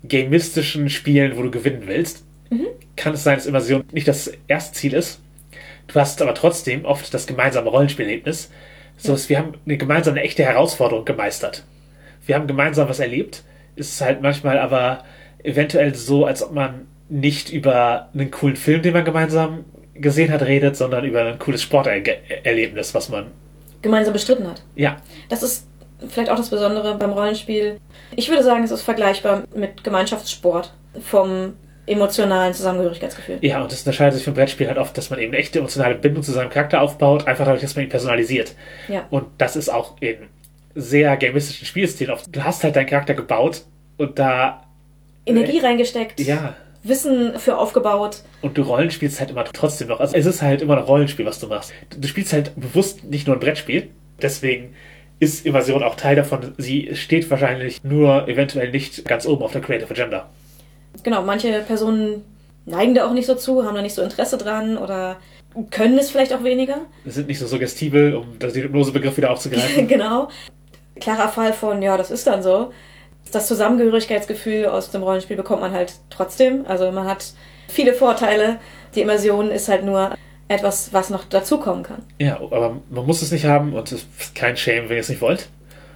[0.06, 2.24] gamistischen Spielen, wo du gewinnen willst,
[2.96, 5.20] kann es sein, dass Immersion nicht das erste Ziel ist.
[5.88, 8.50] Du hast aber trotzdem oft das gemeinsame Rollenspielerlebnis.
[8.96, 11.64] So, dass wir haben eine gemeinsame echte Herausforderung gemeistert.
[12.26, 13.42] Wir haben gemeinsam was erlebt.
[13.76, 15.04] Ist halt manchmal aber
[15.42, 20.42] eventuell so, als ob man nicht über einen coolen Film, den man gemeinsam gesehen hat,
[20.42, 23.26] redet, sondern über ein cooles Sporterlebnis, was man.
[23.84, 24.62] Gemeinsam bestritten hat.
[24.74, 24.96] Ja.
[25.28, 25.68] Das ist
[26.08, 27.78] vielleicht auch das Besondere beim Rollenspiel.
[28.16, 31.54] Ich würde sagen, es ist vergleichbar mit Gemeinschaftssport vom
[31.86, 33.38] emotionalen Zusammengehörigkeitsgefühl.
[33.42, 35.94] Ja, und das unterscheidet sich vom Brettspiel halt oft, dass man eben eine echte emotionale
[35.94, 38.54] Bindung zu seinem Charakter aufbaut, einfach dadurch, dass man ihn personalisiert.
[38.88, 39.06] Ja.
[39.10, 40.16] Und das ist auch in
[40.74, 42.34] sehr gamistischen Spielstilen oft.
[42.34, 43.62] Du hast halt deinen Charakter gebaut
[43.98, 44.64] und da.
[45.26, 46.20] Energie reingesteckt.
[46.20, 46.56] Ja.
[46.84, 48.22] Wissen für aufgebaut.
[48.42, 50.00] Und du Rollenspielst halt immer trotzdem noch.
[50.00, 51.72] Also es ist halt immer noch Rollenspiel, was du machst.
[51.98, 53.88] Du spielst halt bewusst nicht nur ein Brettspiel.
[54.20, 54.74] Deswegen
[55.18, 56.54] ist Immersion auch Teil davon.
[56.58, 60.28] Sie steht wahrscheinlich nur eventuell nicht ganz oben auf der Creative Agenda.
[61.02, 62.22] Genau, manche Personen
[62.66, 65.16] neigen da auch nicht so zu, haben da nicht so Interesse dran oder
[65.70, 66.82] können es vielleicht auch weniger.
[67.06, 69.88] Sind nicht so suggestibel, um den Hypnosebegriff wieder aufzugreifen.
[69.88, 70.28] genau.
[71.00, 72.72] Klarer Fall von, ja, das ist dann so.
[73.32, 76.64] Das Zusammengehörigkeitsgefühl aus dem Rollenspiel bekommt man halt trotzdem.
[76.66, 77.32] Also man hat
[77.68, 78.58] viele Vorteile.
[78.94, 80.14] Die Immersion ist halt nur
[80.48, 82.02] etwas, was noch dazukommen kann.
[82.18, 85.08] Ja, aber man muss es nicht haben und es ist kein Shame, wenn ihr es
[85.08, 85.48] nicht wollt.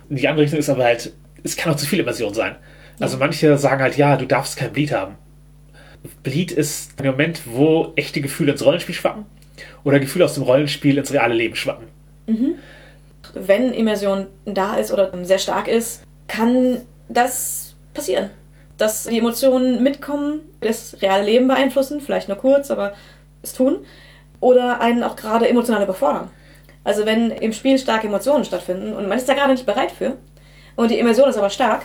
[0.09, 1.13] Die andere Richtung ist aber halt,
[1.45, 2.57] es kann auch zu viel Immersion sein.
[2.99, 5.17] Also manche sagen halt, ja, du darfst kein Bleed haben.
[6.23, 9.27] Bleed ist der Moment, wo echte Gefühle ins Rollenspiel schwappen
[9.85, 11.89] oder Gefühle aus dem Rollenspiel ins reale Leben schwappen.
[12.27, 12.55] Mhm.
[13.35, 18.31] Wenn Immersion da ist oder sehr stark ist, kann das passieren.
[18.77, 22.93] Dass die Emotionen mitkommen, das reale Leben beeinflussen, vielleicht nur kurz, aber
[23.43, 23.79] es tun.
[24.41, 26.31] Oder einen auch gerade emotional überfordern.
[26.85, 30.17] Also wenn im Spiel starke Emotionen stattfinden und man ist da gerade nicht bereit für
[30.77, 31.83] und die Immersion ist aber stark,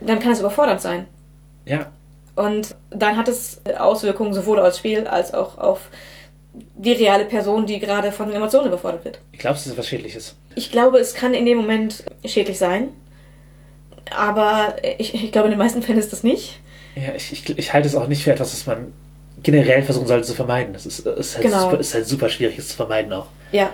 [0.00, 1.06] dann kann es überfordernd sein.
[1.64, 1.86] Ja.
[2.34, 5.88] Und dann hat es Auswirkungen sowohl aufs Spiel als auch auf
[6.52, 9.20] die reale Person, die gerade von Emotionen überfordert wird.
[9.32, 10.36] Ich glaube, es ist was Schädliches.
[10.56, 12.88] Ich glaube, es kann in dem Moment schädlich sein.
[14.10, 16.60] Aber ich, ich glaube, in den meisten Fällen ist das nicht.
[16.94, 18.92] Ja, ich, ich, ich halte es auch nicht für etwas, was man
[19.42, 20.72] generell versuchen sollte zu vermeiden.
[20.72, 21.60] Das ist, ist, halt, Genau.
[21.62, 23.26] super, ist halt super schwierig, es zu vermeiden auch.
[23.52, 23.70] Ja.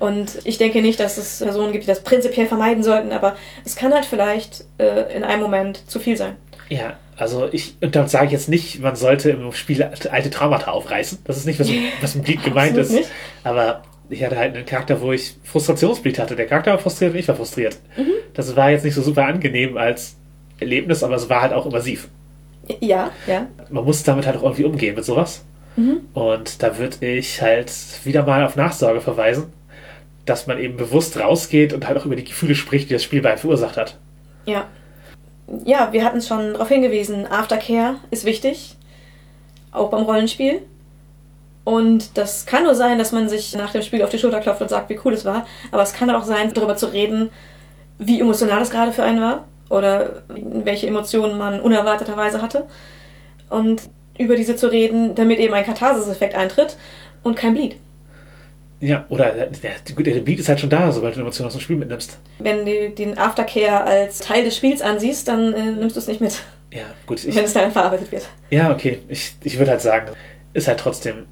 [0.00, 3.76] Und ich denke nicht, dass es Personen gibt, die das prinzipiell vermeiden sollten, aber es
[3.76, 6.36] kann halt vielleicht äh, in einem Moment zu viel sein.
[6.68, 10.72] Ja, also ich, und dann sage ich jetzt nicht, man sollte im Spiel alte Traumata
[10.72, 11.18] aufreißen.
[11.24, 11.68] Das ist nicht, was,
[12.00, 12.90] was mit Bleed gemeint ist.
[12.90, 13.08] nicht.
[13.44, 16.36] Aber ich hatte halt einen Charakter, wo ich Frustrationsbleed hatte.
[16.36, 17.78] Der Charakter war frustriert und ich war frustriert.
[17.96, 18.12] Mhm.
[18.34, 20.16] Das war jetzt nicht so super angenehm als
[20.60, 22.08] Erlebnis, aber es war halt auch immersiv.
[22.80, 23.46] Ja, ja.
[23.70, 25.44] Man muss damit halt auch irgendwie umgehen mit sowas.
[25.76, 26.00] Mhm.
[26.12, 27.72] Und da würde ich halt
[28.04, 29.52] wieder mal auf Nachsorge verweisen,
[30.24, 33.22] dass man eben bewusst rausgeht und halt auch über die Gefühle spricht, die das Spiel
[33.22, 33.98] bei einem verursacht hat.
[34.46, 34.68] Ja.
[35.64, 38.76] Ja, wir hatten es schon darauf hingewiesen, Aftercare ist wichtig,
[39.72, 40.62] auch beim Rollenspiel.
[41.64, 44.60] Und das kann nur sein, dass man sich nach dem Spiel auf die Schulter klopft
[44.60, 45.46] und sagt, wie cool es war.
[45.72, 47.30] Aber es kann auch sein, darüber zu reden,
[47.98, 52.66] wie emotional es gerade für einen war oder welche Emotionen man unerwarteterweise hatte.
[53.48, 53.82] Und
[54.18, 56.76] über diese zu reden, damit eben ein Katharsis-Effekt eintritt
[57.22, 57.76] und kein Bleed.
[58.80, 61.60] Ja, oder der, der, der Beat ist halt schon da, sobald du Emotionen aus dem
[61.62, 62.18] Spiel mitnimmst.
[62.38, 66.20] Wenn du den Aftercare als Teil des Spiels ansiehst, dann äh, nimmst du es nicht
[66.20, 67.24] mit, Ja, gut.
[67.24, 68.28] Ich, wenn es dann verarbeitet wird.
[68.50, 68.98] ja, okay.
[69.08, 70.12] Ich, ich würde halt sagen,
[70.52, 71.24] ist halt trotzdem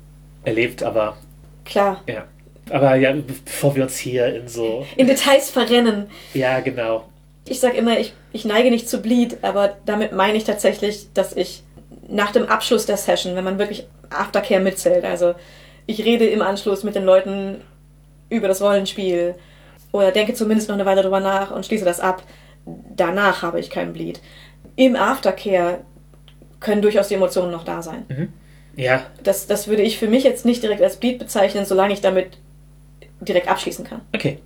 [0.44, 1.16] erlebt, aber
[1.64, 2.02] Klar.
[2.06, 2.24] ja.
[2.70, 4.86] Aber ja, bevor wir uns hier in so.
[4.96, 6.06] In Details verrennen.
[6.32, 7.04] Ja, genau.
[7.48, 11.32] Ich sag immer, ich, ich neige nicht zu Bleed, aber damit meine ich tatsächlich, dass
[11.32, 11.64] ich
[12.08, 15.34] nach dem Abschluss der Session, wenn man wirklich Aftercare mitzählt, also
[15.86, 17.62] ich rede im Anschluss mit den Leuten
[18.30, 19.34] über das Rollenspiel
[19.90, 22.22] oder denke zumindest noch eine Weile drüber nach und schließe das ab.
[22.64, 24.20] Danach habe ich keinen Bleed.
[24.76, 25.80] Im Aftercare
[26.60, 28.32] können durchaus die Emotionen noch da sein.
[28.76, 32.00] Ja, Das, das würde ich für mich jetzt nicht direkt als Bleed bezeichnen, solange ich
[32.00, 32.38] damit
[33.20, 34.00] direkt abschließen kann.
[34.14, 34.38] okay.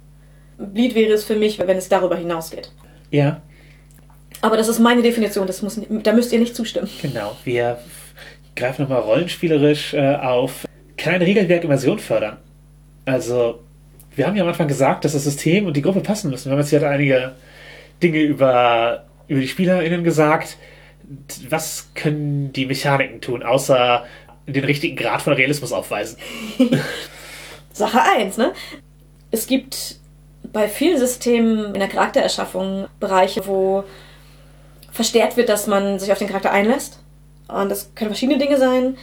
[0.59, 2.73] Bleed wäre es für mich, wenn es darüber hinausgeht.
[3.11, 3.43] Ja,
[4.41, 6.89] Aber das ist meine Definition, das muss, da müsst ihr nicht zustimmen.
[7.03, 7.37] genau.
[7.45, 7.79] Wir
[8.57, 10.67] greifen nochmal rollenspielerisch äh, auf
[10.97, 12.39] kleine Regelwerk-Immersion fördern.
[13.05, 13.61] Also,
[14.15, 16.47] wir haben ja am Anfang gesagt, dass das System und die Gruppe passen müssen.
[16.47, 17.33] Wir haben jetzt hier einige
[18.03, 20.57] Dinge über, über die SpielerInnen gesagt.
[21.49, 24.05] Was können die Mechaniken tun, außer
[24.47, 26.19] den richtigen Grad von Realismus aufweisen?
[27.73, 28.53] Sache 1, ne?
[29.31, 29.97] Es gibt
[30.53, 33.85] bei vielen Systemen in der Charaktererschaffung Bereiche, wo
[34.91, 37.01] verstärkt wird, dass man sich auf den Charakter einlässt.
[37.49, 38.97] Und das können verschiedene Dinge sein.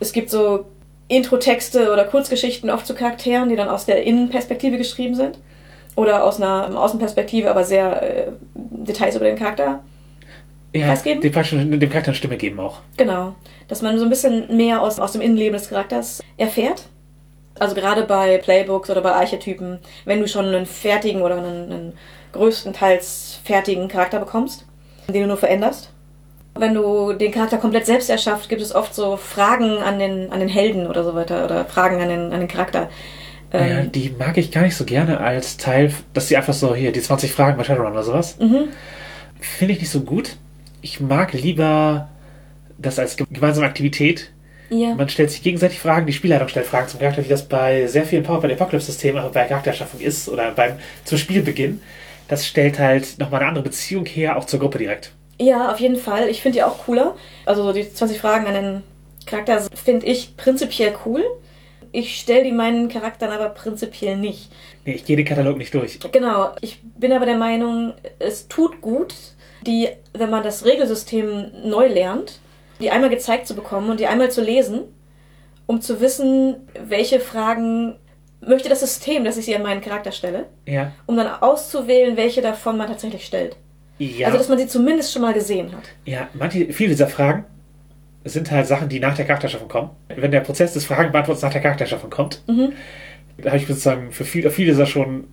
[0.00, 0.66] Es gibt so
[1.08, 5.38] Intro-Texte oder Kurzgeschichten oft zu Charakteren, die dann aus der Innenperspektive geschrieben sind.
[5.94, 9.84] Oder aus einer Außenperspektive, aber sehr äh, Details über den Charakter
[10.74, 11.20] Ja, Preisgeben?
[11.20, 12.78] dem, Charakter- dem Charakter eine Stimme geben auch.
[12.96, 13.34] Genau.
[13.68, 16.84] Dass man so ein bisschen mehr aus, aus dem Innenleben des Charakters erfährt.
[17.58, 21.92] Also gerade bei Playbooks oder bei Archetypen, wenn du schon einen fertigen oder einen, einen
[22.32, 24.64] größtenteils fertigen Charakter bekommst,
[25.08, 25.90] den du nur veränderst.
[26.54, 30.40] Wenn du den Charakter komplett selbst erschaffst, gibt es oft so Fragen an den, an
[30.40, 32.90] den Helden oder so weiter oder Fragen an den, an den Charakter.
[33.52, 36.74] Ähm, Ja, die mag ich gar nicht so gerne als Teil, dass sie einfach so
[36.74, 38.36] hier die 20 Fragen bei Shadowrun oder sowas.
[38.38, 38.68] Mhm.
[39.40, 40.36] Finde ich nicht so gut.
[40.82, 42.08] Ich mag lieber
[42.78, 44.30] das als ge- gemeinsame Aktivität.
[44.70, 44.94] ja.
[44.94, 48.04] Man stellt sich gegenseitig Fragen, die Spielleitung stellt Fragen zum Charakter, wie das bei sehr
[48.04, 50.72] vielen Power by the Apocalypse-Systemen auch bei Charakterschaffung ist oder beim
[51.04, 51.80] zum Spielbeginn.
[52.28, 55.12] Das stellt halt nochmal eine andere Beziehung her, auch zur Gruppe direkt.
[55.40, 56.28] Ja, auf jeden Fall.
[56.28, 57.14] Ich finde die auch cooler.
[57.46, 58.82] Also so die 20 Fragen an den
[59.26, 61.22] Charakter finde ich prinzipiell cool.
[61.92, 64.50] Ich stelle die meinen Charakteren aber prinzipiell nicht.
[64.84, 65.98] Nee, ich gehe den Katalog nicht durch.
[66.10, 66.52] Genau.
[66.62, 69.14] Ich bin aber der Meinung, es tut gut,
[69.66, 72.40] die, wenn man das Regelsystem neu lernt,
[72.80, 74.80] die einmal gezeigt zu bekommen und die einmal zu lesen,
[75.66, 76.56] um zu wissen,
[76.88, 77.96] welche Fragen
[78.40, 80.92] möchte das System, dass ich sie an meinen Charakter stelle, Ja.
[81.06, 83.56] um dann auszuwählen, welche davon man tatsächlich stellt.
[83.98, 84.26] Ja.
[84.26, 85.84] Also, dass man sie zumindest schon mal gesehen hat.
[86.06, 87.44] Ja, manche, viele dieser Fragen
[88.24, 89.90] sind halt Sachen, die nach der Charakterschaffung kommen.
[90.14, 92.72] Wenn der Prozess des Fragenbeantwortens nach der Charakterschaffung kommt, Mhm.
[93.38, 95.24] da habe ich sozusagen für viele, viele dieser schon,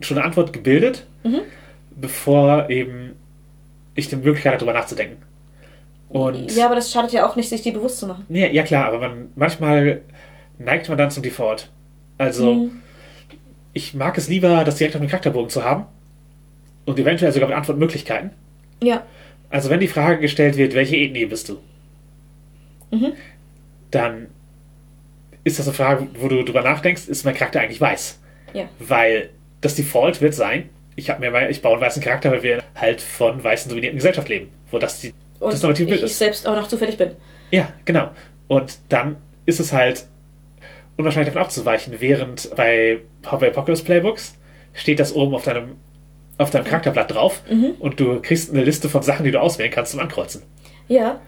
[0.00, 1.40] schon eine Antwort gebildet, Mhm.
[1.96, 3.12] bevor eben
[3.94, 5.22] ich die Möglichkeit hatte, darüber nachzudenken.
[6.08, 8.24] Und Ja, aber das schadet ja auch nicht, sich die bewusst zu machen.
[8.28, 10.00] nee, ja klar, aber man, manchmal
[10.58, 11.68] neigt man dann zum Default.
[12.16, 12.70] Also Mhm.
[13.74, 15.84] ich mag es lieber, das direkt auf dem Charakterbogen zu haben
[16.86, 18.30] und eventuell sogar mit Antwortmöglichkeiten.
[18.82, 19.02] Ja.
[19.50, 21.58] Also wenn die Frage gestellt wird, welche Ethnie bist du?
[22.90, 23.12] Mhm.
[23.90, 24.26] Dann
[25.44, 28.18] ist das eine Frage, wo du drüber nachdenkst, ist mein Charakter eigentlich weiß?
[28.54, 28.64] Ja.
[28.78, 29.30] Weil
[29.60, 33.00] das Default wird sein, ich habe mir ich baue einen weißen Charakter, weil wir halt
[33.00, 36.18] von weißen dominierten Gesellschaft leben, wo das die, Und das normative ich, Bild ich ist.
[36.18, 37.12] selbst auch noch zufällig bin.
[37.50, 38.10] Ja, genau.
[38.48, 39.16] Und dann
[39.46, 40.06] ist es halt
[40.96, 44.36] unwahrscheinlich davon abzuweichen, während bei Power Apocalypse Playbooks
[44.74, 45.76] steht das oben auf deinem
[46.36, 47.72] auf deinem Charakterblatt drauf Mhm.
[47.80, 50.42] und du kriegst eine Liste von Sachen, die du auswählen kannst zum Ankreuzen.
[50.86, 51.20] Ja.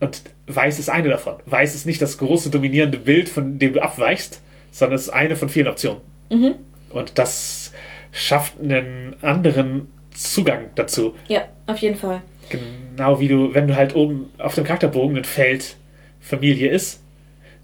[0.00, 1.36] Und weiß ist eine davon.
[1.46, 4.40] Weiß ist nicht das große dominierende Bild, von dem du abweichst,
[4.70, 6.00] sondern es ist eine von vielen Optionen.
[6.30, 6.54] Mhm.
[6.90, 7.72] Und das
[8.12, 11.14] schafft einen anderen Zugang dazu.
[11.28, 12.22] Ja, auf jeden Fall.
[12.48, 15.76] Genau wie du, wenn du halt oben auf dem Charakterbogen ein Feld
[16.20, 17.02] Familie ist,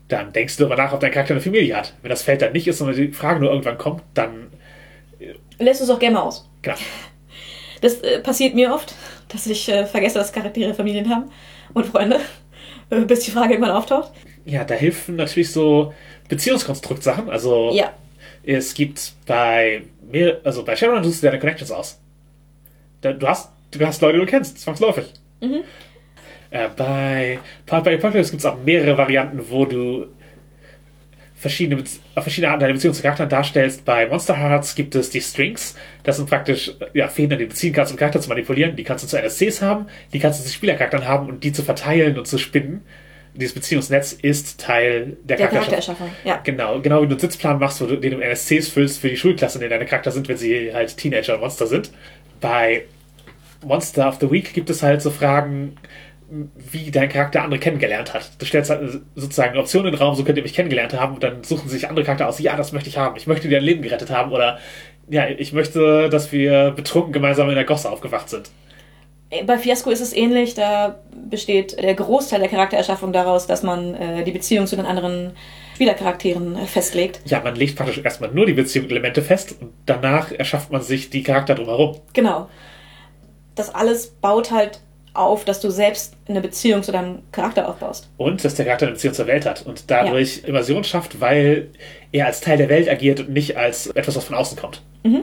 [0.08, 1.94] dann denkst du darüber nach, ob dein Charakter eine Familie hat.
[2.02, 4.48] Wenn das Feld dann nicht ist, sondern die Frage nur irgendwann kommt, dann,
[5.58, 6.48] Lässt es auch gerne mal aus.
[6.62, 6.76] genau.
[7.80, 8.94] Das äh, passiert mir oft,
[9.28, 11.30] dass ich äh, vergesse, dass Charaktere Familien haben
[11.72, 12.20] und Freunde,
[12.90, 14.12] äh, bis die Frage irgendwann auftaucht.
[14.44, 15.94] Ja, da helfen natürlich so
[16.28, 17.30] Beziehungskonstrukt-Sachen.
[17.30, 17.92] Also, Ja.
[18.44, 22.00] es gibt bei mehr, also bei Shadowrun suchst du deine Connections aus.
[23.00, 25.06] Du hast, du hast Leute, die du kennst, zwangsläufig.
[25.40, 25.60] Mhm.
[26.50, 30.06] Äh, bei Powered by Apocalypse gibt es auch mehrere Varianten, wo du
[31.44, 31.84] verschiedene,
[32.14, 33.84] auf verschiedene Arten deine Beziehung zu Charakteren darstellst.
[33.84, 35.76] Bei Monster Hearts gibt es die Strings.
[36.02, 38.76] Das sind praktisch äh, ja, Fäden, an die du ziehen kannst, um Charakter zu manipulieren.
[38.76, 41.62] Die kannst du zu NSCs haben, die kannst du zu Spielercharakteren haben und die zu
[41.62, 42.80] verteilen und zu spinnen.
[43.34, 46.06] Dieses Beziehungsnetz ist Teil der, Der Charaktererschaffung.
[46.06, 46.10] Charaktererschaffung.
[46.24, 46.40] Ja.
[46.42, 49.16] Genau, genau wie du einen Sitzplan machst, wo du den du NSCs füllst für die
[49.18, 51.90] Schulklasse, in denen deine Charakter sind, wenn sie halt Teenager und Monster sind.
[52.40, 52.84] Bei
[53.62, 55.76] Monster of the Week gibt es halt so Fragen,
[56.56, 58.30] wie dein Charakter andere kennengelernt hat.
[58.38, 61.14] Du stellst halt sozusagen eine Option in den Raum, so könnt ihr mich kennengelernt haben
[61.14, 63.58] und dann suchen sich andere Charakter aus, ja, das möchte ich haben, ich möchte dir
[63.58, 64.58] dein Leben gerettet haben oder
[65.08, 68.50] ja, ich möchte, dass wir betrunken gemeinsam in der Gosse aufgewacht sind.
[69.46, 70.54] Bei Fiasco ist es ähnlich.
[70.54, 75.32] Da besteht der Großteil der Charaktererschaffung daraus, dass man äh, die Beziehung zu den anderen
[75.74, 77.20] Spielercharakteren äh, festlegt.
[77.24, 81.22] Ja, man legt praktisch erstmal nur die Beziehungselemente fest und danach erschafft man sich die
[81.22, 82.00] Charakter drumherum.
[82.12, 82.48] Genau.
[83.54, 84.80] Das alles baut halt
[85.14, 88.10] auf, dass du selbst eine Beziehung zu deinem Charakter aufbaust.
[88.16, 91.68] Und dass der Charakter eine Beziehung zur Welt hat und dadurch Immersion schafft, weil
[92.12, 94.82] er als Teil der Welt agiert und nicht als etwas, was von außen kommt.
[95.04, 95.22] Mhm.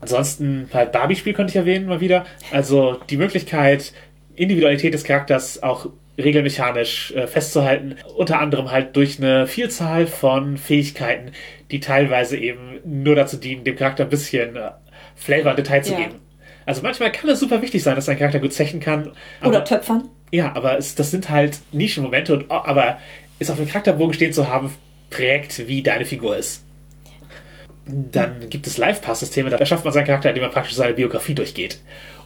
[0.00, 2.26] Ansonsten halt Barbie-Spiel könnte ich erwähnen mal wieder.
[2.50, 3.92] Also die Möglichkeit,
[4.34, 5.86] Individualität des Charakters auch
[6.18, 11.32] regelmechanisch äh, festzuhalten, unter anderem halt durch eine Vielzahl von Fähigkeiten,
[11.70, 14.72] die teilweise eben nur dazu dienen, dem Charakter ein bisschen äh,
[15.16, 15.98] Flavor und Detail zu Ja.
[16.00, 16.14] geben.
[16.66, 19.12] Also manchmal kann es super wichtig sein, dass ein Charakter gut zechen kann.
[19.40, 20.08] Oder aber- Töpfern.
[20.30, 22.98] ja, aber es, das sind halt Nischenmomente, und, aber
[23.38, 24.72] es auf dem Charakterbogen stehen zu haben,
[25.10, 26.64] prägt, wie deine Figur ist.
[27.86, 31.80] Dann gibt es Live-Pass-Systeme, da erschafft man seinen Charakter, indem man praktisch seine Biografie durchgeht.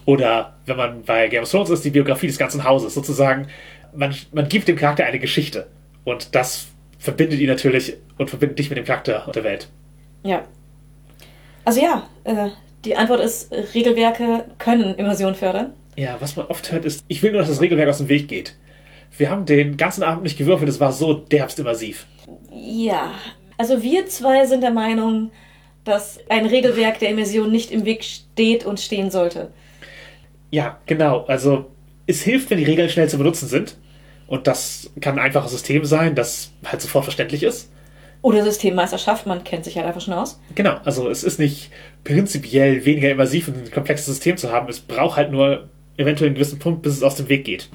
[0.05, 2.95] Oder wenn man bei Game of Thrones ist, die Biografie des ganzen Hauses.
[2.95, 3.49] Sozusagen,
[3.95, 5.67] man, man gibt dem Charakter eine Geschichte.
[6.05, 6.67] Und das
[6.99, 9.69] verbindet ihn natürlich und verbindet dich mit dem Charakter und der Welt.
[10.23, 10.45] Ja.
[11.65, 12.51] Also ja, äh,
[12.87, 15.73] die Antwort ist, Regelwerke können Immersion fördern.
[15.97, 18.29] Ja, was man oft hört, ist, ich will nur, dass das Regelwerk aus dem Weg
[18.29, 18.55] geht.
[19.17, 22.07] Wir haben den ganzen Abend nicht gewürfelt, es war so derbst immersiv.
[22.53, 23.13] Ja.
[23.59, 25.31] Also wir zwei sind der Meinung,
[25.85, 29.51] dass ein Regelwerk der Immersion nicht im Weg steht und stehen sollte.
[30.51, 31.25] Ja, genau.
[31.27, 31.67] Also
[32.07, 33.77] es hilft, wenn die Regeln schnell zu benutzen sind.
[34.27, 37.71] Und das kann ein einfaches System sein, das halt sofort verständlich ist.
[38.27, 40.41] Oder Systemmeisterschaft, man kennt sich halt einfach schon aus.
[40.57, 41.71] Genau, also es ist nicht
[42.03, 44.69] prinzipiell weniger immersiv, ein komplexes System zu haben.
[44.69, 47.69] Es braucht halt nur eventuell einen gewissen Punkt, bis es aus dem Weg geht.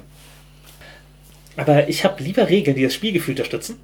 [1.56, 3.80] Aber ich habe lieber Regeln, die das Spielgefühl unterstützen,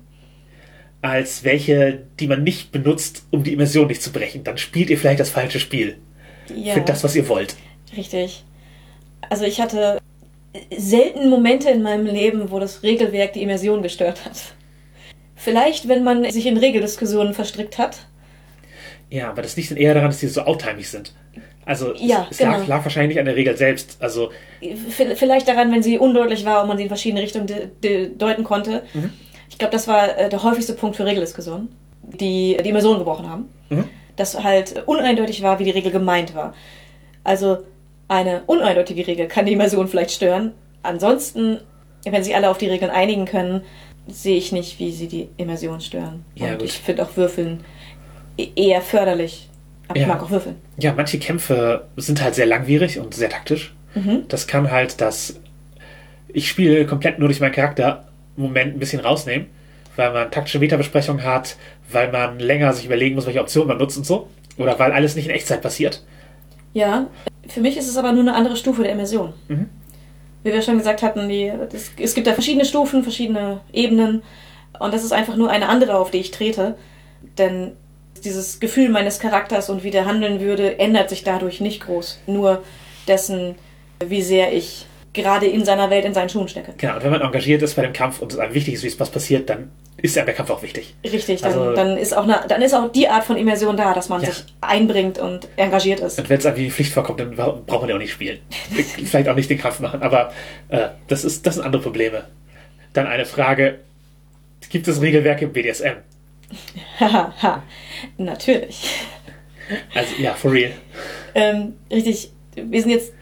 [1.01, 4.43] als welche, die man nicht benutzt, um die Immersion nicht zu brechen.
[4.43, 5.97] Dann spielt ihr vielleicht das falsche Spiel.
[6.53, 7.55] Ja, Für das, was ihr wollt.
[7.95, 8.43] richtig.
[9.29, 10.01] Also ich hatte
[10.77, 14.53] selten Momente in meinem Leben, wo das Regelwerk die Immersion gestört hat.
[15.37, 17.99] Vielleicht, wenn man sich in Regeldiskussionen verstrickt hat.
[19.09, 21.13] Ja, aber das liegt dann eher daran, dass die so outtimig sind.
[21.63, 22.67] Also Ja, es, es lag, genau.
[22.67, 23.97] lag wahrscheinlich nicht an der Regel selbst.
[23.99, 24.31] Also
[25.15, 28.43] Vielleicht daran, wenn sie undeutlich war und man sie in verschiedene Richtungen de de deuten
[28.43, 28.83] konnte.
[29.49, 31.69] Ich glaube, das war äh, der häufigste Punkt für Regeldiskussionen,
[32.03, 33.49] die die Immersion gebrochen haben.
[33.69, 33.85] Mhm.
[34.15, 36.53] Dass halt uneindeutig war, wie die Regel gemeint war.
[37.23, 37.59] Also
[38.07, 40.53] eine uneindeutige Regel kann die Immersion vielleicht stören.
[40.83, 41.59] Ansonsten,
[42.05, 43.61] wenn sich alle auf die Regeln einigen können,
[44.07, 46.23] sehe ich nicht, wie sie die Immersion stören.
[46.35, 46.67] Ja, und gut.
[46.67, 47.61] ich finde auch Würfeln
[48.37, 49.49] e- eher förderlich.
[49.87, 50.07] Aber ich Ja.
[50.09, 50.55] mag auch Würfeln.
[50.77, 53.73] Ja, manche Kämpfe sind halt sehr langwierig und sehr taktisch.
[53.95, 54.23] Mhm.
[54.27, 55.39] Das kann halt das
[56.33, 58.05] ich spiele komplett nur durch meinen Charakter
[58.35, 59.47] Moment ein bisschen rausnehmen,
[59.95, 61.55] weil man taktische Metabesprechungen hat,
[61.91, 64.27] weil man länger sich überlegen muss, welche Optionen man nutzt und so.
[64.57, 66.03] Oder weil alles nicht in Echtzeit passiert.
[66.73, 67.07] Ja,
[67.47, 69.33] für mich ist es aber nur eine andere Stufe der Immersion.
[69.47, 69.69] Mhm.
[70.47, 74.23] Wie wir schon gesagt hatten, die, das, es gibt da verschiedene Stufen, verschiedene Ebenen
[74.79, 76.77] und das ist einfach nur eine andere, auf die ich trete.
[77.37, 77.73] Denn
[78.23, 82.21] dieses Gefühl meines Charakters und wie der handeln würde, ändert sich dadurch nicht groß.
[82.27, 82.63] Nur
[83.09, 83.55] dessen,
[83.99, 84.85] wie sehr ich
[85.17, 86.73] gerade in seiner Welt in seinen Schuhen stecke.
[86.77, 88.87] Genau, und wenn man engagiert ist bei dem Kampf und es einem wichtig ist, wie
[88.87, 90.95] es was passiert, dann ist einem der Kampf auch wichtig.
[91.03, 93.93] Richtig, dann, Also- dann, ist auch eine, dann ist auch die Art von Immersion da,
[93.93, 94.31] dass man Ja.
[94.31, 96.19] sich einbringt und engagiert ist.
[96.19, 98.39] Und wenn es einem wie die Pflicht vorkommt, dann braucht man ja auch nicht spielen.
[99.05, 100.31] Vielleicht auch nicht den Kampf machen, aber
[100.69, 102.25] äh, das, ist, das sind andere Probleme.
[102.93, 103.79] Dann eine Frage:
[104.69, 105.97] Gibt es Regelwerke im BDSM?
[106.99, 107.63] Haha, ha.
[108.17, 108.89] natürlich.
[109.93, 110.71] Also, ja, for real.
[111.35, 113.13] Ähm, richtig, wir sind jetzt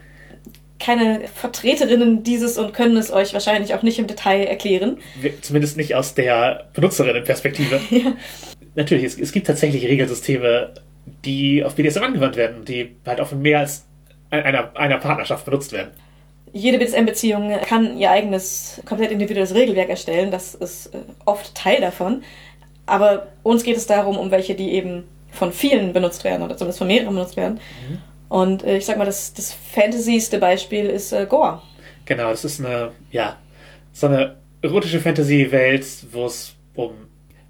[0.80, 4.97] keine Vertreterinnen dieses und können es euch wahrscheinlich auch nicht im Detail erklären.
[5.41, 7.80] Zumindest nicht aus der Benutzerinnenperspektive.
[7.89, 8.13] Ja.
[8.76, 10.73] Natürlich, es, es gibt tatsächlich Regelsysteme,
[11.23, 13.86] die auf BDSM angewandt werden, die halt auch von mehr als
[14.30, 15.91] einer, einer Partnerschaft benutzt werden.
[16.51, 20.30] Jede BDSM-Beziehung kann ihr eigenes, komplett individuelles Regelwerk erstellen.
[20.30, 22.23] Das ist äh, oft Teil davon.
[22.86, 26.80] Aber uns geht es darum, um welche, die eben von vielen benutzt werden oder zumindest
[26.80, 27.59] von mehreren benutzt werden.
[28.30, 31.61] Und äh, ich sag mal, das, das fantasyste Beispiel ist äh, Goa.
[32.05, 33.38] Genau, das ist eine, ja,
[33.93, 36.91] so eine erotische Fantasy-Welt, wo es um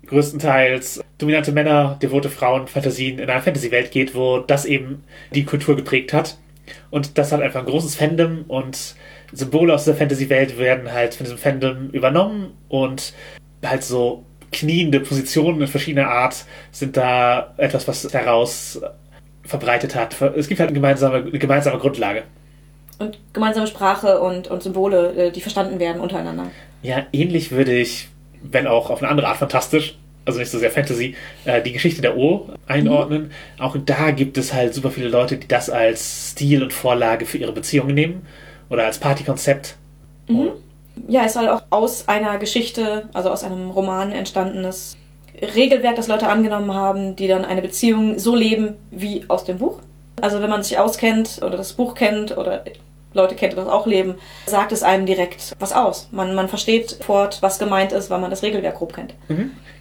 [0.08, 5.04] größtenteils dominante Männer, devote Frauen, Fantasien in einer Fantasy-Welt geht, wo das eben
[5.34, 6.38] die Kultur geprägt hat.
[6.90, 8.96] Und das hat einfach ein großes Fandom und
[9.32, 13.14] Symbole aus der Fantasy-Welt werden halt von diesem Fandom übernommen und
[13.64, 18.82] halt so kniende Positionen in verschiedener Art sind da etwas, was daraus
[19.46, 20.20] verbreitet hat.
[20.22, 22.24] Es gibt halt eine gemeinsame, eine gemeinsame Grundlage.
[22.98, 26.48] Und gemeinsame Sprache und, und Symbole, äh, die verstanden werden untereinander.
[26.82, 28.10] Ja, ähnlich würde ich,
[28.42, 32.02] wenn auch auf eine andere Art fantastisch, also nicht so sehr Fantasy, äh, die Geschichte
[32.02, 33.32] der O einordnen.
[33.60, 37.38] Auch da gibt es halt super viele Leute, die das als Stil und Vorlage für
[37.38, 38.26] ihre Beziehungen nehmen
[38.70, 39.76] oder als Partykonzept.
[41.08, 44.98] Ja, es soll auch aus einer Geschichte, also aus einem Roman entstandenes
[45.42, 49.80] Regelwerk, das Leute angenommen haben, die dann eine Beziehung so leben wie aus dem Buch.
[50.22, 52.64] Also wenn man sich auskennt oder das Buch kennt oder
[53.14, 54.16] Leute kennt, die das auch leben,
[54.46, 56.10] sagt es einem direkt was aus.
[56.12, 59.14] Man, man versteht sofort, was gemeint ist, weil man das Regelwerk grob kennt.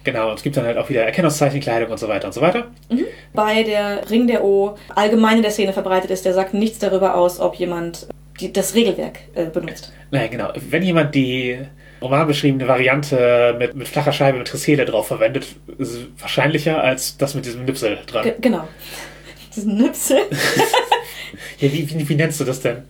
[0.03, 2.41] Genau, und es gibt dann halt auch wieder Erkennungszeichen, Kleidung und so weiter und so
[2.41, 2.67] weiter.
[3.33, 7.15] Bei der Ring der O allgemein in der Szene verbreitet ist, der sagt nichts darüber
[7.15, 8.07] aus, ob jemand
[8.39, 9.91] die, das Regelwerk äh, benutzt.
[10.11, 10.49] Naja, genau.
[10.55, 11.57] Wenn jemand die
[12.05, 15.47] romanbeschriebene Variante mit, mit flacher Scheibe mit Trissele drauf verwendet,
[15.77, 18.23] ist wahrscheinlicher als das mit diesem Nipsel dran.
[18.23, 18.67] Ge genau.
[19.55, 20.19] Diesen Nüpsel.
[21.59, 22.83] Ja, wie, wie, wie nennst du das denn?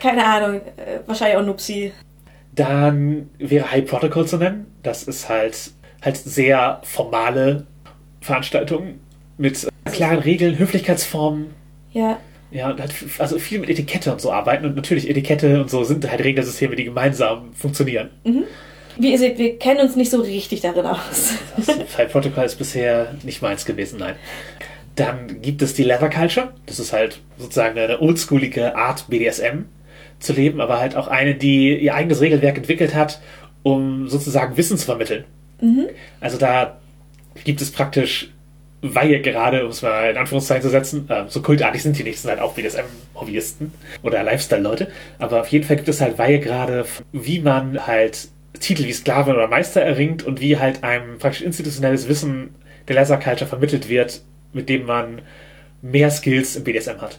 [0.00, 0.60] Keine Ahnung.
[1.06, 1.92] Wahrscheinlich auch Nupsi.
[2.54, 4.66] Dann wäre High Protocol zu nennen.
[4.82, 7.66] Das ist halt, halt sehr formale
[8.20, 9.00] Veranstaltungen
[9.36, 11.54] mit klaren Regeln, Höflichkeitsformen.
[11.92, 12.18] Ja,
[12.50, 14.64] Ja, und halt also viel mit Etikette und so arbeiten.
[14.66, 18.10] Und natürlich Etikette und so sind halt Regelsysteme, die gemeinsam funktionieren.
[18.98, 21.34] wie ihr seht, wir kennen uns nicht so richtig darin aus.
[21.56, 24.14] Das Protocol ist bisher nicht meins gewesen, nein.
[24.94, 26.54] Dann gibt es die Leather Culture.
[26.64, 29.64] Das ist halt sozusagen eine oldschoolige Art BDSM
[30.18, 33.20] zu leben, aber halt auch eine, die ihr eigenes Regelwerk entwickelt hat,
[33.62, 35.24] um sozusagen Wissen zu vermitteln.
[36.20, 36.78] Also da
[37.44, 38.32] gibt es praktisch
[38.82, 42.30] weil gerade, um es mal in Anführungszeichen zu setzen, äh, so kultartig sind die sind
[42.30, 43.72] halt auch BDSM-Hobbyisten
[44.02, 44.88] oder Lifestyle-Leute.
[45.18, 48.28] Aber auf jeden Fall gibt es halt Weihe gerade, wie man halt
[48.60, 52.54] Titel wie Sklave oder Meister erringt und wie halt einem praktisch institutionelles Wissen
[52.88, 54.22] der Leather Culture vermittelt wird,
[54.52, 55.22] mit dem man
[55.82, 57.18] mehr Skills im BDSM hat.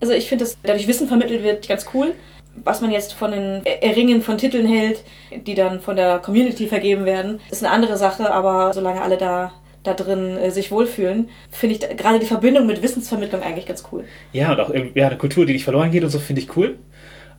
[0.00, 2.12] Also ich finde, dass dadurch Wissen vermittelt wird, ganz cool.
[2.56, 5.02] Was man jetzt von den Erringen von Titeln hält,
[5.46, 9.52] die dann von der Community vergeben werden, ist eine andere Sache, aber solange alle da
[9.84, 14.04] da drin äh, sich wohlfühlen, finde ich gerade die Verbindung mit Wissensvermittlung eigentlich ganz cool.
[14.32, 16.56] Ja, und auch irgendwie ja, eine Kultur, die nicht verloren geht und so, finde ich
[16.56, 16.78] cool.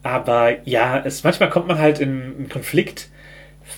[0.04, 3.10] Aber ja, es, manchmal kommt man halt in einen Konflikt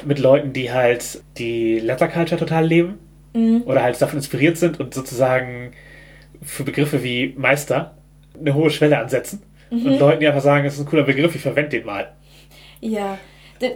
[0.05, 2.99] mit Leuten, die halt die Letter Culture total leben
[3.33, 3.63] mhm.
[3.65, 5.71] oder halt davon inspiriert sind und sozusagen
[6.41, 7.97] für Begriffe wie Meister
[8.39, 9.41] eine hohe Schwelle ansetzen.
[9.71, 9.85] Mhm.
[9.85, 12.13] Und Leuten, die einfach sagen, es ist ein cooler Begriff, ich verwende den mal.
[12.81, 13.17] Ja,
[13.59, 13.67] da,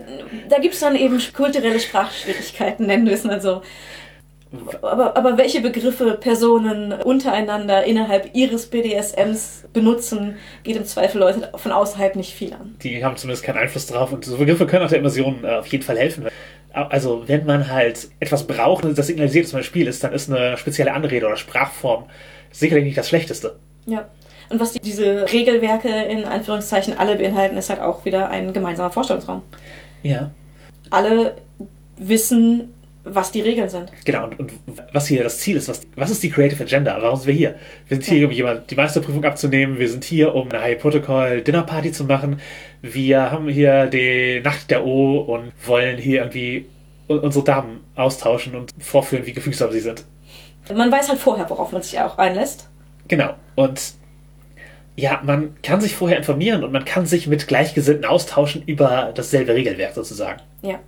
[0.49, 3.61] da gibt es dann eben kulturelle Sprachschwierigkeiten, nennen wir es mal so.
[4.81, 11.71] Aber, aber welche Begriffe Personen untereinander innerhalb ihres BDSMs benutzen, geht im Zweifel Leute von
[11.71, 12.75] außerhalb nicht viel an.
[12.83, 15.67] Die haben zumindest keinen Einfluss drauf und so Begriffe können auch der Immersion äh, auf
[15.67, 16.27] jeden Fall helfen.
[16.73, 20.31] Also, wenn man halt etwas braucht, das signalisiert, dass man ein Spiel ist, dann ist
[20.31, 22.05] eine spezielle Anrede oder Sprachform
[22.51, 23.57] sicherlich nicht das Schlechteste.
[23.85, 24.07] Ja.
[24.49, 28.91] Und was die, diese Regelwerke in Anführungszeichen alle beinhalten, ist halt auch wieder ein gemeinsamer
[28.91, 29.41] Vorstellungsraum.
[30.03, 30.31] Ja.
[30.89, 31.35] Alle
[31.97, 32.73] wissen,
[33.03, 33.91] was die Regeln sind.
[34.05, 34.51] Genau, und, und,
[34.93, 35.67] was hier das Ziel ist.
[35.67, 36.97] Was, was ist die Creative Agenda?
[37.01, 37.55] Warum sind wir hier?
[37.87, 38.27] Wir sind hier, ja.
[38.27, 39.79] um jemand die Meisterprüfung abzunehmen.
[39.79, 42.39] Wir sind hier, um eine High Protocol Dinner Party zu machen.
[42.81, 46.65] Wir haben hier die Nacht der O und wollen hier irgendwie
[47.07, 50.05] unsere Damen austauschen und vorführen, wie gefügsam sie sind.
[50.73, 52.69] Man weiß halt vorher, worauf man sich auch einlässt.
[53.07, 53.33] Genau.
[53.55, 53.93] Und
[54.95, 59.53] ja, man kann sich vorher informieren und man kann sich mit Gleichgesinnten austauschen über dasselbe
[59.53, 60.41] Regelwerk sozusagen.
[60.61, 60.79] Ja.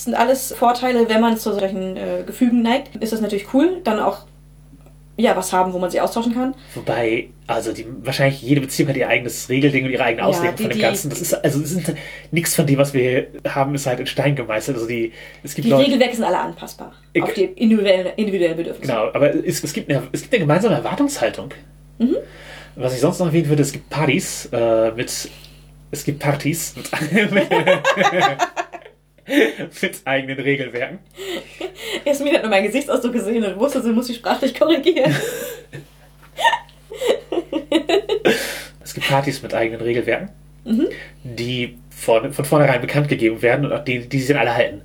[0.00, 2.96] Das sind alles Vorteile, wenn man zu solchen äh, Gefügen neigt.
[2.96, 4.20] Ist das natürlich cool, dann auch
[5.18, 6.54] ja, was haben, wo man sich austauschen kann.
[6.74, 10.56] Wobei, also die, wahrscheinlich jede Beziehung hat ihr eigenes Regelding und ihre eigene Auslegung ja,
[10.56, 11.10] die, von dem die, Ganzen.
[11.10, 11.92] Das ist also das ist,
[12.30, 14.74] nichts von dem, was wir haben, ist halt in Stein gemeißelt.
[14.74, 18.56] Also die, es gibt die Leute, Regelwerke sind alle anpassbar ich, auf die individuellen, individuellen
[18.56, 18.90] Bedürfnisse.
[18.90, 21.50] Genau, aber es, es, gibt eine, es gibt eine gemeinsame Erwartungshaltung.
[21.98, 22.16] Mhm.
[22.76, 25.28] Was ich sonst noch erwähnen würde, es gibt Partys äh, mit
[25.90, 26.88] es gibt Partys mit,
[29.82, 30.98] mit eigenen Regelwerken.
[32.04, 35.14] Jasmin hat nur meinen Gesichtsausdruck gesehen und wusste, sie muss sich sprachlich korrigieren.
[38.82, 40.30] es gibt Partys mit eigenen Regelwerken,
[40.64, 40.88] mhm.
[41.22, 44.82] die von, von vornherein bekannt gegeben werden und auch die, die sich dann alle halten.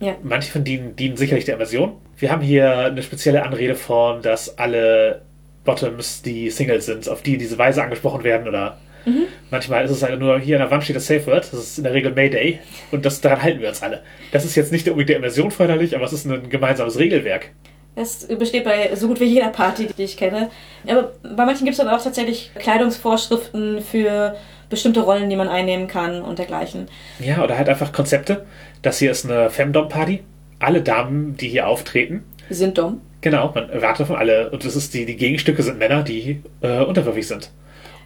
[0.00, 0.16] Ja.
[0.22, 1.96] Manche von denen dienen sicherlich der Immersion.
[2.18, 5.22] Wir haben hier eine spezielle Anrede von, dass alle
[5.64, 9.26] Bottoms, die Singles sind, auf die diese Weise angesprochen werden oder Mhm.
[9.50, 11.78] Manchmal ist es halt nur, hier an der Wand steht das Safe Word, das ist
[11.78, 12.58] in der Regel Mayday
[12.90, 14.02] und das, daran halten wir uns alle.
[14.32, 17.52] Das ist jetzt nicht unbedingt der Immersion förderlich, aber es ist ein gemeinsames Regelwerk.
[17.94, 20.50] Das besteht bei so gut wie jeder Party, die ich kenne.
[20.86, 24.36] Aber bei manchen gibt es dann auch tatsächlich Kleidungsvorschriften für
[24.68, 26.88] bestimmte Rollen, die man einnehmen kann und dergleichen.
[27.20, 28.44] Ja, oder halt einfach Konzepte.
[28.82, 30.22] Das hier ist eine Femdom-Party.
[30.58, 33.00] Alle Damen, die hier auftreten, sind Dom.
[33.22, 34.50] Genau, man erwartet von alle.
[34.50, 37.50] Und das ist die, die Gegenstücke sind Männer, die äh, unterwürfig sind.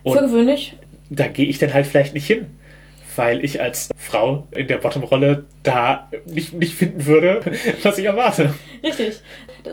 [0.03, 0.77] Und Für gewöhnlich
[1.11, 2.47] da gehe ich dann halt vielleicht nicht hin,
[3.17, 7.41] weil ich als Frau in der Bottom-Rolle da nicht, nicht finden würde,
[7.83, 8.55] was ich erwarte.
[8.83, 9.21] Richtig.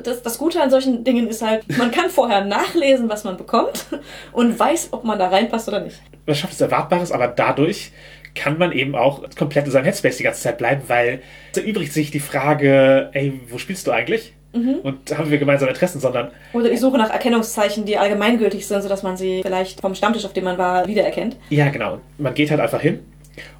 [0.03, 3.85] Das, das Gute an solchen Dingen ist halt, man kann vorher nachlesen, was man bekommt
[4.33, 6.01] und weiß, ob man da reinpasst oder nicht.
[6.25, 7.91] Man schafft es Erwartbares, aber dadurch
[8.35, 11.21] kann man eben auch komplett in seinem Headspace die ganze Zeit bleiben, weil
[11.51, 14.33] es erübrigt sich die Frage, ey, wo spielst du eigentlich?
[14.53, 14.75] Mhm.
[14.83, 16.31] Und haben wir gemeinsame Interessen, sondern.
[16.53, 20.33] Oder die Suche nach Erkennungszeichen, die allgemeingültig sind, sodass man sie vielleicht vom Stammtisch, auf
[20.33, 21.37] dem man war, wiedererkennt.
[21.49, 21.99] Ja, genau.
[22.17, 22.99] Man geht halt einfach hin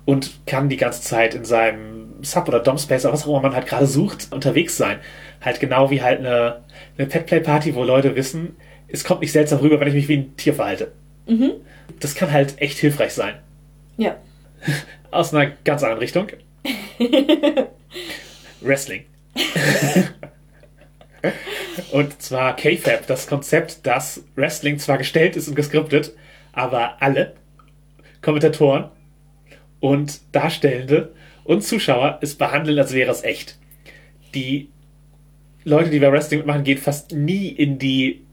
[0.06, 3.56] und kann die ganze Zeit in seinem Sub- oder Dom-Space, oder was auch immer man
[3.56, 5.00] halt gerade sucht, unterwegs sein.
[5.42, 6.62] Halt genau wie halt eine,
[6.98, 8.56] eine Pet-Play-Party, wo Leute wissen,
[8.88, 10.92] es kommt nicht seltsam rüber, wenn ich mich wie ein Tier verhalte.
[11.28, 11.52] Mhm.
[12.00, 13.36] Das kann halt echt hilfreich sein.
[13.98, 14.16] Ja.
[15.12, 16.28] Aus einer ganz anderen Richtung.
[18.62, 19.06] Wrestling.
[21.92, 26.14] Und zwar KFAB, das Konzept, dass Wrestling zwar gestellt ist und geskriptet,
[26.54, 27.34] aber alle
[28.22, 28.86] Kommentatoren
[29.80, 31.14] und Darstellende
[31.44, 33.58] und Zuschauer es behandeln, als wäre es echt.
[34.34, 34.70] Die
[35.64, 38.26] Leute, die bei Wrestling mitmachen, gehen fast nie in die,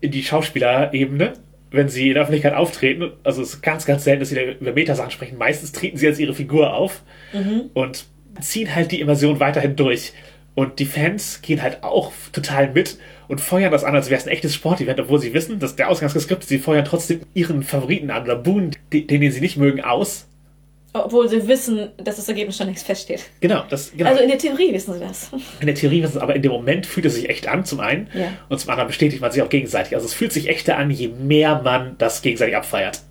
[0.00, 1.34] in die Schauspielerebene,
[1.70, 3.12] wenn sie in der Öffentlichkeit auftreten.
[3.24, 5.38] Also es ist ganz, ganz selten, dass sie über Metasachen sprechen.
[5.38, 7.02] Meistens treten sie als ihre Figur auf
[7.32, 7.70] mhm.
[7.74, 8.04] und
[8.40, 10.12] ziehen halt die Immersion weiterhin durch.
[10.56, 12.96] Und die Fans gehen halt auch total mit
[13.28, 15.90] und feuern das an, als wäre es ein echtes Sportevent, obwohl sie wissen, dass der
[15.90, 20.26] Ausgangsskript, sie feuern trotzdem ihren Favoriten an buhen den, den sie nicht mögen, aus.
[20.94, 23.24] Obwohl sie wissen, dass das Ergebnis schon längst feststeht.
[23.40, 24.08] Genau, das, genau.
[24.08, 25.30] Also in der Theorie wissen sie das.
[25.60, 27.80] in der Theorie wissen es, aber in dem Moment fühlt es sich echt an, zum
[27.80, 28.08] einen.
[28.14, 28.28] Ja.
[28.48, 29.94] Und zum anderen bestätigt man sich auch gegenseitig.
[29.94, 33.02] Also es fühlt sich echter an, je mehr man das gegenseitig abfeiert.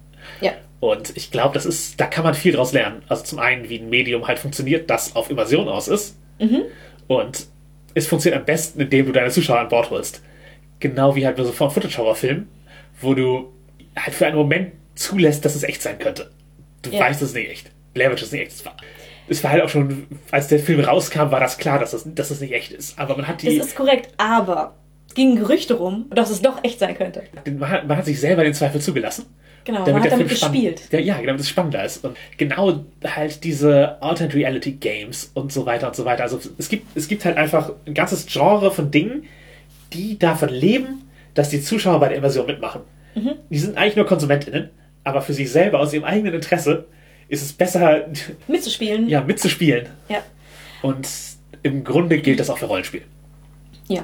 [0.41, 0.53] Ja.
[0.79, 3.03] Und ich glaube, das ist, da kann man viel draus lernen.
[3.07, 6.17] Also zum einen, wie ein Medium halt funktioniert, das auf Immersion aus ist.
[7.07, 7.47] Und
[7.93, 10.21] es funktioniert am besten, indem du deine Zuschauer an Bord holst.
[10.79, 12.47] Genau wie halt bei so Footage-Horror-Filmen,
[13.01, 13.53] wo du
[13.95, 16.31] halt für einen Moment zulässt, dass es echt sein könnte.
[16.81, 16.99] Du Ja.
[17.01, 17.71] weißt, es ist nicht echt.
[17.93, 18.51] Blair Witch ist nicht echt.
[18.51, 18.75] Es war,
[19.27, 22.31] es war halt auch schon, als der Film rauskam, war das klar, dass es, dass
[22.31, 22.99] es nicht echt ist.
[22.99, 24.75] Aber man hat Das die, ist korrekt, aber
[25.13, 27.23] gingen Gerüchte rum, dass es doch echt sein könnte.
[27.57, 29.25] man hat, man hat sich selber den Zweifel zugelassen.
[29.65, 30.83] Genau, man hat damit gespielt.
[30.91, 32.05] Ja, ja, damit es spannender ist.
[32.05, 36.21] Und genau halt diese Alternate Reality Games und so weiter und so weiter.
[36.23, 39.25] Also es gibt, es gibt halt einfach ein ganzes Genre von Dingen,
[39.91, 42.81] die davon leben, dass die Zuschauer bei der Immersion mitmachen.
[43.15, 43.31] Mhm.
[43.49, 44.69] Die sind eigentlich nur KonsumentInnen,
[45.03, 46.85] aber für sich selber, aus ihrem eigenen Interesse,
[47.27, 48.05] ist es besser,
[48.47, 49.09] Mitzuspielen.
[49.09, 49.87] ja, mitzuspielen.
[50.09, 50.19] Ja.
[50.83, 51.07] Und
[51.63, 53.01] im Grunde gilt das auch für Rollenspiel.
[53.87, 54.03] Ja.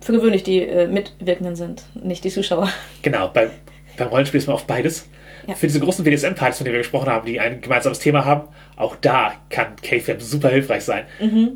[0.00, 2.70] Für gewöhnlich die äh, Mitwirkenden sind, nicht die Zuschauer.
[3.02, 3.50] Genau, beim,
[3.96, 5.08] beim Rollenspiel ist man oft beides.
[5.46, 5.54] Ja.
[5.54, 8.96] Für diese großen BDSM-Partys, von denen wir gesprochen haben, die ein gemeinsames Thema haben, auch
[8.96, 11.04] da kann KFM super hilfreich sein.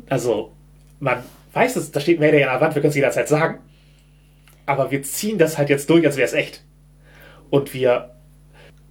[0.09, 0.53] Also,
[0.99, 1.23] man
[1.53, 3.59] weiß es, da steht Mayday an der Wand, wir können es jederzeit sagen.
[4.65, 6.63] Aber wir ziehen das halt jetzt durch, als wäre es echt.
[7.49, 8.15] Und wir,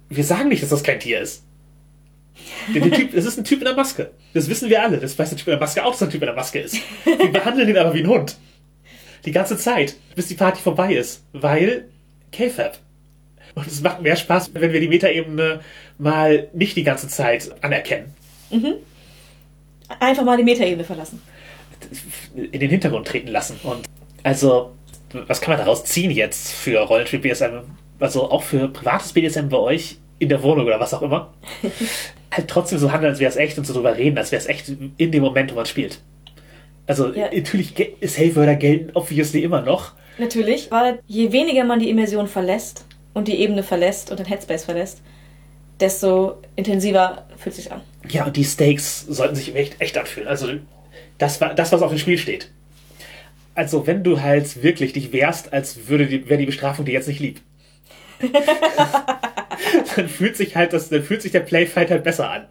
[0.09, 1.43] wir sagen nicht, dass das kein Tier ist.
[2.73, 4.11] Der typ, es ist ein Typ in der Maske.
[4.33, 4.97] Das wissen wir alle.
[4.97, 6.59] Das weiß der Typ in der Maske auch, dass er ein Typ in der Maske
[6.59, 6.77] ist.
[7.03, 8.37] Wir behandeln ihn aber wie ein Hund.
[9.25, 11.25] Die ganze Zeit, bis die Party vorbei ist.
[11.33, 11.89] Weil
[12.31, 12.77] KFAB.
[13.55, 15.61] Und es macht mehr Spaß, wenn wir die Metaebene
[15.97, 18.13] mal nicht die ganze Zeit anerkennen.
[19.99, 21.21] Einfach mal die Metaebene verlassen.
[22.35, 23.59] in den Hintergrund treten lassen.
[23.63, 23.85] Und
[24.23, 24.71] also,
[25.27, 27.59] was kann man daraus ziehen jetzt für Rollenspiel BSM?
[27.99, 31.33] Also auch für privates BDSM bei euch in der Wohnung oder was auch immer.
[32.31, 34.47] halt trotzdem so handeln, als wäre es echt und so drüber reden, als wäre es
[34.47, 35.99] echt in dem Moment, wo man spielt.
[36.87, 37.29] Also Ja.
[37.33, 39.93] natürlich ge- Safe-Wörter gelten obviously immer noch.
[40.17, 42.85] Natürlich, weil je weniger man die Immersion verlässt
[43.15, 45.01] und die Ebene verlässt und den Headspace verlässt,
[45.79, 47.81] desto intensiver fühlt es sich an.
[48.07, 50.27] Ja, und die Stakes sollten sich echt, echt anfühlen.
[50.27, 50.47] Also
[51.17, 52.51] das, war, das, was auf dem Spiel steht.
[53.55, 57.07] Also wenn du halt wirklich dich wehrst, als würde die, wäre die Bestrafung dir jetzt
[57.07, 57.41] nicht lieb.
[59.95, 62.47] dann fühlt sich halt das, dann fühlt sich der Playfight halt besser an.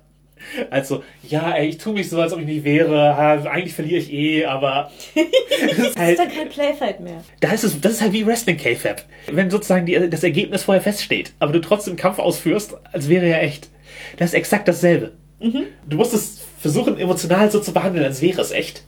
[0.70, 3.16] Also, ja, ey, ich tue mich so, als ob ich nicht wäre.
[3.16, 4.90] Ha, Eigentlich verliere ich eh, aber.
[5.14, 7.22] das ist Das ist halt, dann kein Playfight mehr.
[7.40, 9.04] da ist es, das ist halt wie Wrestling K-Fab.
[9.30, 13.42] Wenn sozusagen die, das Ergebnis vorher feststeht, aber du trotzdem Kampf ausführst, als wäre er
[13.42, 13.68] echt.
[14.16, 15.12] Das ist exakt dasselbe.
[15.40, 18.82] Du musst es versuchen, emotional so zu behandeln, als wäre es echt.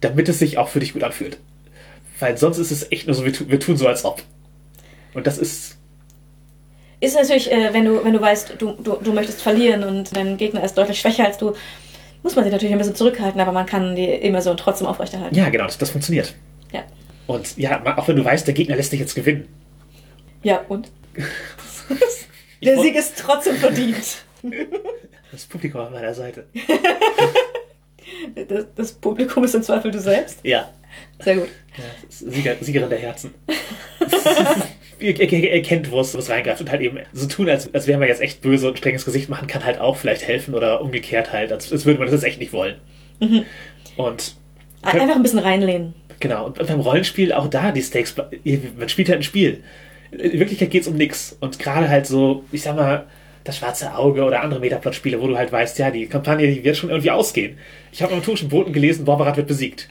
[0.00, 1.38] Damit es sich auch für dich gut anfühlt.
[2.18, 4.22] Weil sonst ist es echt nur so, wir, tu, wir tun so, als ob.
[5.12, 5.76] Und das ist.
[7.02, 10.36] Ist natürlich, äh, wenn du, wenn du weißt, du, du, du möchtest verlieren und dein
[10.36, 11.52] Gegner ist deutlich schwächer als du,
[12.22, 15.34] muss man sich natürlich ein bisschen zurückhalten, aber man kann die Immersion trotzdem aufrechterhalten.
[15.34, 16.32] Ja, genau, das, das funktioniert.
[16.72, 16.84] Ja.
[17.26, 19.48] Und ja, auch wenn du weißt, der Gegner lässt dich jetzt gewinnen.
[20.44, 20.92] Ja, und?
[22.64, 24.24] Der Sieg ist trotzdem verdient.
[25.32, 26.46] Das Publikum an meiner Seite.
[28.48, 30.38] Das, das Publikum ist im Zweifel du selbst.
[30.42, 30.70] Ja.
[31.18, 31.48] Sehr gut.
[31.76, 33.34] ja Sieger, Siegerin der Herzen.
[35.02, 37.72] Er, er, er kennt, wo es, wo es reingreift und halt eben so tun, als,
[37.74, 40.54] als wäre man jetzt echt böse und strenges Gesicht machen, kann halt auch vielleicht helfen
[40.54, 42.76] oder umgekehrt halt, als, als würde man das jetzt echt nicht wollen.
[43.96, 44.36] Und
[44.82, 45.94] Einfach ein bisschen reinlehnen.
[46.20, 49.62] Genau, und beim Rollenspiel auch da die Stakes, man spielt halt ein Spiel.
[50.10, 51.36] In Wirklichkeit geht's um nix.
[51.40, 53.06] Und gerade halt so, ich sag mal,
[53.44, 56.76] das schwarze Auge oder andere Metaplot-Spiele, wo du halt weißt, ja, die Kampagne, die wird
[56.76, 57.58] schon irgendwie ausgehen.
[57.92, 59.88] Ich habe am Turischen Boten gelesen, Borberat wird besiegt.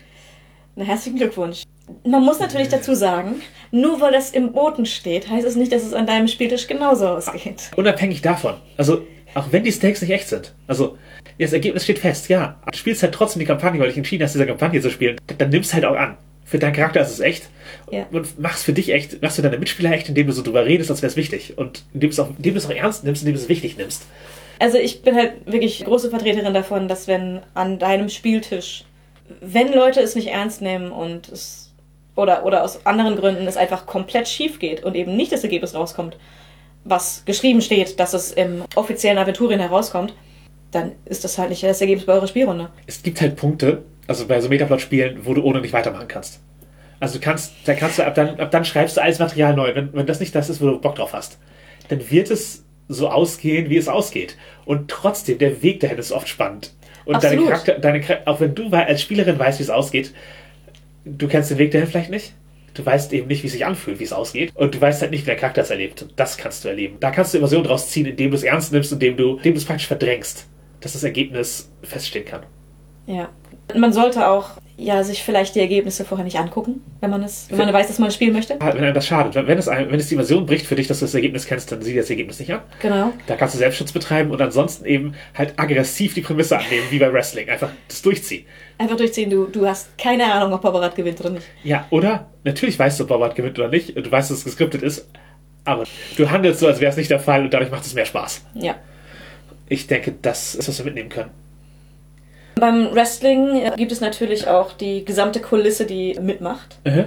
[0.76, 1.64] Na, herzlichen Glückwunsch.
[2.06, 3.42] Man muss natürlich dazu sagen,
[3.72, 7.08] nur weil das im Boten steht, heißt es nicht, dass es an deinem Spieltisch genauso
[7.08, 7.72] ausgeht.
[7.76, 8.56] Unabhängig davon.
[8.78, 10.54] Also, auch wenn die Stakes nicht echt sind.
[10.68, 10.98] Also,
[11.38, 12.60] das Ergebnis steht fest, ja.
[12.72, 15.18] Du spielst halt trotzdem die Kampagne, weil du dich entschieden hast, diese Kampagne zu spielen.
[15.38, 16.18] Dann nimmst halt auch an.
[16.46, 17.50] Für deinen Charakter ist es echt.
[17.92, 18.06] Ja.
[18.12, 20.90] Und machst für dich echt, machst für deine Mitspieler echt, indem du so drüber redest,
[20.90, 21.58] als wäre es wichtig.
[21.58, 23.78] Und indem du es auch, indem du es auch ernst nimmst, indem du es wichtig
[23.78, 24.04] nimmst.
[24.60, 28.86] Also ich bin halt wirklich große Vertreterin davon, dass wenn an deinem Spieltisch,
[29.42, 31.72] wenn Leute es nicht ernst nehmen und es
[32.16, 35.74] oder, oder aus anderen Gründen es einfach komplett schief geht und eben nicht das Ergebnis
[35.74, 36.18] rauskommt,
[36.84, 40.14] was geschrieben steht, dass es im offiziellen Aventurien herauskommt,
[40.72, 42.70] dann ist das halt nicht das Ergebnis bei eurer Spielrunde.
[42.88, 46.40] es gibt halt Punkte, also bei so Metaplot-Spielen, wo du ohne nicht weitermachen kannst.
[47.00, 49.74] Also du kannst, da kannst du ab dann, ab dann schreibst du alles Material neu.
[49.74, 51.40] Wenn, wenn das nicht das ist, wo du Bock drauf hast,
[51.90, 54.38] dann wird es so ausgehen, wie es ausgeht.
[54.66, 56.74] Und trotzdem, der Weg dahin ist oft spannend.
[57.16, 57.49] Und deine Absolut.
[57.49, 60.14] Charakter, deine, auch wenn du als Spielerin weißt, wie es ausgeht,
[61.05, 62.34] du kennst den Weg dahin vielleicht nicht,
[62.74, 64.53] Du weißt eben nicht, wie es sich anfühlt, wie es ausgeht.
[64.55, 66.03] Und du weißt halt nicht, wie der Charakter es erlebt.
[66.03, 66.97] Und das kannst du erleben.
[66.99, 69.59] Da kannst du Immersion draus ziehen, indem du es ernst nimmst, indem du, indem du
[69.59, 70.47] es praktisch verdrängst,
[70.80, 72.43] dass das Ergebnis feststehen kann.
[73.07, 73.30] Ja.
[73.76, 77.58] Man sollte auch ja sich vielleicht die Ergebnisse vorher nicht angucken, wenn man es, wenn
[77.58, 78.56] man weiß, dass man es spielen möchte.
[78.60, 79.36] Wenn einem das schadet.
[79.36, 81.82] Wenn es, wenn es die Immersion bricht für dich, dass du das Ergebnis kennst, dann
[81.82, 82.62] sieh das Ergebnis nicht an.
[82.82, 83.14] Genau.
[83.28, 87.12] Da kannst du Selbstschutz betreiben und ansonsten eben halt aggressiv die Prämisse annehmen, wie bei
[87.12, 87.50] Wrestling.
[87.50, 88.46] Einfach das durchziehen.
[88.78, 91.46] Einfach durchziehen, du, du hast keine Ahnung, ob Babarat gewinnt oder nicht.
[91.64, 92.28] Ja, oder?
[92.44, 93.96] Natürlich weißt du, ob Babarat gewinnt oder nicht.
[93.96, 95.08] Du weißt, dass es geskriptet ist.
[95.64, 95.84] Aber
[96.18, 98.44] du handelst so, als wäre es nicht der Fall und dadurch macht es mehr Spaß.
[98.56, 98.76] Ja.
[99.70, 101.30] Ich denke, das ist, was wir mitnehmen können.
[102.62, 106.78] Beim Wrestling äh, gibt es natürlich auch die gesamte Kulisse, die mitmacht.
[106.86, 107.05] Mhm.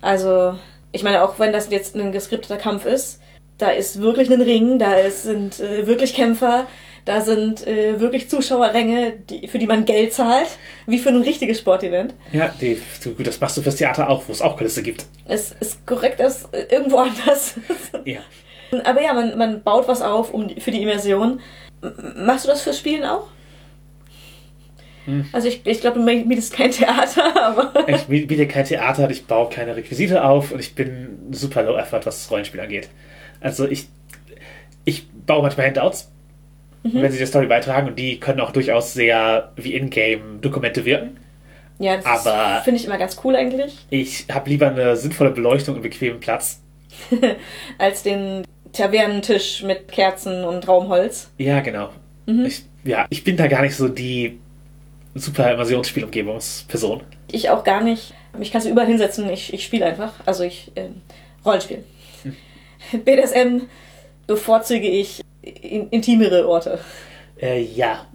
[0.00, 0.54] Also,
[0.92, 3.20] ich meine, auch wenn das jetzt ein geskripteter Kampf ist,
[3.58, 6.66] da ist wirklich ein Ring, da ist, sind äh, wirklich Kämpfer,
[7.04, 10.46] da sind äh, wirklich Zuschauerränge, die, für die man Geld zahlt,
[10.86, 12.14] wie für ein richtiges Sportevent.
[12.32, 15.06] Ja, die, gut, das machst du fürs Theater auch, wo es auch Kulisse gibt.
[15.26, 17.54] Es ist korrekt, das äh, irgendwo anders.
[18.04, 18.20] Ja.
[18.84, 21.40] Aber ja, man, man baut was auf um, die- für die Immersion.
[22.16, 23.26] Machst du das fürs Spielen auch?
[25.08, 25.24] Hm.
[25.32, 27.88] Also ich, ich glaube, du mietest kein Theater, aber...
[27.88, 32.04] Ich biete kein Theater, ich baue keine Requisite auf und ich bin super low effort,
[32.04, 32.90] was das Rollenspiel angeht.
[33.40, 33.88] Also ich,
[34.84, 36.10] ich baue manchmal Handouts,
[36.82, 41.16] wenn sie der Story beitragen und die können auch durchaus sehr wie Ingame-Dokumente wirken.
[41.78, 45.82] Ja, das finde ich immer ganz cool eigentlich, Ich habe lieber eine sinnvolle Beleuchtung und
[45.82, 46.60] bequemen Platz.
[47.78, 51.30] als den Tavernentisch mit Kerzen und Raumholz.
[51.38, 51.90] Ja, genau.
[52.26, 54.38] Ich, ja, ich bin da gar nicht so die
[55.20, 57.02] super Immersionsspielumgebungsperson.
[57.30, 58.14] Ich auch gar nicht.
[58.38, 60.12] Mich kannst du überall hinsetzen, ich, ich spiele einfach.
[60.26, 61.02] Also ich, ähm,
[61.44, 61.84] Rollenspiel.
[63.04, 63.62] BDSM
[64.26, 66.78] bevorzuge ich in, intimere Orte.
[67.40, 68.06] Äh, ja.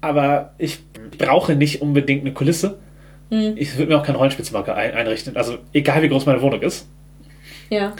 [0.00, 0.78] Aber ich
[1.18, 2.78] brauche nicht unbedingt eine Kulisse.
[3.30, 3.54] Hm.
[3.56, 5.36] Ich würde mir auch kein Rollenspielzimmer ein einrichten.
[5.36, 6.86] Also egal wie groß meine Wohnung ist.
[7.70, 7.94] Ja.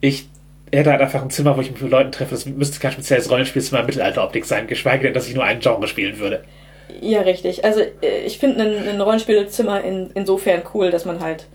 [0.00, 0.28] Ich
[0.72, 2.32] hätte halt einfach ein Zimmer, wo ich mich mit Leuten treffe.
[2.32, 5.86] Das müsste kein spezielles Rollenspielzimmer in Mittelalteroptik sein, geschweige denn, dass ich nur einen Genre
[5.86, 6.44] spielen würde.
[7.00, 7.64] Ja, richtig.
[7.64, 11.46] Also äh, ich finde ein, ein Rollenspielzimmer in, insofern cool, dass man halt,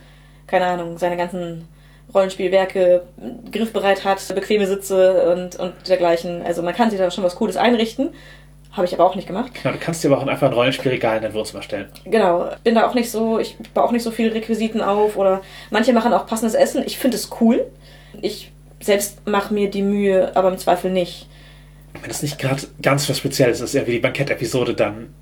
[0.48, 1.68] keine Ahnung, seine ganzen
[2.14, 3.04] Rollenspielwerke
[3.52, 6.42] griffbereit hat, bequeme Sitze und, und dergleichen.
[6.42, 8.10] Also man kann sich da schon was Cooles einrichten.
[8.74, 9.52] Habe ich aber auch nicht gemacht.
[9.62, 11.90] Genau, du kannst dir aber auch einfach ein Rollenspielregal in dein Wohnzimmer stellen.
[12.06, 12.50] Genau.
[12.64, 15.92] Bin da auch nicht so, ich baue auch nicht so viele Requisiten auf oder manche
[15.92, 16.84] machen auch passendes Essen.
[16.86, 17.66] Ich finde es cool.
[18.22, 21.28] Ich selbst mache mir die Mühe, aber im Zweifel nicht.
[22.00, 25.14] Wenn das nicht gerade ganz was Spezielles ist, eher wie die Bankett-Episode, dann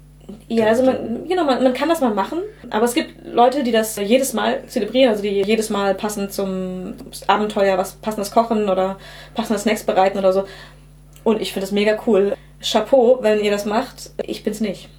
[0.47, 3.71] Ja, also man, genau, man, man kann das mal machen, aber es gibt Leute, die
[3.71, 6.95] das jedes Mal zelebrieren, also die jedes Mal passend zum
[7.27, 8.97] Abenteuer was passendes kochen oder
[9.36, 10.43] passende Snacks bereiten oder so.
[11.23, 12.36] Und ich finde das mega cool.
[12.61, 14.11] Chapeau, wenn ihr das macht.
[14.23, 14.89] Ich bin's nicht.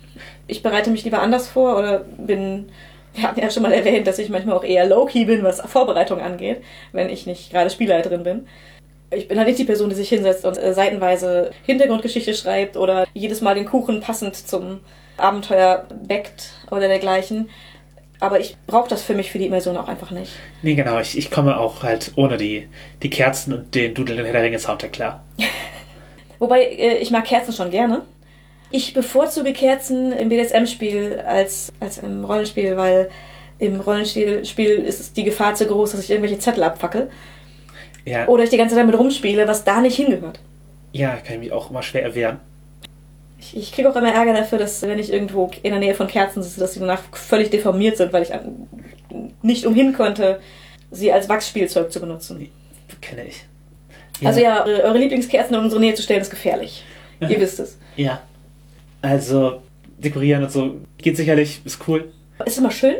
[0.46, 2.70] Ich bereite mich lieber anders vor oder bin,
[3.14, 6.20] wir hatten ja schon mal erwähnt, dass ich manchmal auch eher low-key bin, was Vorbereitung
[6.20, 6.62] angeht,
[6.92, 8.46] wenn ich nicht gerade Spielleiterin bin.
[9.12, 13.06] Ich bin halt nicht die Person, die sich hinsetzt und äh, seitenweise Hintergrundgeschichte schreibt oder
[13.12, 14.80] jedes Mal den Kuchen passend zum
[15.20, 17.48] Abenteuer backt oder dergleichen.
[18.20, 20.32] Aber ich brauche das für mich für die Immersion auch einfach nicht.
[20.62, 22.68] Nee, genau, ich, ich komme auch halt ohne die,
[23.02, 25.24] die Kerzen und den dudelnden Herr der Ringe Soundtrack klar.
[26.38, 28.02] Wobei, äh, ich mag Kerzen schon gerne.
[28.70, 33.10] Ich bevorzuge Kerzen im BDSM-Spiel als, als im Rollenspiel, weil
[33.58, 37.10] im Rollenspiel Spiel ist die Gefahr zu groß, dass ich irgendwelche Zettel abfackel.
[38.04, 40.40] Ja, Oder ich die ganze Zeit damit rumspiele, was da nicht hingehört.
[40.92, 42.40] ja, kann ich mich auch immer schwer erwehren.
[43.40, 46.06] Ich, ich kriege auch immer Ärger dafür, dass wenn ich irgendwo in der Nähe von
[46.06, 48.30] Kerzen sitze, dass sie danach völlig deformiert sind, weil ich
[49.42, 50.40] nicht umhin konnte,
[50.90, 52.50] sie als Wachsspielzeug zu benutzen.
[53.00, 53.44] Kenne ich.
[54.22, 56.84] Also ja, eure Lieblingskerzen in unsere Nähe zu stellen, ist gefährlich.
[57.20, 57.78] Ihr wisst es.
[57.96, 58.20] Ja.
[59.02, 59.62] Also,
[59.98, 62.12] dekorieren und so geht sicherlich, ist cool.
[62.44, 62.96] Ist immer schön.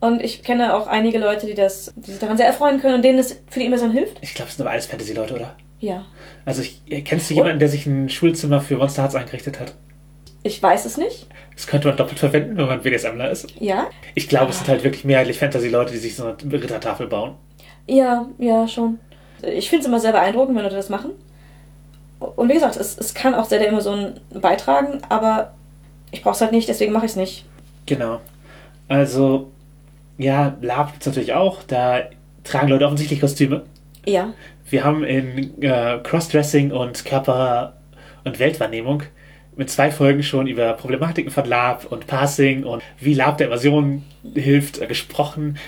[0.00, 3.04] Und ich kenne auch einige Leute, die das, die sich daran sehr erfreuen können und
[3.04, 4.16] denen es für die Immersion hilft.
[4.22, 5.54] Ich glaube, es sind aber alles Fantasy-Leute, oder?
[5.78, 6.06] Ja.
[6.44, 9.74] Also, ich, kennst du jemanden, der sich ein Schulzimmer für Monster Hearts eingerichtet hat?
[10.42, 11.26] Ich weiß es nicht.
[11.54, 13.46] Das könnte man doppelt verwenden, wenn man BDSMler ist.
[13.60, 13.88] Ja.
[14.14, 17.34] Ich glaube, es sind halt wirklich mehrheitlich Fantasy-Leute, die sich so eine Rittertafel bauen.
[17.86, 18.98] Ja, ja, schon.
[19.42, 21.10] Ich finde es immer sehr beeindruckend, wenn Leute das machen.
[22.18, 25.54] Und wie gesagt, es, es kann auch sehr der Immersion beitragen, aber
[26.10, 27.44] ich brauche es halt nicht, deswegen mache ich es nicht.
[27.86, 28.20] Genau.
[28.88, 29.50] Also,
[30.18, 31.62] ja, Lab gibt's natürlich auch.
[31.66, 32.02] Da
[32.44, 33.64] tragen Leute offensichtlich Kostüme.
[34.06, 34.32] Ja.
[34.70, 37.74] Wir haben in äh, Crossdressing und Körper-
[38.24, 39.02] und Weltwahrnehmung
[39.56, 44.04] mit zwei Folgen schon über Problematiken von Lab und Passing und wie Lab der Immersion
[44.34, 45.58] hilft äh, gesprochen.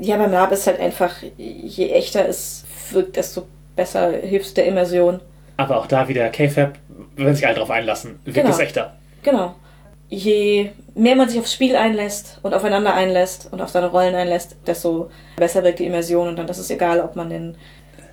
[0.00, 5.20] Ja, beim Lab ist halt einfach, je echter es wirkt, desto besser hilft der Immersion.
[5.56, 6.78] Aber auch da wieder K-Fab,
[7.16, 8.50] wenn sich alle drauf einlassen, wirkt Genau.
[8.50, 8.96] es echter.
[9.22, 9.54] Genau.
[10.10, 14.56] je mehr man sich aufs Spiel einlässt und aufeinander einlässt und auf seine Rollen einlässt,
[14.66, 17.56] desto besser wirkt die Immersion und dann ist es egal, ob man den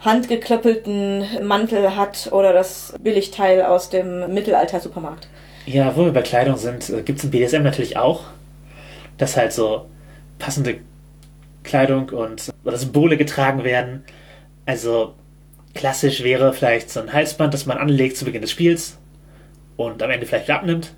[0.05, 5.27] handgeklöppelten Mantel hat oder das Billigteil aus dem Mittelalter-Supermarkt.
[5.65, 8.25] Ja, wo wir bei Kleidung sind, äh, gibt es im BDSM natürlich auch,
[9.17, 9.87] dass halt so
[10.37, 10.77] passende
[11.63, 14.03] Kleidung und oder Symbole getragen werden.
[14.65, 15.13] Also
[15.73, 18.97] klassisch wäre vielleicht so ein Halsband, das man anlegt zu Beginn des Spiels
[19.75, 20.93] und am Ende vielleicht abnimmt.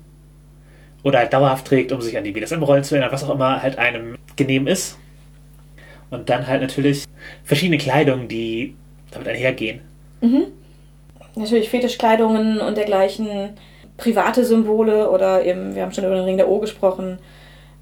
[1.02, 3.78] Oder halt dauerhaft trägt, um sich an die BDSM-Rollen zu erinnern, was auch immer halt
[3.78, 4.98] einem genehm ist.
[6.10, 7.04] Und dann halt natürlich
[7.44, 8.74] verschiedene Kleidung, die
[9.10, 9.80] damit einhergehen.
[10.20, 10.46] Mhm.
[11.34, 13.50] Natürlich Fetischkleidungen und dergleichen,
[13.96, 17.18] private Symbole oder eben, wir haben schon über den Ring der O gesprochen,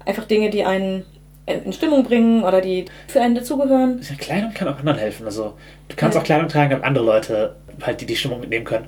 [0.05, 1.05] einfach Dinge, die einen
[1.45, 4.01] in Stimmung bringen oder die für einen dazugehören.
[4.01, 5.25] Ja, Kleidung kann auch anderen helfen.
[5.25, 5.53] Also
[5.87, 6.21] du kannst ja.
[6.21, 8.87] auch Kleidung tragen, damit andere Leute halt die, die Stimmung mitnehmen können.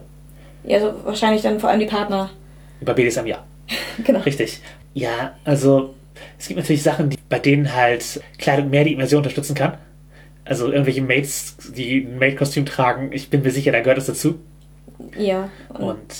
[0.64, 2.30] Ja, also wahrscheinlich dann vor allem die Partner.
[2.82, 3.44] Bei BDSM ja.
[4.04, 4.20] genau.
[4.20, 4.60] Richtig.
[4.94, 5.94] Ja, also
[6.38, 9.78] es gibt natürlich Sachen, die, bei denen halt Kleidung mehr die Immersion unterstützen kann.
[10.50, 14.40] Also irgendwelche Mates, die ein Maid-Kostüm tragen, ich bin mir sicher, da gehört es dazu.
[15.16, 15.52] Ja.
[15.70, 16.16] Und, und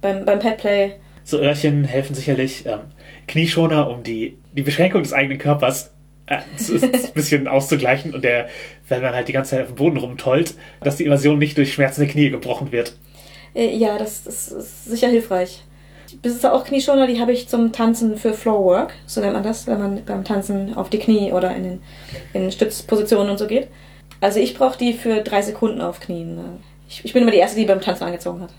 [0.00, 0.92] beim, beim Petplay.
[1.22, 2.64] So Öhrchen helfen sicherlich.
[2.64, 2.80] Ähm,
[3.26, 5.90] Knieschoner, um die, die Beschränkung des eigenen Körpers
[6.24, 6.36] äh,
[6.82, 8.48] ein bisschen auszugleichen und der,
[8.88, 11.74] wenn man halt die ganze Zeit auf dem Boden rumtollt, dass die Immersion nicht durch
[11.74, 12.96] schmerzende Knie gebrochen wird.
[13.54, 15.62] Äh, ja, das, das ist sicher hilfreich.
[16.08, 19.66] Ich besitze auch Knieschoner, die habe ich zum Tanzen für Floorwork, so nennt man das,
[19.66, 21.82] wenn man beim Tanzen auf die Knie oder in, den,
[22.32, 23.68] in Stützpositionen und so geht.
[24.20, 26.40] Also ich brauche die für drei Sekunden auf Knien.
[26.88, 28.50] Ich, ich bin immer die Erste, die beim Tanzen angezogen hat.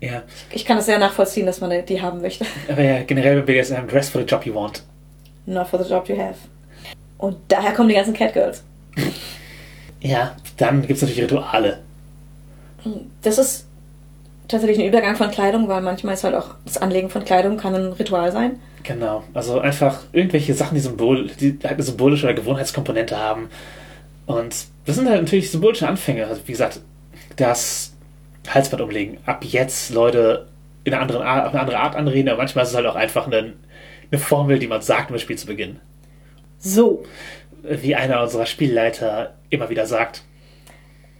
[0.00, 0.22] Ja.
[0.50, 2.46] Ich kann das sehr nachvollziehen, dass man die haben möchte.
[2.70, 4.82] Aber ja, generell beim BDSM, dress for the job you want.
[5.44, 6.38] Not for the job you have.
[7.18, 8.62] Und daher kommen die ganzen Catgirls.
[10.00, 11.80] ja, dann gibt es natürlich Rituale.
[13.22, 13.67] Das ist
[14.48, 17.74] tatsächlich ein Übergang von Kleidung, weil manchmal ist halt auch das Anlegen von Kleidung kann
[17.74, 18.58] ein Ritual sein.
[18.82, 23.50] Genau, also einfach irgendwelche Sachen, die, Symbol, die halt eine symbolische oder Gewohnheitskomponente haben.
[24.26, 26.26] Und das sind halt natürlich symbolische Anfänge.
[26.26, 26.80] Also wie gesagt,
[27.36, 27.92] das
[28.48, 29.18] Halsband umlegen.
[29.26, 30.46] Ab jetzt Leute
[30.84, 32.96] in einer anderen Art, auf eine andere Art anreden, aber manchmal ist es halt auch
[32.96, 33.54] einfach eine,
[34.10, 35.80] eine Formel, die man sagt, um das Spiel zu beginnen.
[36.58, 37.04] So.
[37.62, 40.22] Wie einer unserer Spielleiter immer wieder sagt.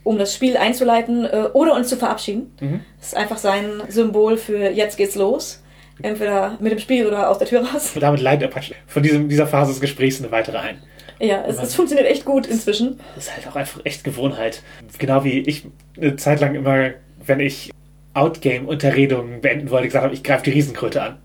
[0.09, 2.51] Um das Spiel einzuleiten äh, oder uns zu verabschieden.
[2.61, 2.81] Mhm.
[2.99, 5.63] Das ist einfach sein Symbol für jetzt geht's los.
[6.01, 7.93] Entweder mit dem Spiel oder aus der Tür raus.
[7.95, 10.79] Und damit leitet er von diesem, dieser Phase des Gesprächs eine weitere ein.
[11.19, 13.01] Ja, es, es, funktioniert echt gut inzwischen.
[13.17, 14.63] Das ist halt auch einfach echt Gewohnheit.
[14.99, 15.67] Genau wie ich
[16.01, 16.93] eine Zeit lang immer
[17.27, 17.71] wenn ich
[18.15, 21.19] Outgame-Unterredungen beenden wollte, gesagt habe, ich greife die Riesenkröte an.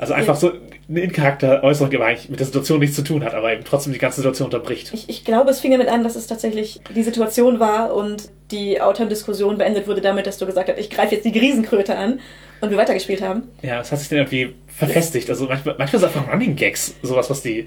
[0.00, 0.52] Also einfach so
[0.88, 3.98] eine In-Charakter-Äußerung, die eigentlich mit der Situation nichts zu tun hat, aber eben trotzdem die
[3.98, 4.90] ganze Situation unterbricht.
[4.94, 8.80] Ich, ich glaube, es fing damit an, dass es tatsächlich die Situation war und die
[8.80, 12.20] Autoren-Diskussion beendet wurde damit, dass du gesagt hast, ich greife jetzt die Riesenkröte an
[12.62, 13.42] und wir weitergespielt haben.
[13.60, 15.28] Ja, es hat sich dann irgendwie verfestigt.
[15.28, 17.66] Also manchmal, manchmal ist es einfach Running Gags, sowas, was die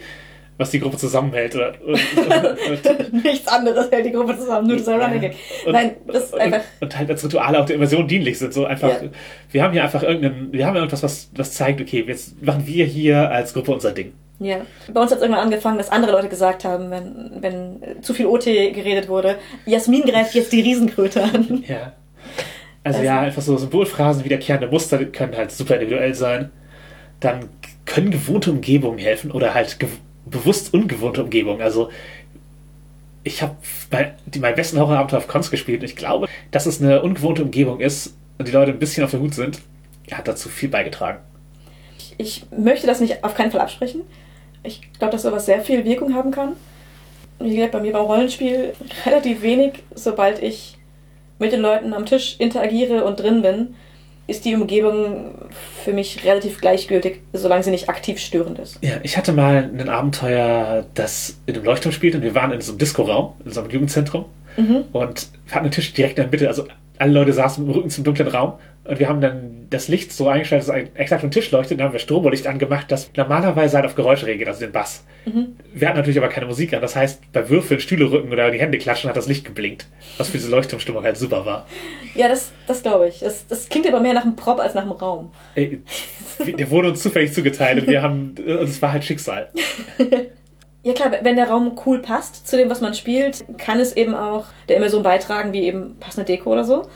[0.58, 1.56] was die Gruppe zusammenhält.
[1.56, 1.74] Oder,
[3.12, 5.36] Nichts anderes hält die Gruppe zusammen, nur dieser Running Gag.
[5.70, 6.62] Nein, das ist einfach.
[6.80, 8.54] Und, und, halt als Rituale auch der Immersion dienlich sind.
[8.54, 9.10] So einfach, ja.
[9.52, 12.86] wir haben hier einfach irgendeinen, wir haben irgendwas, was, was zeigt, okay, jetzt machen wir
[12.86, 14.14] hier als Gruppe unser Ding.
[14.40, 14.58] Ja.
[14.92, 18.26] Bei uns hat es irgendwann angefangen, dass andere Leute gesagt haben, wenn, wenn zu viel
[18.26, 21.64] OT geredet wurde, Jasmin greift jetzt die Riesenkröte an.
[21.68, 21.94] Ja.
[22.84, 26.52] Also, also ja, einfach so Symbolphrasen, wiederkehrende Muster können halt super individuell sein.
[27.22, 27.50] Dann
[27.86, 29.80] können gewohnte Umgebungen helfen oder halt
[30.26, 31.62] bewusst ungewohnte Umgebung.
[31.62, 31.90] Also
[33.24, 33.56] ich habe
[33.92, 37.80] mein, meinen besten Horrorabenteuer auf Cons gespielt und ich glaube, dass es eine ungewohnte Umgebung
[37.80, 39.62] ist und die Leute ein bisschen auf der Hut sind,
[40.12, 41.20] hat dazu viel beigetragen.
[42.18, 44.02] Ich, möchte das nicht auf keinen Fall absprechen.
[44.64, 46.54] Ich glaube, dass sowas sehr viel Wirkung haben kann.
[47.40, 48.74] Wie gesagt, bei mir beim Rollenspiel
[49.06, 50.78] relativ wenig, sobald ich
[51.40, 53.76] mit den Leuten am Tisch interagiere und drin bin,
[54.26, 55.36] ist die Umgebung
[55.84, 58.80] für mich relativ gleichgültig, solange sie nicht aktiv störend ist.
[58.82, 62.62] Ja, ich hatte mal ein Abenteuer, das in einem Leuchtturm spielt und wir waren in
[62.62, 64.26] so einem Disco-Raum, in so einem Jugendzentrum
[64.56, 64.86] mhm.
[64.94, 66.68] und hatten einen Tisch direkt in der Mitte, also
[67.00, 68.54] alle Leute saßen mit dem Rücken zum dunklen Raum
[68.86, 71.80] und wir haben dann das Licht so eingestellt, dass es exakt auf den Tisch leuchtet.
[71.80, 75.04] Dann haben wir Strobolicht angemacht, das normalerweise halt auf Geräusche regelt, also den Bass.
[75.26, 75.56] Mhm.
[75.74, 76.82] Wir hatten natürlich aber keine Musik an.
[76.82, 79.88] Das heißt, bei Würfeln, Stühle rücken oder die Hände klatschen, hat das Licht geblinkt.
[80.18, 81.68] Was für diese Leuchtturmstimmung halt super war.
[82.16, 83.20] Ja, das, das glaube ich.
[83.20, 85.32] Das, das klingt aber mehr nach einem Prop als nach einem Raum.
[85.56, 85.82] Ey,
[86.40, 89.50] der wurde uns zufällig zugeteilt und wir haben, es war halt Schicksal.
[90.86, 94.14] Ja klar, wenn der Raum cool passt zu dem, was man spielt, kann es eben
[94.14, 96.90] auch der Immersion beitragen, wie eben passende Deko oder so.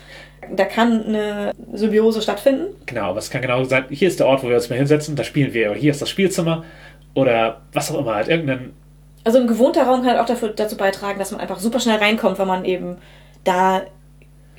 [0.55, 2.75] Da kann eine Symbiose stattfinden.
[2.85, 5.15] Genau, aber es kann genau sein, hier ist der Ort, wo wir uns mal hinsetzen,
[5.15, 6.63] da spielen wir, oder hier ist das Spielzimmer
[7.13, 8.73] oder was auch immer, halt irgendein.
[9.23, 11.97] Also ein gewohnter Raum kann halt auch dafür, dazu beitragen, dass man einfach super schnell
[11.97, 12.97] reinkommt, wenn man eben
[13.43, 13.81] da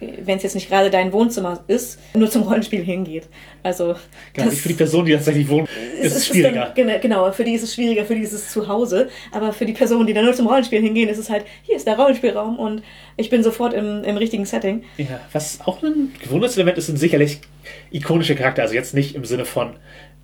[0.00, 3.28] wenn es jetzt nicht gerade dein Wohnzimmer ist, nur zum Rollenspiel hingeht.
[3.62, 3.96] Also
[4.32, 5.68] genau, für die Person, die tatsächlich wohnt,
[6.00, 6.72] ist es schwieriger.
[6.74, 9.08] Dann, genau, für die ist es schwieriger, für die ist es zu Hause.
[9.32, 11.86] Aber für die Personen, die dann nur zum Rollenspiel hingehen, ist es halt, hier ist
[11.86, 12.82] der Rollenspielraum und
[13.16, 14.84] ich bin sofort im, im richtigen Setting.
[14.96, 17.40] Ja, was auch ein gewundertes Element ist, sind sicherlich
[17.90, 18.62] ikonische Charakter.
[18.62, 19.70] Also jetzt nicht im Sinne von,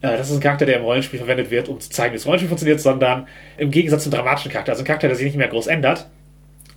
[0.03, 2.27] äh, das ist ein Charakter, der im Rollenspiel verwendet wird, um zu zeigen, wie das
[2.27, 3.27] Rollenspiel funktioniert, sondern
[3.59, 4.73] im Gegensatz zum dramatischen Charakter.
[4.73, 6.07] Also ein Charakter, der sich nicht mehr groß ändert,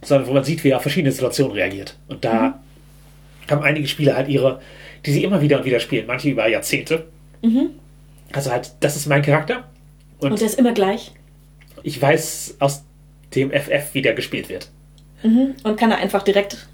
[0.01, 1.97] sondern wo man sieht, wie er auf verschiedene Situationen reagiert.
[2.07, 2.53] Und da mhm
[3.51, 4.61] haben einige Spiele halt ihre,
[5.05, 7.05] die sie immer wieder und wieder spielen, manche über Jahrzehnte.
[7.41, 7.71] Mhm.
[8.33, 9.63] Also halt, das ist mein Charakter.
[10.19, 11.11] Und, und der ist immer gleich.
[11.83, 12.83] Ich weiß aus
[13.35, 14.69] dem FF, wie der gespielt wird.
[15.23, 15.55] Mhm.
[15.63, 16.67] Und kann er einfach direkt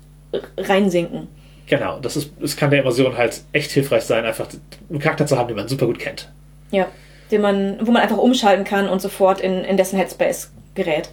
[0.58, 1.28] reinsinken.
[1.68, 4.48] Genau, das ist, es kann der Immersion halt echt hilfreich sein, einfach
[4.90, 6.30] einen Charakter zu haben, den man super gut kennt.
[6.72, 6.88] Ja,
[7.32, 11.10] den man, wo man einfach umschalten kann und sofort in, in dessen Headspace gerät.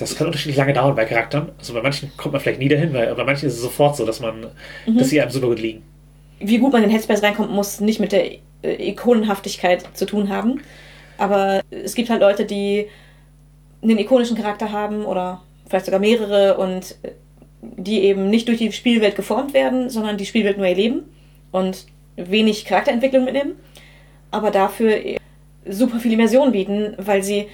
[0.00, 1.50] Das kann unterschiedlich lange dauern bei Charakteren.
[1.58, 4.04] Also bei manchen kommt man vielleicht nie dahin, weil bei manchen ist es sofort so,
[4.04, 4.46] dass man,
[4.86, 4.98] mhm.
[4.98, 5.82] dass sie einem super gut liegen.
[6.38, 8.32] Wie gut man in Headspace reinkommt, muss nicht mit der
[8.62, 10.62] äh, Ikonenhaftigkeit zu tun haben.
[11.18, 12.86] Aber es gibt halt Leute, die
[13.82, 17.12] einen ikonischen Charakter haben oder vielleicht sogar mehrere und äh,
[17.62, 21.04] die eben nicht durch die Spielwelt geformt werden, sondern die Spielwelt nur erleben
[21.52, 21.86] und
[22.16, 23.52] wenig Charakterentwicklung mitnehmen,
[24.30, 24.98] aber dafür
[25.66, 27.48] super viel Immersion bieten, weil sie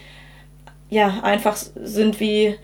[0.91, 2.57] ja, einfach sind wie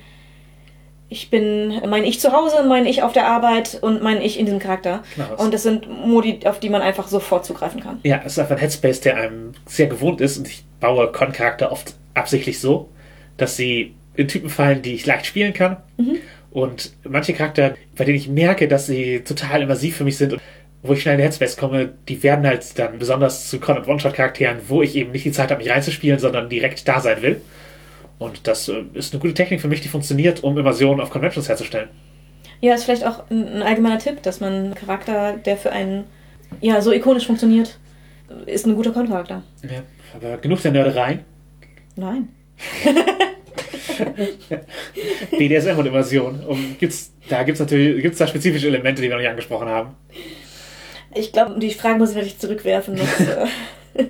[1.12, 4.46] ich bin mein Ich zu Hause, mein Ich auf der Arbeit und mein Ich in
[4.46, 5.02] diesem Charakter.
[5.14, 5.42] Genau.
[5.42, 8.00] Und das sind Modi, auf die man einfach sofort zugreifen kann.
[8.02, 11.70] Ja, es ist einfach ein Headspace, der einem sehr gewohnt ist und ich baue Con-Charakter
[11.70, 12.88] oft absichtlich so,
[13.36, 15.76] dass sie in Typen fallen, die ich leicht spielen kann.
[15.98, 16.16] Mhm.
[16.50, 20.40] Und manche Charakter, bei denen ich merke, dass sie total immersiv für mich sind und
[20.82, 23.86] wo ich schnell in den Headspace komme, die werden halt dann besonders zu Con- und
[23.86, 27.40] One-Shot-Charakteren, wo ich eben nicht die Zeit habe, mich reinzuspielen, sondern direkt da sein will.
[28.22, 31.48] Und das äh, ist eine gute Technik für mich, die funktioniert, um Immersionen auf Conventions
[31.48, 31.88] herzustellen.
[32.60, 36.04] Ja, ist vielleicht auch ein allgemeiner Tipp, dass man einen Charakter, der für einen
[36.60, 37.78] ja, so ikonisch funktioniert,
[38.46, 39.42] ist ein guter Con-Charakter.
[39.62, 39.82] Ja,
[40.14, 41.24] aber genug der Nördereien.
[41.96, 42.28] Nein.
[45.30, 46.44] BDSM und Immersion.
[46.46, 49.68] Um, gibt's, da gibt es natürlich gibt's da spezifische Elemente, die wir noch nicht angesprochen
[49.68, 49.96] haben.
[51.14, 52.96] Ich glaube, die Frage muss ich natürlich zurückwerfen.
[52.96, 53.46] Dass, äh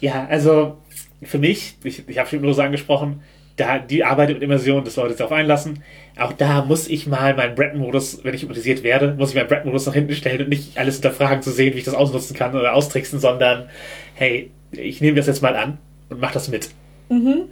[0.00, 0.78] ja, also
[1.22, 3.22] für mich, ich, ich habe schon Hypnose angesprochen,
[3.56, 5.82] da die Arbeit mit Immersion, das Leute sich darauf einlassen.
[6.18, 9.86] Auch da muss ich mal meinen Brett-Modus, wenn ich hypnotisiert werde, muss ich meinen Brett-Modus
[9.86, 12.74] nach hinten stellen und nicht alles hinterfragen zu sehen, wie ich das ausnutzen kann oder
[12.74, 13.68] austricksen, sondern
[14.14, 15.78] hey, ich nehme das jetzt mal an
[16.10, 16.68] und mache das mit.
[17.08, 17.44] Mhm.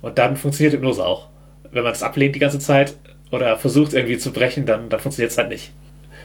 [0.00, 1.28] Und dann funktioniert Hypnose auch.
[1.70, 2.96] Wenn man es ablehnt die ganze Zeit
[3.30, 5.72] oder versucht irgendwie zu brechen, dann, dann funktioniert es halt nicht.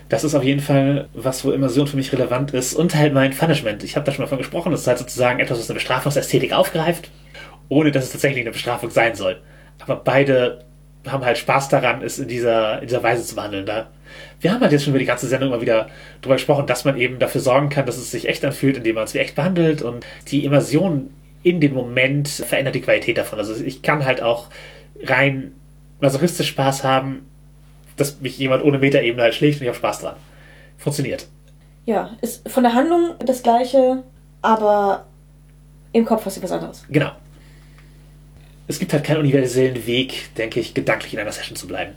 [0.10, 2.74] Das ist auf jeden Fall was, wo Immersion für mich relevant ist.
[2.74, 3.84] Und halt mein Punishment.
[3.84, 4.72] Ich habe da schon mal von gesprochen.
[4.72, 7.10] Das ist halt sozusagen etwas, was eine Bestrafungsästhetik aufgreift,
[7.70, 9.42] ohne dass es tatsächlich eine Bestrafung sein soll.
[9.80, 10.66] Aber beide
[11.08, 13.66] haben halt Spaß daran, es in dieser, in dieser Weise zu behandeln.
[13.66, 13.90] Da.
[14.40, 15.88] Wir haben halt jetzt schon über die ganze Sendung immer wieder
[16.22, 19.06] darüber gesprochen, dass man eben dafür sorgen kann, dass es sich echt anfühlt, indem man
[19.06, 19.82] es wie echt behandelt.
[19.82, 21.10] Und die Immersion
[21.44, 23.40] in dem Moment verändert die Qualität davon.
[23.40, 24.50] Also ich kann halt auch
[25.04, 25.54] rein
[26.00, 27.26] masochistisch Spaß haben,
[27.98, 30.16] dass mich jemand ohne Metaebene halt schlägt und ich habe Spaß dran.
[30.78, 31.28] Funktioniert.
[31.86, 34.04] Ja, ist von der Handlung das gleiche,
[34.42, 35.06] aber
[35.92, 36.86] im Kopf hast du was anderes.
[36.90, 37.12] Genau.
[38.68, 41.94] Es gibt halt keinen universellen Weg, denke ich, gedanklich in einer Session zu bleiben.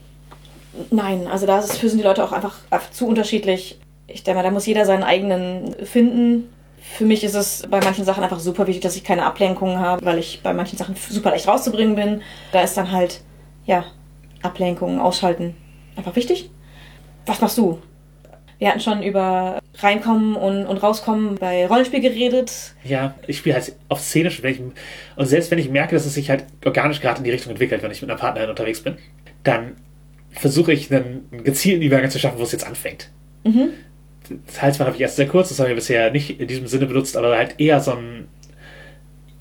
[0.91, 3.79] Nein, also da sind die Leute auch einfach, einfach zu unterschiedlich.
[4.07, 6.49] Ich denke mal, da muss jeder seinen eigenen finden.
[6.97, 10.05] Für mich ist es bei manchen Sachen einfach super wichtig, dass ich keine Ablenkungen habe,
[10.05, 12.23] weil ich bei manchen Sachen super leicht rauszubringen bin.
[12.53, 13.23] Da ist dann halt,
[13.67, 13.85] ja,
[14.43, 15.57] Ablenkungen, ausschalten,
[16.01, 16.51] einfach wichtig.
[17.27, 17.81] Was machst du?
[18.59, 22.75] Wir hatten schon über Reinkommen und, und Rauskommen bei Rollenspiel geredet.
[22.85, 24.43] Ja, ich spiele halt auf Szenisch.
[24.43, 24.61] Wenn ich,
[25.17, 27.83] und selbst wenn ich merke, dass es sich halt organisch gerade in die Richtung entwickelt,
[27.83, 28.99] wenn ich mit einer Partnerin unterwegs bin,
[29.45, 29.77] dann
[30.33, 33.11] versuche ich einen, einen gezielten Übergang zu schaffen, wo es jetzt anfängt.
[33.45, 33.71] Mhm.
[34.47, 36.87] Das Halsband habe ich erst sehr kurz, das haben wir bisher nicht in diesem Sinne
[36.87, 38.29] benutzt, aber halt eher so ein,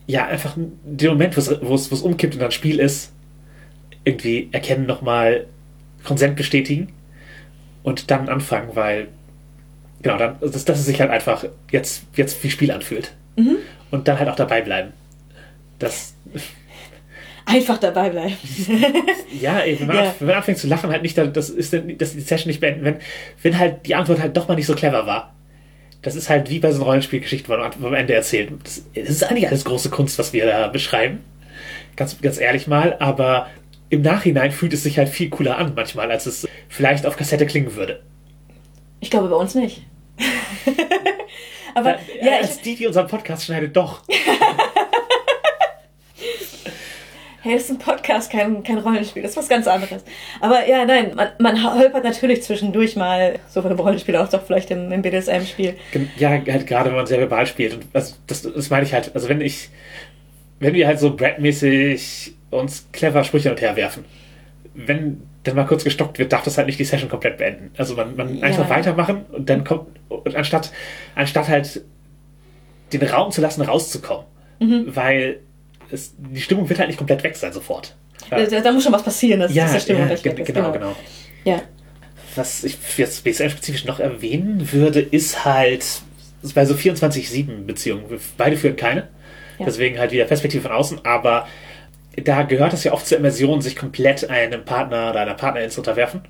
[0.08, 3.12] ja, einfach den Moment, wo es, wo es umkippt und dann Spiel ist,
[4.04, 5.46] irgendwie erkennen nochmal,
[6.04, 6.90] Konsent bestätigen
[7.84, 9.08] und dann anfangen, weil
[10.02, 13.14] genau, dann, dass, dass es sich halt einfach jetzt, jetzt wie Spiel anfühlt.
[13.36, 13.58] Mhm.
[13.92, 14.94] Und dann halt auch dabei bleiben.
[15.80, 16.14] Das.
[17.46, 18.38] Einfach dabei bleiben.
[19.42, 20.16] ja, ey, wenn, man, ja.
[20.20, 22.98] wenn man anfängt zu lachen, halt nicht, das ist dass die Session nicht beenden, wenn,
[23.42, 25.34] wenn halt die Antwort halt doch mal nicht so clever war.
[26.04, 28.52] Das ist halt wie bei so einer Rollenspielgeschichte, wo man am Ende erzählt.
[28.64, 31.24] Das, das ist eigentlich alles große Kunst, was wir da beschreiben.
[31.96, 33.48] Ganz, ganz ehrlich mal, aber
[33.90, 37.46] im Nachhinein fühlt es sich halt viel cooler an manchmal, als es vielleicht auf Kassette
[37.46, 38.04] klingen würde.
[39.00, 39.84] Ich glaube bei uns nicht.
[41.76, 41.92] Aber
[42.22, 44.04] ja, ja als ich, die, die unseren Podcast schneidet, doch.
[47.42, 50.04] hey, das ist ein Podcast, kein, kein Rollenspiel, das ist was ganz anderes.
[50.42, 54.44] Aber ja, nein, man, man holpert natürlich zwischendurch mal, so von einem Rollenspiel auch doch
[54.46, 55.76] vielleicht im, im BDSM-Spiel.
[56.18, 57.76] Ja, halt gerade wenn man sehr verbal spielt.
[57.76, 59.70] Und also, das, das meine ich halt, also wenn ich,
[60.60, 64.06] wenn wir halt so Brad-mäßig uns clever Sprüche hin und her werfen,
[64.74, 67.72] wenn dann mal kurz gestockt wird, darf das halt nicht die Session komplett beenden.
[67.78, 68.44] Also man, man Ja.
[68.44, 70.72] einfach weitermachen und dann kommt, und anstatt,
[71.16, 71.82] anstatt halt
[72.94, 74.26] den Raum zu lassen, rauszukommen.
[74.60, 74.86] Mhm.
[74.96, 75.40] Weil
[75.92, 77.96] es, die Stimmung wird halt nicht komplett weg sein sofort.
[78.30, 80.44] Da, da muss schon was passieren, dass, ja, dass die Stimmung ja nicht weg gen-
[80.46, 80.54] ist.
[80.54, 80.96] genau, genau.
[81.46, 81.62] Ja.
[82.36, 85.84] Was ich jetzt BSM-spezifisch noch erwähnen würde, ist halt
[86.54, 88.10] bei so 24-7 Beziehungen.
[88.10, 89.08] Wir Beide führen keine.
[89.58, 89.66] Ja.
[89.66, 91.48] Deswegen halt wieder Perspektive von außen, aber
[92.18, 95.82] da gehört es ja oft zur Immersion, sich komplett einem Partner oder einer Partnerin zu
[95.82, 96.22] unterwerfen.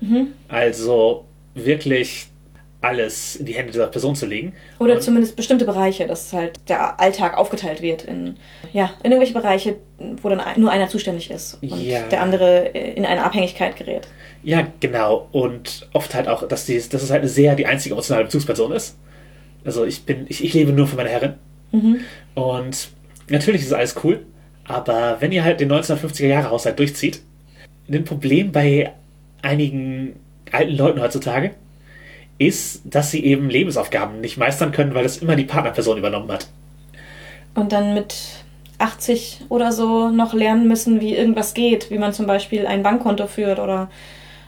[0.00, 0.28] Mhm.
[0.48, 2.26] Also wirklich
[2.80, 4.54] alles in die Hände dieser Person zu legen.
[4.80, 8.34] Oder Und- zumindest bestimmte Bereiche, dass halt der Alltag aufgeteilt wird in,
[8.72, 9.76] ja, in irgendwelche Bereiche,
[10.20, 12.02] wo dann nur einer zuständig ist und Ja.
[12.08, 14.08] der andere äh, in eine Abhängigkeit gerät.
[14.42, 15.28] Ja, genau.
[15.30, 18.98] Und oft halt auch, dass, die, dass es halt sehr die einzige emotionale Bezugsperson ist.
[19.64, 21.34] Also ich bin, ich, ich lebe nur für meine Herrin.
[22.34, 22.88] Und
[23.28, 24.26] natürlich ist alles cool,
[24.72, 27.20] aber wenn ihr halt den 1950er Jahre Haushalt durchzieht,
[27.90, 28.92] ein Problem bei
[29.42, 30.16] einigen
[30.50, 31.52] alten Leuten heutzutage
[32.38, 36.48] ist, dass sie eben Lebensaufgaben nicht meistern können, weil das immer die Partnerperson übernommen hat.
[37.54, 38.16] Und dann mit
[38.78, 43.26] 80 oder so noch lernen müssen, wie irgendwas geht, wie man zum Beispiel ein Bankkonto
[43.26, 43.90] führt oder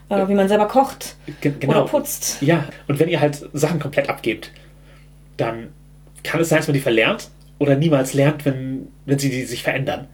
[0.09, 1.85] äh, wie man selber kocht oder genau.
[1.85, 2.43] putzt.
[2.43, 4.51] Ja, und wenn ihr halt Sachen komplett abgebt,
[5.37, 5.69] dann
[6.23, 7.29] kann es sein, dass man die verlernt
[7.59, 10.09] oder niemals lernt, wenn, wenn sie die sich verändern.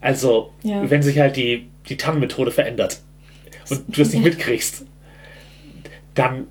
[0.00, 0.88] Also, Ja.
[0.88, 3.00] wenn sich halt die, die TAN-Methode verändert
[3.70, 4.84] und du das nicht mitkriegst,
[6.14, 6.46] dann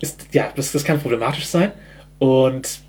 [0.00, 1.72] ist, ja, das, das kann problematisch sein
[2.18, 2.80] und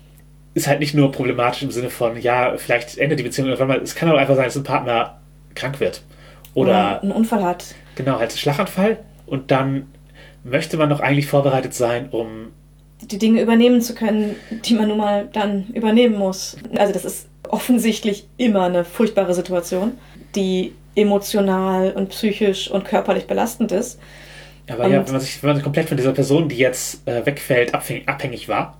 [0.54, 3.80] ist halt nicht nur problematisch im Sinne von, ja, vielleicht endet die Beziehung irgendwann mal,
[3.82, 5.20] es kann auch einfach sein, dass ein Partner
[5.54, 6.02] krank wird.
[6.54, 7.74] Oder einen Unfall hat.
[7.96, 9.86] genau, halt einen Schlaganfall und dann
[10.44, 12.52] möchte man doch eigentlich vorbereitet sein, um
[13.02, 16.56] die Dinge übernehmen zu können, die man nun mal dann übernehmen muss.
[16.74, 19.98] Also das ist offensichtlich immer eine furchtbare Situation,
[20.34, 23.98] die emotional und psychisch und körperlich belastend ist.
[24.68, 27.24] Aber ja, Und- wenn man sich wenn man komplett von dieser Person, die jetzt äh,
[27.24, 28.76] wegfällt, abhängig, war,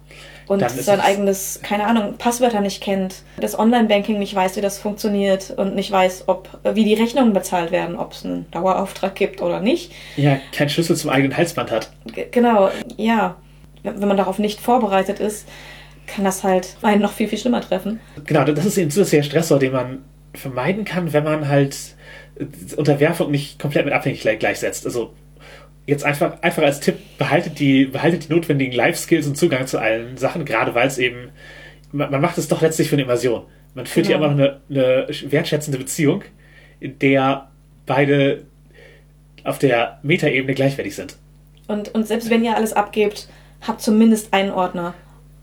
[0.48, 4.60] Und Dann sein es- eigenes, keine Ahnung, Passwörter nicht kennt, das Online-Banking nicht weiß, wie
[4.60, 9.14] das funktioniert und nicht weiß, ob wie die Rechnungen bezahlt werden, ob es einen Dauerauftrag
[9.16, 9.90] gibt oder nicht.
[10.16, 11.90] ja, keinen Schlüssel zum eigenen Halsband hat.
[12.06, 13.36] G genau, ja.
[13.82, 15.46] Wenn man darauf nicht vorbereitet ist,
[16.06, 18.00] kann das halt einen noch viel, viel schlimmer treffen.
[18.24, 19.98] Genau, das ist eben zusätzlicher Stressor, den man
[20.34, 21.76] vermeiden kann, wenn man halt
[22.76, 24.84] Unterwerfung nicht komplett mit Abhängigkeit gleichsetzt.
[24.86, 25.14] Also
[25.86, 30.16] jetzt einfach, einfach als Tipp, behaltet die, behaltet die notwendigen Life-Skills und Zugang zu allen
[30.16, 31.30] Sachen, gerade weil es eben,
[31.92, 33.44] man, man macht es doch letztlich für eine Immersion.
[33.74, 34.32] Man führt hier Genau.
[34.32, 36.24] immer noch eine, eine wertschätzende Beziehung,
[36.80, 37.48] in der
[37.86, 38.42] beide
[39.44, 41.16] auf der Metaebene gleichwertig sind.
[41.68, 43.28] Und, und selbst wenn ihr alles abgebt,
[43.66, 44.94] habt zumindest einen Ordner,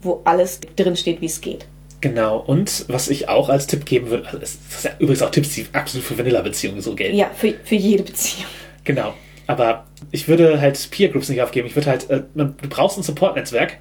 [0.03, 1.65] wo alles drin steht, wie es geht.
[2.01, 5.55] Genau, und was ich auch als Tipp geben würde, also das sind übrigens auch Tipps,
[5.55, 7.15] die absolut für Vanilla-Beziehungen so gelten.
[7.15, 8.49] Ja, für, für jede Beziehung.
[8.83, 9.13] Genau.
[9.47, 11.67] Aber ich würde halt Peer Groups nicht aufgeben.
[11.67, 13.77] Ich würde halt, äh, man, du brauchst ein Support-Netzwerk,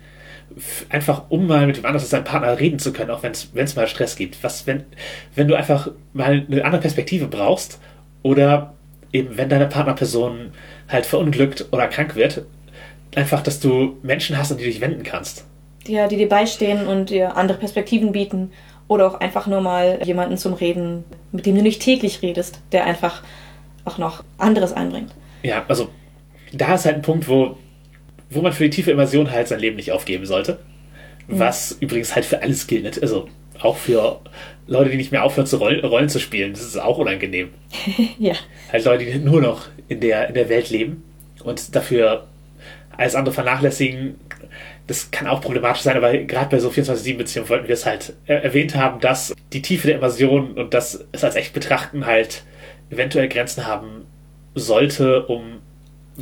[0.89, 3.77] einfach um mal mit dem anderen als deinem Partner reden zu können, auch wenn es
[3.77, 4.43] mal Stress gibt.
[4.43, 4.85] Was, wenn,
[5.35, 7.81] wenn du einfach mal eine andere Perspektive brauchst
[8.23, 8.75] oder
[9.13, 10.53] eben wenn deine Partnerperson
[10.89, 12.45] halt verunglückt oder krank wird,
[13.15, 15.45] einfach, dass du Menschen hast, an die du dich wenden kannst.
[15.87, 18.53] Die, ja, die dir beistehen und dir andere Perspektiven bieten.
[18.89, 22.85] Oder auch einfach nur mal jemanden zum Reden, mit dem du nicht täglich redest, der
[22.85, 23.23] einfach
[23.85, 25.13] auch noch anderes einbringt.
[25.43, 25.89] Ja, also
[26.53, 27.57] da ist halt ein Punkt, wo,
[28.31, 30.59] wo man für die tiefe Immersion halt sein Leben nicht aufgeben sollte.
[31.29, 32.85] Was übrigens halt für alles gilt.
[32.85, 33.01] nicht?
[33.01, 33.29] Also
[33.61, 34.21] auch für
[34.67, 36.53] Leute, die nicht mehr aufhören, zu Rollen, Rollen zu spielen.
[36.53, 37.51] Das ist auch unangenehm.
[38.19, 38.35] ja.
[38.73, 41.03] Halt Leute, die nur noch in der, in der Welt leben
[41.45, 42.27] und dafür
[42.97, 44.17] alles andere vernachlässigen.
[44.87, 48.35] Das kann auch problematisch sein, aber gerade bei so 24-7-Beziehungen wollten wir es halt äh,
[48.35, 52.43] erwähnt haben, dass die Tiefe der Immersion und das es als echt betrachten halt
[52.91, 54.07] eventuell Grenzen haben
[54.55, 55.61] sollte, um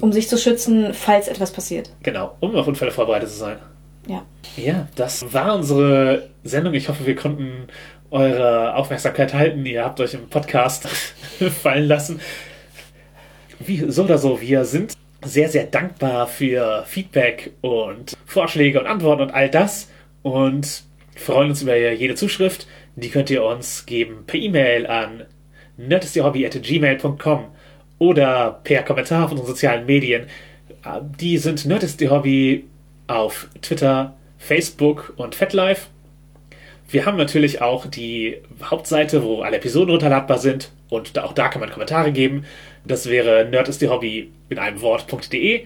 [0.01, 1.91] Um sich zu schützen, falls etwas passiert.
[2.03, 3.59] Genau, um auf Unfälle vorbereitet zu sein.
[4.07, 4.25] Ja.
[4.57, 6.75] Ja, das war unsere Sendung.
[6.75, 7.69] Ich hoffe, wir konnten
[8.11, 9.65] eure Aufmerksamkeit halten.
[9.67, 10.89] Ihr habt euch im Podcast
[11.63, 12.21] fallen lassen.
[13.59, 19.23] Wie so oder so, wir sind sehr, sehr dankbar für Feedback und Vorschläge und Antworten
[19.23, 19.91] und all das
[20.23, 20.83] und
[21.17, 22.67] freuen uns über jede Zuschrift.
[22.97, 25.27] Die könnt ihr uns geben per E-Mail an
[25.77, 27.47] nerdistihobby.gmail.com
[27.99, 30.27] oder per Kommentar auf unseren sozialen Medien.
[31.21, 32.65] Die sind nerdistihobby
[33.07, 35.89] auf Twitter, Facebook und FetLife.
[36.89, 41.49] Wir haben natürlich auch die Hauptseite, wo alle Episoden runterladbar sind Und da, auch da
[41.49, 42.45] kann man Kommentare geben.
[42.85, 45.65] Das wäre nerd ist die Hobby in einem Wort.de.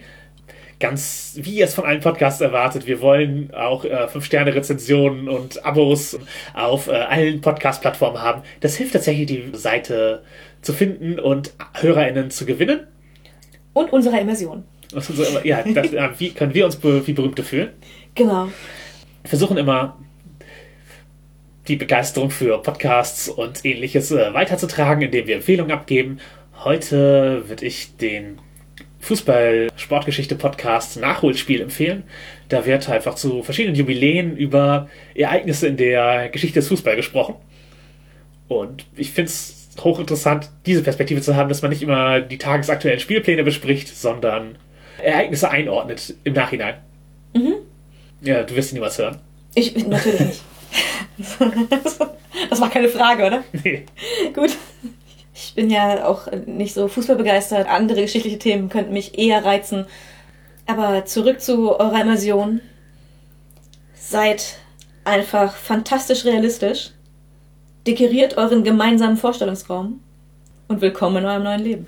[0.79, 2.85] Ganz wie ihr es von einem Podcast erwartet.
[2.85, 6.19] Wir wollen auch äh, 5-Sterne-Rezensionen und Abos
[6.53, 8.43] auf äh, allen Podcast-Plattformen haben.
[8.59, 10.23] Das hilft tatsächlich, die Seite
[10.61, 12.87] zu finden und HörerInnen zu gewinnen.
[13.73, 14.63] Und unserer Immersion.
[15.43, 17.69] Ja, das, äh, wie können wir uns be wie Berühmte fühlen?
[18.13, 18.45] Genau.
[19.21, 19.97] Wir versuchen immer
[21.67, 26.19] die Begeisterung für Podcasts und ähnliches äh, weiterzutragen, indem wir Empfehlungen abgeben.
[26.63, 28.39] Heute würde ich den
[28.99, 32.03] Fußball-Sportgeschichte-Podcast Nachholspiel empfehlen.
[32.49, 37.35] Da wird einfach zu verschiedenen Jubiläen über Ereignisse in der Geschichte des Fußballs gesprochen.
[38.47, 42.99] Und ich finde es hochinteressant, diese Perspektive zu haben, dass man nicht immer die tagesaktuellen
[42.99, 44.57] Spielpläne bespricht, sondern
[45.03, 46.75] Ereignisse einordnet im Nachhinein.
[47.33, 47.55] Mhm.
[48.21, 49.17] Ja, du wirst niemals hören.
[49.55, 50.41] Ich natürlich nicht.
[52.49, 53.43] Das war keine Frage, oder?
[53.63, 53.85] Nee.
[54.33, 54.51] Gut.
[55.33, 57.67] Ich bin ja auch nicht so fußballbegeistert.
[57.67, 59.85] Andere geschichtliche Themen könnten mich eher reizen.
[60.65, 62.61] Aber zurück zu eurer Immersion.
[63.95, 64.57] Seid
[65.03, 66.91] einfach fantastisch realistisch.
[67.87, 70.01] Dekoriert euren gemeinsamen Vorstellungsraum.
[70.67, 71.87] Und willkommen in eurem neuen Leben.